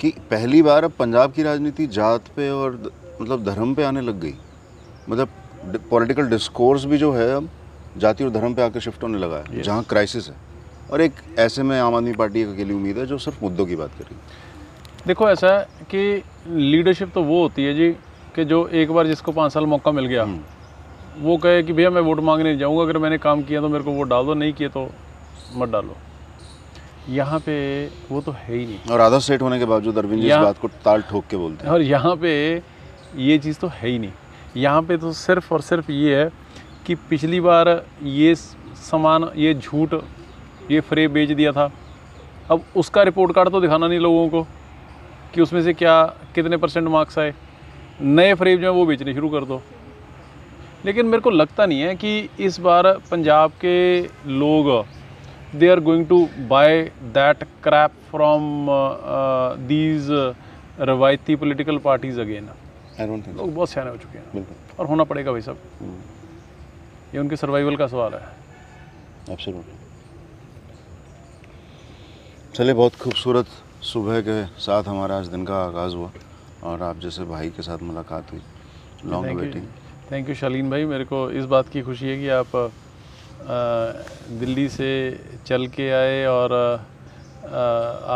[0.00, 4.00] कि पहली बार अब पंजाब की राजनीति जात पे और द- मतलब धर्म पे आने
[4.00, 4.34] लग गई।
[5.08, 5.28] मतलब
[5.90, 7.48] पॉलिटिकल डिस्कोर्स भी जो है अब
[7.96, 10.47] जाति और धर्म पे आकर शिफ्ट होने लगा है जहाँ क्राइसिस है।
[10.90, 13.76] और एक ऐसे में आम आदमी पार्टी एक अकेली उम्मीद है जो सिर्फ़ मुद्दों की
[13.76, 17.90] बात करेगी। देखो ऐसा है कि लीडरशिप तो वो होती है जी
[18.34, 20.26] कि जो एक बार जिसको पाँच साल मौका मिल गया
[21.18, 23.92] वो कहे कि भैया मैं वोट मांगने जाऊँगा अगर मैंने काम किया तो मेरे को
[23.92, 24.88] वोट डाल दो नहीं किए तो
[25.54, 25.96] मत डालो।
[27.08, 27.54] यहाँ पे
[28.10, 30.58] वो तो है ही नहीं। और आधा सेट होने के बावजूद अरविंद जी इस बात
[30.58, 32.32] को ताल ठोक के बोलते हैं। और यहाँ पे
[33.18, 34.12] ये चीज़ तो है ही नहीं।
[34.56, 36.30] यहाँ पे तो सिर्फ़ और सिर्फ़ ये है
[36.86, 37.68] कि पिछली बार
[38.04, 39.94] ये सामान ये झूठ
[40.70, 41.70] ये फ्रे बेच दिया था।
[42.50, 44.42] अब उसका रिपोर्ट कार्ड तो दिखाना नहीं लोगों को
[45.34, 46.02] कि उसमें से क्या
[46.34, 47.34] कितने परसेंट मार्क्स आए।
[48.00, 49.60] नए फ्रेम जो है वो बेचने शुरू कर दो।
[50.84, 54.00] लेकिन मेरे को लगता नहीं है कि इस बार पंजाब के
[54.40, 54.70] लोग
[55.54, 56.18] they are going to
[56.48, 56.82] buy
[57.14, 58.66] that crap from
[59.68, 60.08] these
[60.80, 62.48] रवायती political parties again
[63.00, 64.46] लोग बहुत सियाने हो चुके हैं।
[64.78, 65.56] और होना पड़ेगा भाई सब
[67.14, 68.20] ये उनके सर्वाइवल का सवाल है।
[72.58, 73.46] चलिए बहुत खूबसूरत
[73.86, 76.10] सुबह के साथ हमारा आज दिन का आगाज़ हुआ
[76.62, 78.40] और आप जैसे भाई के साथ मुलाकात हुई।
[79.06, 79.66] Long waiting
[80.10, 82.70] thank you Shaleen भाई। मेरे को इस बात की खुशी है कि आप अ,
[84.40, 84.90] दिल्ली से
[85.46, 87.54] चल के आए और अ,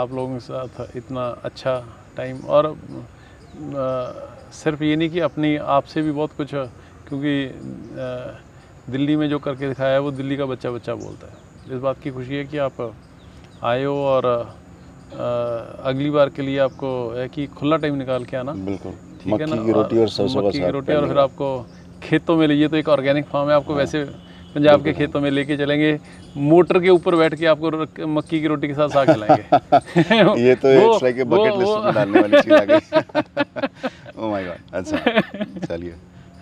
[0.01, 1.77] आप लोगों के साथ इतना अच्छा
[2.17, 2.75] टाइम और अ,
[4.53, 7.37] सिर्फ़ ये नहीं कि अपनी आपसे भी बहुत कुछ क्योंकि
[8.93, 12.01] दिल्ली में जो करके दिखाया है वो दिल्ली का बच्चा बच्चा बोलता है। इस बात
[12.03, 12.81] की खुशी है कि आप
[13.63, 14.25] आए हो और
[15.85, 19.47] अगली बार के लिए आपको है कि खुला टाइम निकाल के आना। बिल्कुल। ठीक है
[19.47, 19.57] ना?
[19.65, 21.49] की रोटी और सरसों मक्की की रोटी और फिर आपको
[22.03, 24.05] खेतों में लिए तो एक ऑर्गेनिक फार्म है आपको वैसे
[24.55, 25.99] पंजाब के खेतों में लेके चलेंगे।
[26.37, 30.69] मोटर के ऊपर बैठ के आपको मक्की की रोटी के साथ साग खिलाएँगे। ये तो
[30.69, 34.75] वो- it's like a bucket list में डालने वाली चीज़ आ गई। ओह माय गॉड
[34.75, 35.95] अच्छा। चलिए।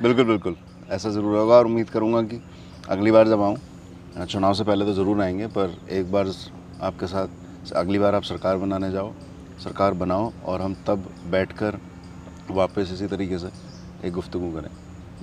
[0.03, 0.57] बिल्कुल बिल्कुल।
[0.91, 2.41] ऐसा ज़रूर होगा और उम्मीद करूँगा कि
[2.89, 6.33] अगली बार जब आऊँ चुनाव से पहले तो ज़रूर आएँगे पर एक बार
[6.83, 9.13] आपके साथ। अगली बार आप सरकार बनाने जाओ
[9.63, 11.79] सरकार बनाओ और हम तब बैठकर
[12.51, 13.49] वापस इसी तरीके से
[14.05, 14.71] एक गुफ्तगू करें।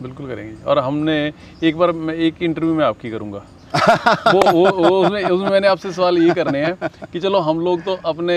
[0.02, 1.16] बिल्कुल करेंगे। और हमने
[1.64, 3.42] एक बार मैं एक इंटरव्यू में आपकी करूँगा।
[4.34, 7.82] वो वो वो उसमें उसमें मैंने आपसे सवाल ये करने हैं कि चलो हम लोग
[7.86, 8.36] तो अपने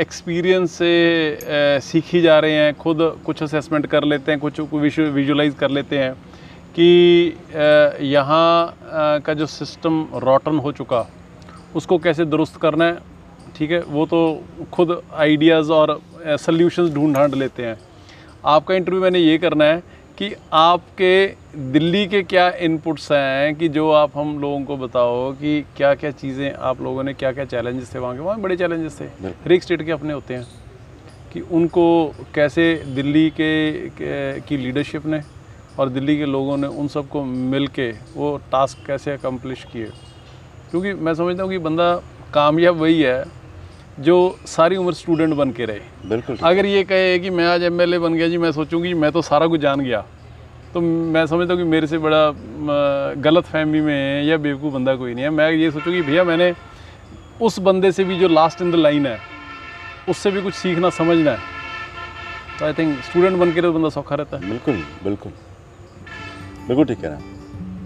[0.00, 5.54] एक्सपीरियंस से सीख ही जा रहे हैं खुद कुछ असेसमेंट कर लेते हैं कुछ विजुलाइज
[5.60, 6.12] कर लेते हैं
[6.78, 6.88] कि
[8.06, 11.00] यहाँ का जो सिस्टम रॉटन हो चुका
[11.76, 12.98] उसको कैसे दुरुस्त करना है
[13.56, 13.80] ठीक है?
[13.82, 14.42] वो तो
[14.72, 17.78] खुद आइडियाज़ और सल्यूशंस ढूंढ ढांड लेते हैं।
[18.44, 19.82] आपका इंटरव्यू मैंने ये करना है
[20.18, 21.26] कि आपके
[21.72, 26.10] दिल्ली के क्या इनपुट्स हैं कि जो आप हम लोगों को बताओ कि क्या क्या
[26.12, 28.20] चीज़ें आप लोगों ने क्या क्या चैलेंजेस थे वहाँ के?
[28.20, 30.46] वहाँ बड़े चैलेंजेस थे। हर एक स्टेट के अपने होते हैं
[31.32, 35.20] कि उनको कैसे दिल्ली के, के की लीडरशिप ने
[35.78, 39.90] और दिल्ली के लोगों ने उन सबको मिल के वो टास्क कैसे अकम्पलिश किए।
[40.70, 41.94] क्योंकि मैं समझता हूँ कि बंदा
[42.34, 43.24] कामयाब वही है
[44.00, 44.16] जो
[44.48, 48.14] सारी उम्र स्टूडेंट बन के रहे। बिल्कुल अगर ये कहे कि मैं आज एमएलए बन
[48.14, 50.04] गया जी मैं सोचूँगी मैं तो सारा कुछ जान गया
[50.74, 52.22] तो मैं समझता हूँ कि मेरे से बड़ा
[53.22, 56.52] गलत फहमी में है या बेवकूफ़ बंदा कोई नहीं है। मैं ये सोचूँगी भैया मैंने
[57.42, 59.18] उस बंदे से भी जो लास्ट इन द लाइन है
[60.08, 61.38] उससे भी कुछ सीखना समझना है
[62.58, 65.32] तो आई थिंक स्टूडेंट बन के तो बंदा सौखा रहता है। बिल्कुल बिल्कुल।
[66.68, 67.18] बिल्कुल ठीक हैं।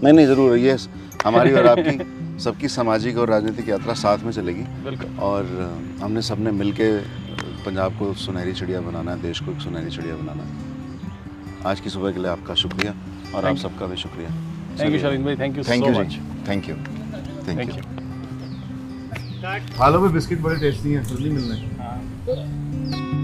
[0.03, 0.77] नहीं नहीं ज़रूर ये
[1.25, 5.45] हमारी और आपकी सबकी सामाजिक और राजनीतिक यात्रा साथ में चलेगी। बिल्कुल। और
[6.01, 6.97] हमने सबने मिल के
[7.65, 10.49] पंजाब को सुनहरी चिड़िया बनाना है देश को एक सुनहरी चिड़िया बनाना। है
[11.67, 12.93] आज की सुबह के लिए आपका शुक्रिया
[13.35, 14.29] और आप सबका भी शुक्रिया।
[14.79, 15.93] थैंक यू शालीन भाई। Thank you thank you
[16.47, 16.75] thank you
[17.47, 17.81] thank you you
[19.77, 23.14] खा लो बिस्किट बड़े टेस्टी हैं जल्दी मिलना। है।